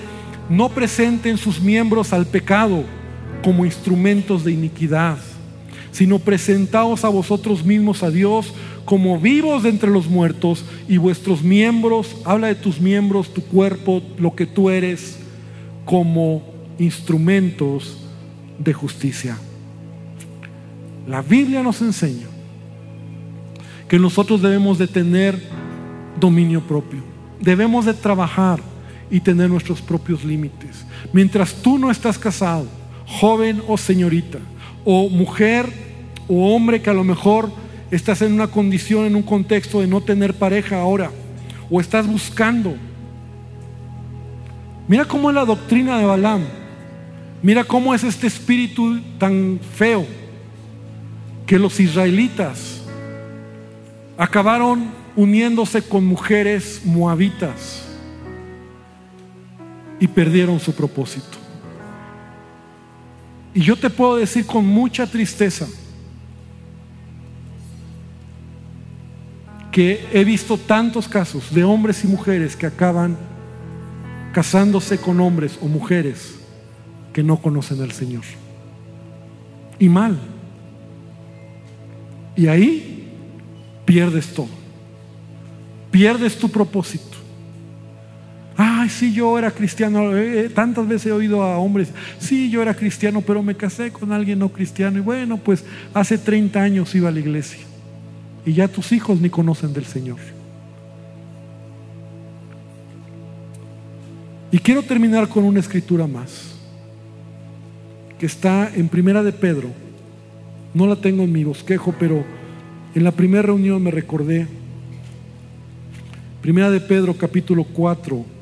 no 0.49 0.69
presenten 0.69 1.37
sus 1.37 1.61
miembros 1.61 2.11
al 2.11 2.25
pecado 2.25 2.83
como 3.43 3.65
instrumentos 3.65 4.43
de 4.43 4.51
iniquidad, 4.51 5.17
sino 5.91 6.19
presentaos 6.19 7.05
a 7.05 7.09
vosotros 7.09 7.63
mismos 7.63 8.03
a 8.03 8.09
Dios 8.09 8.53
como 8.83 9.19
vivos 9.19 9.63
de 9.63 9.69
entre 9.69 9.91
los 9.91 10.07
muertos 10.07 10.65
y 10.87 10.97
vuestros 10.97 11.43
miembros, 11.43 12.17
habla 12.25 12.47
de 12.47 12.55
tus 12.55 12.81
miembros, 12.81 13.31
tu 13.31 13.43
cuerpo, 13.43 14.01
lo 14.17 14.35
que 14.35 14.47
tú 14.47 14.71
eres, 14.71 15.19
como 15.85 16.41
instrumentos 16.79 17.97
de 18.57 18.73
justicia. 18.73 19.37
La 21.07 21.21
Biblia 21.21 21.61
nos 21.61 21.81
enseña 21.81 22.27
que 23.87 23.99
nosotros 23.99 24.41
debemos 24.41 24.79
de 24.79 24.87
tener 24.87 25.39
dominio 26.19 26.61
propio, 26.61 27.01
debemos 27.39 27.85
de 27.85 27.93
trabajar 27.93 28.59
y 29.11 29.19
tener 29.19 29.49
nuestros 29.49 29.81
propios 29.81 30.23
límites. 30.23 30.85
Mientras 31.13 31.53
tú 31.53 31.77
no 31.77 31.89
estás 31.89 32.17
casado, 32.17 32.67
joven 33.05 33.61
o 33.67 33.77
señorita, 33.77 34.39
o 34.85 35.09
mujer 35.09 35.67
o 36.27 36.53
hombre 36.55 36.81
que 36.81 36.89
a 36.89 36.93
lo 36.93 37.03
mejor 37.03 37.51
estás 37.91 38.21
en 38.21 38.33
una 38.33 38.47
condición, 38.47 39.05
en 39.05 39.15
un 39.15 39.23
contexto 39.23 39.81
de 39.81 39.87
no 39.87 40.01
tener 40.01 40.33
pareja 40.35 40.79
ahora, 40.79 41.11
o 41.69 41.81
estás 41.81 42.07
buscando. 42.07 42.75
Mira 44.87 45.05
cómo 45.05 45.29
es 45.29 45.35
la 45.35 45.45
doctrina 45.45 45.97
de 45.97 46.05
Balaam. 46.05 46.43
Mira 47.41 47.63
cómo 47.63 47.95
es 47.95 48.03
este 48.03 48.27
espíritu 48.27 48.99
tan 49.17 49.59
feo 49.75 50.05
que 51.45 51.57
los 51.57 51.79
israelitas 51.79 52.83
acabaron 54.17 54.89
uniéndose 55.15 55.81
con 55.81 56.05
mujeres 56.05 56.81
moabitas 56.83 57.88
y 59.99 60.07
perdieron 60.07 60.59
su 60.59 60.73
propósito. 60.73 61.37
Y 63.53 63.61
yo 63.61 63.75
te 63.75 63.89
puedo 63.89 64.17
decir 64.17 64.45
con 64.45 64.65
mucha 64.65 65.07
tristeza 65.07 65.67
que 69.71 70.07
he 70.11 70.23
visto 70.23 70.57
tantos 70.57 71.07
casos 71.07 71.53
de 71.53 71.63
hombres 71.63 72.03
y 72.03 72.07
mujeres 72.07 72.55
que 72.55 72.65
acaban 72.65 73.17
casándose 74.33 74.97
con 74.97 75.19
hombres 75.19 75.57
o 75.61 75.67
mujeres 75.67 76.35
que 77.13 77.23
no 77.23 77.37
conocen 77.37 77.81
al 77.81 77.91
Señor. 77.91 78.23
Y 79.79 79.89
mal. 79.89 80.19
Y 82.35 82.47
ahí 82.47 83.11
pierdes 83.85 84.33
todo. 84.33 84.49
Pierdes 85.91 86.37
tu 86.37 86.49
propósito. 86.49 87.08
Ay, 88.61 88.89
sí, 88.89 89.13
yo 89.13 89.39
era 89.39 89.51
cristiano. 89.51 90.17
Eh, 90.17 90.41
eh, 90.41 90.49
tantas 90.49 90.85
veces 90.85 91.05
he 91.05 91.11
oído 91.13 91.41
a 91.41 91.57
hombres, 91.57 91.93
sí, 92.19 92.49
yo 92.49 92.61
era 92.61 92.73
cristiano, 92.73 93.21
pero 93.21 93.41
me 93.41 93.55
casé 93.55 93.89
con 93.89 94.11
alguien 94.11 94.37
no 94.39 94.49
cristiano. 94.49 94.97
Y 94.97 95.01
bueno, 95.01 95.37
pues 95.37 95.63
hace 95.93 96.17
30 96.17 96.61
años 96.61 96.93
iba 96.93 97.07
a 97.07 97.11
la 97.13 97.21
iglesia. 97.21 97.61
Y 98.45 98.51
ya 98.51 98.67
tus 98.67 98.91
hijos 98.91 99.21
ni 99.21 99.29
conocen 99.29 99.71
del 99.71 99.85
Señor. 99.85 100.17
Y 104.51 104.59
quiero 104.59 104.83
terminar 104.83 105.29
con 105.29 105.45
una 105.45 105.61
escritura 105.61 106.05
más, 106.05 106.55
que 108.17 108.25
está 108.25 108.69
en 108.75 108.89
Primera 108.89 109.23
de 109.23 109.31
Pedro. 109.31 109.69
No 110.73 110.85
la 110.85 110.97
tengo 110.97 111.23
en 111.23 111.31
mi 111.31 111.45
bosquejo, 111.45 111.95
pero 111.97 112.25
en 112.93 113.05
la 113.05 113.11
primera 113.11 113.43
reunión 113.43 113.81
me 113.81 113.91
recordé. 113.91 114.47
Primera 116.41 116.69
de 116.69 116.81
Pedro 116.81 117.13
capítulo 117.13 117.63
4, 117.63 118.38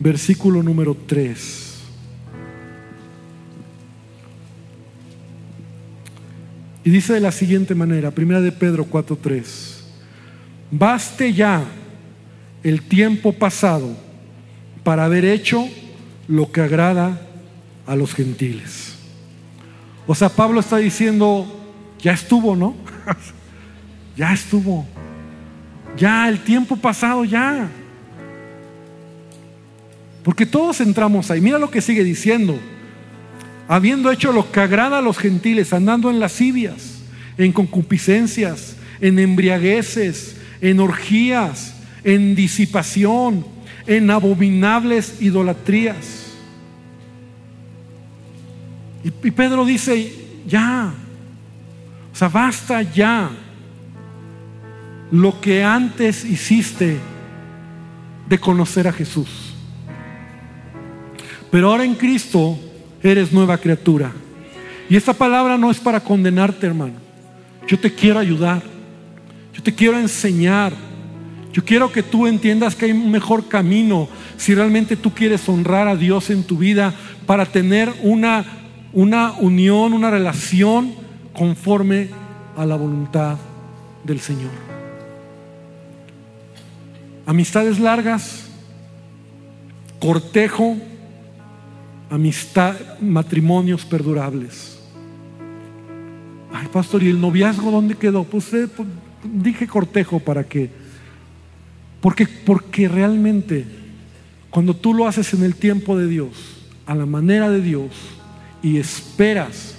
versículo 0.00 0.62
número 0.62 0.94
3. 0.94 1.68
Y 6.84 6.90
dice 6.90 7.12
de 7.12 7.20
la 7.20 7.32
siguiente 7.32 7.74
manera, 7.74 8.10
primera 8.10 8.40
de 8.40 8.52
Pedro 8.52 8.86
4:3. 8.86 9.84
Baste 10.70 11.32
ya 11.32 11.64
el 12.62 12.82
tiempo 12.82 13.32
pasado 13.32 13.94
para 14.84 15.04
haber 15.04 15.24
hecho 15.24 15.66
lo 16.28 16.50
que 16.50 16.60
agrada 16.60 17.20
a 17.86 17.96
los 17.96 18.14
gentiles. 18.14 18.94
O 20.06 20.14
sea, 20.14 20.30
Pablo 20.30 20.60
está 20.60 20.78
diciendo, 20.78 21.46
ya 22.00 22.12
estuvo, 22.12 22.56
¿no? 22.56 22.74
ya 24.16 24.32
estuvo. 24.32 24.86
Ya 25.96 26.28
el 26.28 26.40
tiempo 26.40 26.76
pasado 26.76 27.24
ya. 27.24 27.68
Porque 30.28 30.44
todos 30.44 30.82
entramos 30.82 31.30
ahí. 31.30 31.40
Mira 31.40 31.58
lo 31.58 31.70
que 31.70 31.80
sigue 31.80 32.04
diciendo. 32.04 32.60
Habiendo 33.66 34.12
hecho 34.12 34.30
lo 34.30 34.52
que 34.52 34.60
agrada 34.60 34.98
a 34.98 35.00
los 35.00 35.16
gentiles, 35.16 35.72
andando 35.72 36.10
en 36.10 36.20
lascivias, 36.20 36.98
en 37.38 37.50
concupiscencias, 37.50 38.76
en 39.00 39.18
embriagueces, 39.18 40.36
en 40.60 40.80
orgías, 40.80 41.76
en 42.04 42.34
disipación, 42.34 43.46
en 43.86 44.10
abominables 44.10 45.22
idolatrías. 45.22 46.34
Y, 49.02 49.30
Pedro 49.30 49.64
dice, 49.64 50.12
ya, 50.46 50.92
o 52.12 52.14
sea, 52.14 52.28
basta 52.28 52.82
ya 52.82 53.30
lo 55.10 55.40
que 55.40 55.64
antes 55.64 56.22
hiciste 56.26 56.98
de 58.28 58.38
conocer 58.38 58.86
a 58.86 58.92
Jesús. 58.92 59.47
Pero 61.50 61.70
ahora 61.70 61.84
en 61.84 61.94
Cristo 61.94 62.58
eres 63.02 63.32
nueva 63.32 63.58
criatura. 63.58 64.12
Y 64.88 64.96
esta 64.96 65.12
palabra 65.12 65.56
no 65.58 65.70
es 65.70 65.78
para 65.78 66.00
condenarte, 66.00 66.66
hermano. 66.66 66.94
Yo 67.66 67.78
te 67.78 67.92
quiero 67.94 68.18
ayudar. 68.18 68.62
Yo 69.52 69.62
te 69.62 69.74
quiero 69.74 69.98
enseñar. 69.98 70.72
Yo 71.52 71.64
quiero 71.64 71.90
que 71.90 72.02
tú 72.02 72.26
entiendas 72.26 72.74
que 72.74 72.86
hay 72.86 72.92
un 72.92 73.10
mejor 73.10 73.48
camino 73.48 74.08
si 74.36 74.54
realmente 74.54 74.96
tú 74.96 75.12
quieres 75.12 75.48
honrar 75.48 75.88
a 75.88 75.96
Dios 75.96 76.30
en 76.30 76.44
tu 76.44 76.58
vida 76.58 76.94
para 77.26 77.46
tener 77.46 77.92
una, 78.02 78.44
una 78.92 79.32
unión, 79.32 79.92
una 79.92 80.10
relación 80.10 80.94
conforme 81.32 82.08
a 82.56 82.64
la 82.64 82.76
voluntad 82.76 83.36
del 84.04 84.20
Señor. 84.20 84.50
Amistades 87.26 87.78
largas, 87.78 88.46
cortejo, 90.00 90.76
amistad, 92.10 92.76
matrimonios 93.00 93.84
perdurables. 93.84 94.78
Ay, 96.52 96.66
pastor, 96.72 97.02
¿y 97.02 97.08
el 97.08 97.20
noviazgo 97.20 97.70
dónde 97.70 97.94
quedó? 97.94 98.24
Pues, 98.24 98.52
eh, 98.54 98.68
pues, 98.74 98.88
dije 99.24 99.66
cortejo 99.66 100.18
para 100.18 100.44
que, 100.44 100.70
porque, 102.00 102.26
porque 102.26 102.88
realmente 102.88 103.66
cuando 104.50 104.74
tú 104.74 104.94
lo 104.94 105.06
haces 105.06 105.34
en 105.34 105.42
el 105.42 105.54
tiempo 105.54 105.96
de 105.96 106.06
Dios, 106.06 106.30
a 106.86 106.94
la 106.94 107.04
manera 107.04 107.50
de 107.50 107.60
Dios, 107.60 107.90
y 108.62 108.78
esperas, 108.78 109.74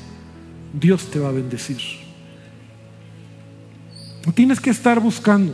Dios 0.79 1.09
te 1.09 1.19
va 1.19 1.29
a 1.29 1.31
bendecir. 1.31 1.79
No 4.25 4.31
tienes 4.31 4.59
que 4.59 4.69
estar 4.69 4.99
buscando, 4.99 5.53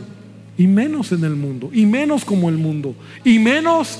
y 0.58 0.66
menos 0.66 1.12
en 1.12 1.24
el 1.24 1.34
mundo, 1.34 1.70
y 1.72 1.86
menos 1.86 2.24
como 2.24 2.50
el 2.50 2.58
mundo, 2.58 2.94
y 3.24 3.38
menos 3.38 3.98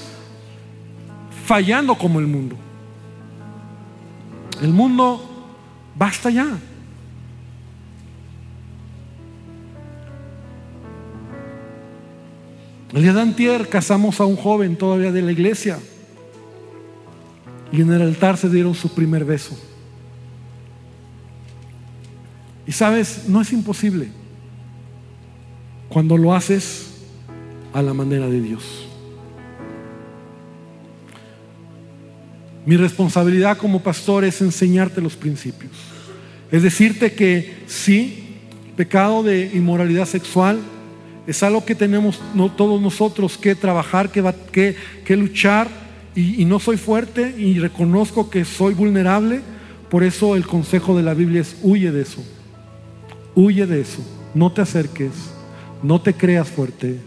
fallando 1.47 1.97
como 1.97 2.21
el 2.21 2.27
mundo. 2.27 2.57
El 4.63 4.73
mundo, 4.73 5.21
basta 5.97 6.31
ya. 6.31 6.59
El 12.93 13.03
día 13.03 13.13
de 13.13 13.21
antier 13.21 13.69
casamos 13.69 14.21
a 14.21 14.25
un 14.25 14.37
joven 14.37 14.77
todavía 14.77 15.13
de 15.13 15.21
la 15.21 15.33
iglesia 15.33 15.79
y 17.71 17.83
en 17.83 17.93
el 17.93 18.01
altar 18.01 18.37
se 18.37 18.49
dieron 18.49 18.75
su 18.75 18.95
primer 18.95 19.25
beso. 19.25 19.55
Y 22.67 22.73
sabes, 22.73 23.29
no 23.29 23.41
es 23.41 23.53
imposible 23.53 24.09
cuando 25.89 26.17
lo 26.17 26.35
haces 26.35 26.95
a 27.73 27.83
la 27.83 27.93
manera 27.93 28.27
de 28.29 28.41
Dios. 28.41 28.89
Mi 32.67 32.77
responsabilidad 32.77 33.57
como 33.57 33.81
pastor 33.81 34.25
es 34.25 34.43
enseñarte 34.43 35.01
los 35.01 35.15
principios. 35.15 35.71
Es 36.51 36.65
decirte 36.65 37.13
que 37.13 37.55
sí, 37.69 38.39
pecado 38.77 39.23
de 39.23 39.53
inmoralidad 39.55 40.07
sexual 40.07 40.59
es 41.29 41.45
algo 41.45 41.65
que 41.65 41.77
tenemos 41.77 42.21
todos 42.57 42.81
nosotros 42.81 43.39
que 43.39 43.55
trabajar, 43.55 44.11
que, 44.11 44.77
que, 45.05 45.17
luchar, 45.17 45.69
y, 46.17 46.43
y 46.43 46.45
no 46.45 46.59
soy 46.59 46.77
fuerte 46.77 47.35
y 47.39 47.59
reconozco 47.61 48.31
que 48.31 48.45
soy 48.45 48.75
vulnerable. 48.75 49.43
Por 49.89 50.03
eso 50.03 50.35
el 50.35 50.45
consejo 50.45 50.97
de 50.97 51.05
la 51.05 51.15
Biblia 51.15 51.43
es 51.43 51.57
huye 51.63 51.93
de 51.93 52.03
eso. 52.03 52.25
Huye 53.37 53.67
de 53.67 53.81
eso. 53.81 54.05
No 54.35 54.51
te 54.51 54.63
acerques. 54.63 55.13
No 55.85 56.01
te 56.01 56.15
creas 56.15 56.49
fuerte. 56.49 56.99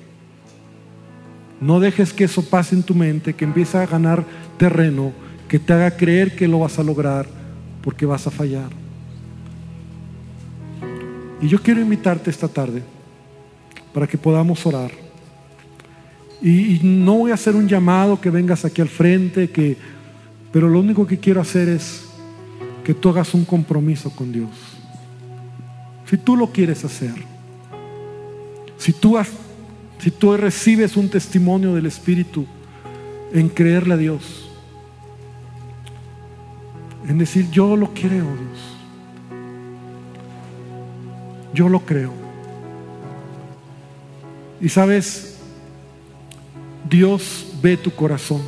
No 1.59 1.81
dejes 1.81 2.13
que 2.13 2.23
eso 2.23 2.43
pase 2.43 2.75
en 2.75 2.83
tu 2.83 2.95
mente, 2.95 3.33
que 3.33 3.43
empiece 3.43 3.77
a 3.77 3.85
ganar 3.85 4.23
terreno 4.57 5.11
que 5.49 5.59
te 5.59 5.73
haga 5.73 5.91
creer 5.91 6.35
que 6.35 6.47
lo 6.47 6.59
vas 6.59 6.79
a 6.79 6.83
lograr 6.83 7.27
porque 7.81 8.05
vas 8.05 8.25
a 8.27 8.31
fallar. 8.31 8.69
Y 11.41 11.47
yo 11.47 11.61
quiero 11.61 11.81
invitarte 11.81 12.29
esta 12.29 12.47
tarde 12.47 12.83
para 13.93 14.07
que 14.07 14.17
podamos 14.17 14.65
orar. 14.65 14.91
Y, 16.41 16.79
no 16.83 17.15
voy 17.15 17.31
a 17.31 17.33
hacer 17.33 17.55
un 17.55 17.67
llamado 17.67 18.21
que 18.21 18.29
vengas 18.29 18.63
aquí 18.63 18.81
al 18.81 18.87
frente, 18.87 19.49
que, 19.49 19.75
pero 20.53 20.69
lo 20.69 20.79
único 20.79 21.05
que 21.05 21.17
quiero 21.17 21.41
hacer 21.41 21.67
es 21.67 22.05
que 22.83 22.93
tú 22.93 23.09
hagas 23.09 23.33
un 23.33 23.43
compromiso 23.43 24.09
con 24.11 24.31
Dios. 24.31 24.49
Si 26.09 26.17
tú 26.17 26.37
lo 26.37 26.51
quieres 26.51 26.85
hacer, 26.85 27.15
si 28.77 28.93
tú, 28.93 29.17
si 29.97 30.11
tú 30.11 30.37
recibes 30.37 30.95
un 30.95 31.09
testimonio 31.09 31.73
del 31.73 31.87
Espíritu 31.87 32.45
en 33.33 33.49
creerle 33.49 33.95
a 33.95 33.97
Dios, 33.97 34.48
en 37.09 37.17
decir, 37.17 37.49
yo 37.49 37.75
lo 37.75 37.91
creo, 37.91 38.11
Dios. 38.11 38.77
Yo 41.55 41.67
lo 41.67 41.79
creo. 41.79 42.13
Y 44.61 44.69
sabes, 44.69 45.39
Dios 46.87 47.47
ve 47.63 47.77
tu 47.77 47.89
corazón. 47.89 48.43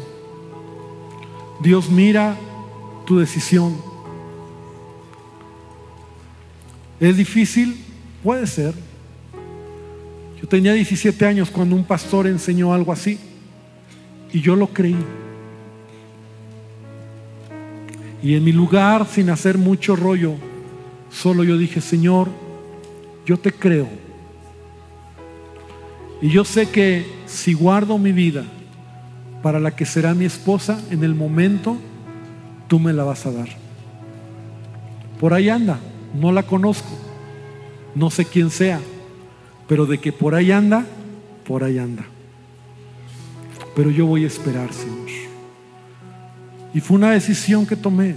Dios 1.59 1.89
mira 1.89 2.37
tu 3.07 3.17
decisión. 3.17 3.75
¿Es 6.99 7.17
difícil? 7.17 7.83
Puede 8.23 8.45
ser. 8.45 8.75
Yo 10.39 10.47
tenía 10.47 10.73
17 10.73 11.25
años 11.25 11.49
cuando 11.49 11.75
un 11.75 11.83
pastor 11.83 12.27
enseñó 12.27 12.75
algo 12.75 12.93
así 12.93 13.19
y 14.31 14.39
yo 14.39 14.55
lo 14.55 14.67
creí. 14.67 14.95
Y 18.23 18.35
en 18.35 18.43
mi 18.43 18.51
lugar, 18.51 19.07
sin 19.07 19.29
hacer 19.29 19.57
mucho 19.57 19.95
rollo, 19.95 20.35
solo 21.09 21.43
yo 21.43 21.57
dije, 21.57 21.81
Señor, 21.81 22.29
yo 23.25 23.37
te 23.37 23.51
creo. 23.51 23.87
Y 26.21 26.29
yo 26.29 26.45
sé 26.45 26.69
que 26.69 27.05
si 27.25 27.53
guardo 27.53 27.97
mi 27.97 28.11
vida 28.11 28.43
para 29.41 29.59
la 29.59 29.75
que 29.75 29.85
será 29.85 30.13
mi 30.13 30.25
esposa, 30.25 30.79
en 30.91 31.03
el 31.03 31.15
momento, 31.15 31.77
tú 32.67 32.79
me 32.79 32.93
la 32.93 33.03
vas 33.03 33.25
a 33.25 33.31
dar. 33.31 33.49
Por 35.19 35.33
ahí 35.33 35.49
anda, 35.49 35.79
no 36.13 36.31
la 36.31 36.43
conozco, 36.43 36.91
no 37.95 38.11
sé 38.11 38.25
quién 38.25 38.51
sea, 38.51 38.79
pero 39.67 39.87
de 39.87 39.97
que 39.97 40.11
por 40.11 40.35
ahí 40.35 40.51
anda, 40.51 40.85
por 41.47 41.63
ahí 41.63 41.79
anda. 41.79 42.05
Pero 43.75 43.89
yo 43.89 44.05
voy 44.05 44.25
a 44.25 44.27
esperar, 44.27 44.71
Señor. 44.73 45.30
Y 46.73 46.79
fue 46.79 46.97
una 46.97 47.11
decisión 47.11 47.65
que 47.65 47.75
tomé. 47.75 48.15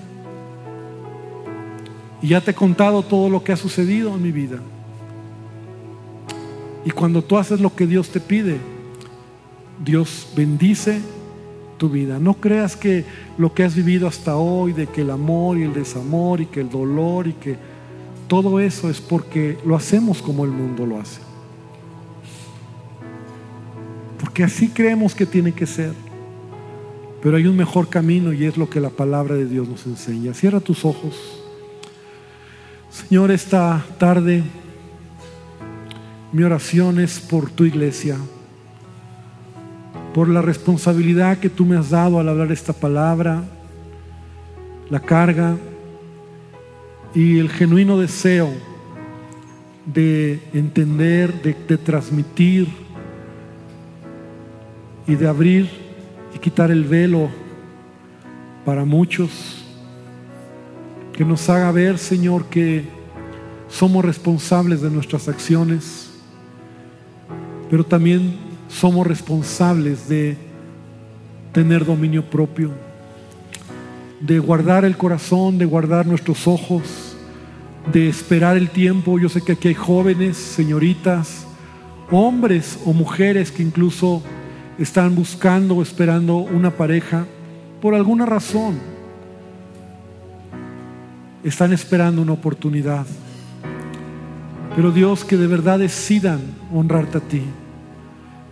Y 2.23 2.29
ya 2.29 2.41
te 2.41 2.53
he 2.53 2.55
contado 2.55 3.03
todo 3.03 3.29
lo 3.29 3.43
que 3.43 3.53
ha 3.53 3.57
sucedido 3.57 4.15
en 4.15 4.23
mi 4.23 4.33
vida. 4.33 4.59
Y 6.85 6.91
cuando 6.91 7.23
tú 7.23 7.37
haces 7.37 7.61
lo 7.61 7.75
que 7.75 7.87
Dios 7.87 8.11
te 8.11 8.21
pide, 8.21 8.59
Dios 9.85 10.29
bendice 10.37 11.01
tu 11.79 11.89
vida. 11.89 12.19
No 12.19 12.35
creas 12.35 12.77
que 12.77 13.05
lo 13.39 13.53
que 13.55 13.65
has 13.65 13.75
vivido 13.75 14.07
hasta 14.07 14.37
hoy, 14.37 14.73
de 14.73 14.87
que 14.87 15.01
el 15.01 15.11
amor 15.11 15.59
y 15.59 15.63
el 15.63 15.75
desamor 15.75 16.41
y 16.41 16.47
que 16.47 16.61
el 16.61 16.71
dolor 16.71 17.27
y 17.27 17.33
que 17.33 17.57
todo 18.29 18.61
eso 18.61 18.89
es 18.89 19.01
porque 19.01 19.59
lo 19.65 19.77
hacemos 19.77 20.23
como 20.23 20.45
el 20.45 20.51
mundo 20.51 20.87
lo 20.87 21.01
hace. 21.01 21.21
Porque 24.19 24.45
así 24.45 24.69
creemos 24.69 25.15
que 25.15 25.27
tiene 25.27 25.53
que 25.53 25.67
ser. 25.67 25.93
Pero 27.25 27.39
hay 27.39 27.47
un 27.47 27.57
mejor 27.57 27.89
camino 27.89 28.33
y 28.35 28.45
es 28.45 28.59
lo 28.59 28.69
que 28.69 28.81
la 28.81 28.91
palabra 28.91 29.35
de 29.35 29.47
Dios 29.47 29.67
nos 29.67 29.87
enseña. 29.87 30.35
Cierra 30.35 30.61
tus 30.61 30.85
ojos. 30.85 31.17
Señor, 32.91 33.33
esta 33.33 33.83
tarde 33.99 34.45
mi 36.33 36.43
oración 36.43 37.01
es 37.01 37.21
por 37.21 37.49
tu 37.49 37.65
iglesia, 37.65 38.19
por 40.13 40.29
la 40.29 40.43
responsabilidad 40.43 41.39
que 41.39 41.49
tú 41.49 41.65
me 41.65 41.79
has 41.79 41.91
dado 41.91 42.21
al 42.21 42.29
hablar 42.29 42.53
esta 42.53 42.73
palabra, 42.73 43.43
la 44.91 45.01
carga 45.01 45.57
y 47.15 47.39
el 47.39 47.49
genuino 47.49 47.99
deseo 47.99 48.51
de 49.87 50.41
entender, 50.53 51.41
de, 51.41 51.79
transmitir 51.79 52.69
y 55.07 55.15
de 55.15 55.27
abrir 55.27 55.84
y 56.35 56.39
quitar 56.39 56.71
el 56.71 56.85
velo 56.85 57.29
para 58.65 58.85
muchos, 58.85 59.65
que 61.13 61.25
nos 61.25 61.49
haga 61.49 61.71
ver, 61.71 61.99
Señor, 61.99 62.47
que 62.47 62.85
somos 63.69 64.05
responsables 64.05 64.81
de 64.83 64.91
nuestras 64.91 65.29
acciones, 65.29 66.11
pero 67.71 67.85
también 67.85 68.37
somos 68.69 69.07
responsables 69.07 70.09
de 70.09 70.37
tener 71.53 71.85
dominio 71.85 72.25
propio, 72.25 72.71
de 74.21 74.39
guardar 74.39 74.85
el 74.85 74.97
corazón, 74.97 75.59
de 75.59 75.65
guardar 75.65 76.07
nuestros 76.07 76.49
ojos, 76.49 77.17
de 77.93 78.09
esperar 78.09 78.57
el 78.57 78.71
tiempo. 78.71 79.19
Yo 79.19 79.29
sé 79.29 79.43
que 79.43 79.53
aquí 79.53 79.69
hay 79.69 79.75
jóvenes, 79.75 80.37
señoritas, 80.37 81.47
hombres 82.11 82.79
o 82.85 82.93
mujeres 82.93 83.53
que 83.53 83.63
incluso 83.63 84.23
están 84.79 85.15
buscando 85.15 85.77
o 85.77 85.83
esperando 85.83 86.37
una 86.37 86.71
pareja 86.71 87.27
por 87.81 87.95
alguna 87.95 88.27
razón. 88.27 88.79
Están 91.43 91.73
esperando 91.73 92.23
una 92.23 92.33
oportunidad. 92.33 93.07
Pero 94.75 94.91
Dios, 94.91 95.25
que 95.25 95.37
de 95.37 95.47
verdad 95.47 95.79
decidan 95.79 96.41
honrarte 96.73 97.19
a 97.19 97.21
ti, 97.21 97.43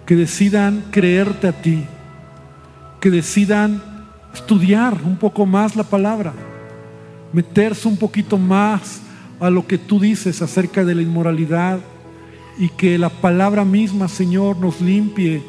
que 0.07 0.14
decidan 0.14 0.85
creerte 0.91 1.49
a 1.49 1.53
ti, 1.53 1.85
que 3.01 3.11
decidan 3.11 3.83
estudiar 4.33 4.99
un 5.05 5.16
poco 5.16 5.47
más 5.47 5.75
la 5.75 5.83
palabra, 5.83 6.33
meterse 7.33 7.89
un 7.89 7.97
poquito 7.97 8.39
más 8.39 9.01
a 9.41 9.51
lo 9.51 9.66
que 9.66 9.79
tú 9.79 9.99
dices 9.99 10.41
acerca 10.43 10.85
de 10.85 10.95
la 10.95 11.03
inmoralidad 11.03 11.81
y 12.59 12.68
que 12.68 12.99
la 12.99 13.09
palabra 13.09 13.64
misma, 13.64 14.07
Señor, 14.07 14.59
nos 14.59 14.81
limpie 14.81 15.43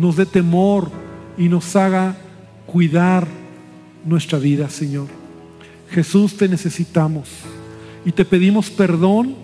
nos 0.00 0.16
dé 0.16 0.24
temor 0.24 0.90
y 1.36 1.48
nos 1.48 1.76
haga 1.76 2.16
cuidar 2.66 3.26
nuestra 4.04 4.38
vida, 4.38 4.70
Señor. 4.70 5.08
Jesús, 5.90 6.36
te 6.38 6.48
necesitamos 6.48 7.28
y 8.04 8.12
te 8.12 8.24
pedimos 8.24 8.70
perdón 8.70 9.34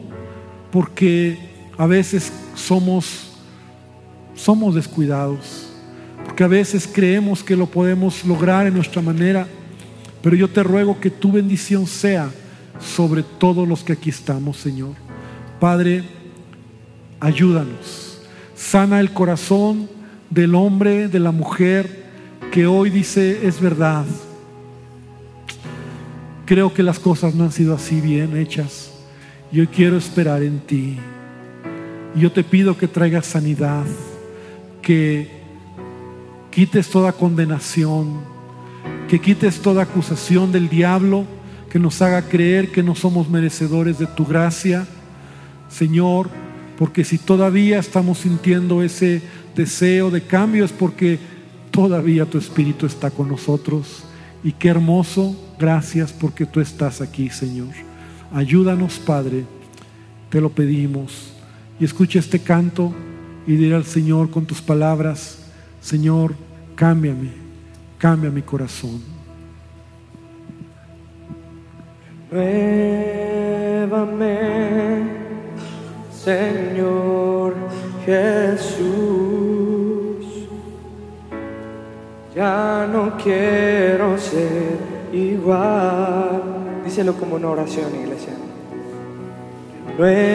porque 0.73 1.39
a 1.77 1.87
veces 1.87 2.33
somos 2.55 3.33
somos 4.35 4.75
descuidados, 4.75 5.69
porque 6.25 6.45
a 6.45 6.49
veces 6.49 6.89
creemos 6.91 7.43
que 7.43 7.57
lo 7.57 7.67
podemos 7.67 8.25
lograr 8.25 8.67
en 8.67 8.75
nuestra 8.75 9.03
manera, 9.03 9.47
pero 10.23 10.37
yo 10.37 10.49
te 10.49 10.63
ruego 10.63 11.01
que 11.01 11.11
tu 11.11 11.33
bendición 11.33 11.87
sea 11.87 12.31
sobre 12.81 13.23
todos 13.23 13.67
los 13.69 13.83
que 13.83 13.95
aquí 13.95 14.11
estamos, 14.11 14.57
Señor. 14.59 14.95
Padre, 15.59 16.05
ayúdanos. 17.19 18.21
Sana 18.55 19.01
el 19.01 19.13
corazón 19.13 19.96
del 20.31 20.55
hombre, 20.55 21.09
de 21.09 21.19
la 21.19 21.33
mujer 21.33 22.05
que 22.53 22.67
hoy 22.67 22.91
dice 22.91 23.47
es 23.47 23.61
verdad. 23.61 24.05
Creo 26.45 26.73
que 26.73 26.83
las 26.83 26.99
cosas 26.99 27.35
no 27.35 27.45
han 27.45 27.53
sido 27.53 27.75
así 27.75 28.01
bien 28.01 28.37
hechas. 28.37 28.93
Yo 29.51 29.69
quiero 29.69 29.97
esperar 29.97 30.43
en 30.43 30.61
ti. 30.61 30.99
Yo 32.15 32.33
te 32.33 32.45
pido 32.45 32.79
que 32.79 32.89
traigas 32.89 33.27
sanidad, 33.27 33.85
que 34.81 35.29
quites 36.51 36.89
toda 36.89 37.13
condenación, 37.13 38.21
que 39.09 39.21
quites 39.21 39.61
toda 39.61 39.83
acusación 39.83 40.53
del 40.53 40.69
diablo 40.69 41.27
que 41.71 41.79
nos 41.79 42.01
haga 42.01 42.23
creer 42.23 42.71
que 42.71 42.83
no 42.83 42.95
somos 42.95 43.29
merecedores 43.29 43.99
de 43.99 44.07
tu 44.07 44.25
gracia, 44.25 44.87
Señor, 45.69 46.31
porque 46.79 47.05
si 47.05 47.19
todavía 47.19 47.79
estamos 47.79 48.19
sintiendo 48.19 48.83
ese 48.83 49.21
deseo 49.57 50.11
de 50.11 50.23
cambio 50.23 50.65
es 50.65 50.71
porque 50.71 51.19
todavía 51.73 52.25
tu 52.27 52.39
Espíritu 52.39 52.87
está 52.87 53.11
con 53.11 53.29
nosotros. 53.29 54.05
Y 54.45 54.53
qué 54.53 54.69
hermoso, 54.69 55.35
gracias 55.59 56.13
porque 56.13 56.47
tú 56.47 56.61
estás 56.61 57.01
aquí, 57.01 57.29
Señor. 57.31 57.75
Ayúdanos, 58.33 59.01
Padre, 59.01 59.45
te 60.31 60.41
lo 60.41 60.51
pedimos. 60.51 61.33
Y 61.81 61.85
escucha 61.85 62.21
este 62.21 62.39
canto 62.39 62.95
y 63.47 63.57
diré 63.57 63.75
al 63.75 63.85
Señor 63.85 64.31
con 64.31 64.47
tus 64.47 64.61
palabras, 64.61 65.39
Señor, 65.81 66.35
cámbiame, 66.75 67.31
cambia 67.99 68.31
mi 68.31 68.43
corazón. 68.43 69.01
Révame, 72.31 72.67
Señor 76.13 77.66
Jesús. 78.07 78.87
Ya 82.35 82.89
no 82.91 83.17
quiero 83.17 84.17
ser 84.17 84.79
igual. 85.13 86.43
Díselo 86.85 87.15
como 87.15 87.35
una 87.37 87.51
oración, 87.51 87.87
iglesia. 88.01 88.33
Nuevame, 89.99 90.27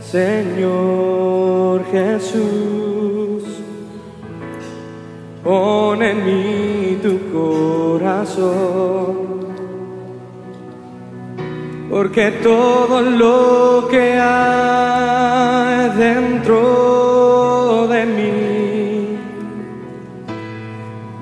Señor 0.00 1.84
Jesús, 1.92 3.44
pon 5.44 6.02
en 6.02 6.24
mí 6.24 6.98
tu 7.02 7.18
corazón. 7.30 9.19
Porque 12.00 12.30
todo 12.42 13.02
lo 13.02 13.86
que 13.90 14.18
hay 14.18 15.90
dentro 15.98 17.86
de 17.88 18.06
mí 18.06 19.18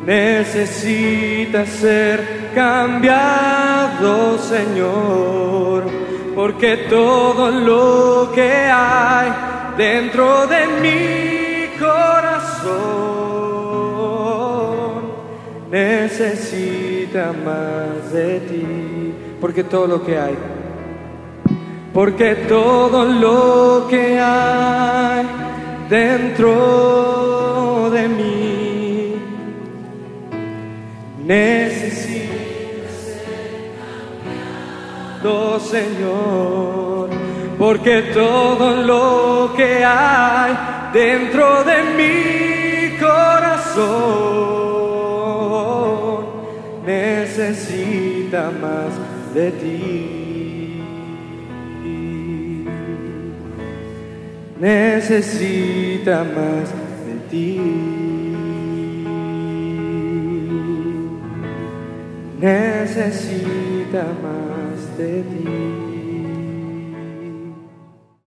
necesita 0.07 1.66
ser 1.66 2.53
cambiado, 2.55 4.39
Señor. 4.39 5.83
Porque 6.37 6.76
todo 6.89 7.51
lo 7.51 8.31
que 8.33 8.49
hay 8.49 9.33
dentro 9.76 10.47
de 10.47 10.64
mi 10.81 11.76
corazón 11.76 12.68
necesita 15.72 17.33
más 17.45 18.12
de 18.12 18.39
ti. 18.39 19.12
Porque 19.41 19.64
todo 19.64 19.89
lo 19.89 20.05
que 20.05 20.16
hay 20.16 20.37
porque 21.93 22.34
todo 22.49 23.05
lo 23.05 23.86
que 23.89 24.18
hay 24.20 25.26
dentro 25.89 27.89
de 27.91 28.09
mí 28.09 29.14
necesita 31.24 32.34
ser 33.05 33.72
cambiado, 35.22 35.61
Señor, 35.61 37.11
porque 37.59 38.03
todo 38.14 38.82
lo 38.82 39.53
que 39.57 39.84
hay 39.84 40.57
dentro 40.93 41.64
de 41.64 41.82
mi 41.97 42.97
corazón 42.99 44.28
necesita 46.86 48.51
más 48.61 48.93
de 49.34 49.51
ti. 49.53 50.18
Necesita 54.61 56.25
más 56.25 56.69
de 57.07 57.15
ti. 57.31 57.61
Necesita 62.41 64.05
más 64.23 64.99
de 64.99 65.23
ti. 65.23 65.88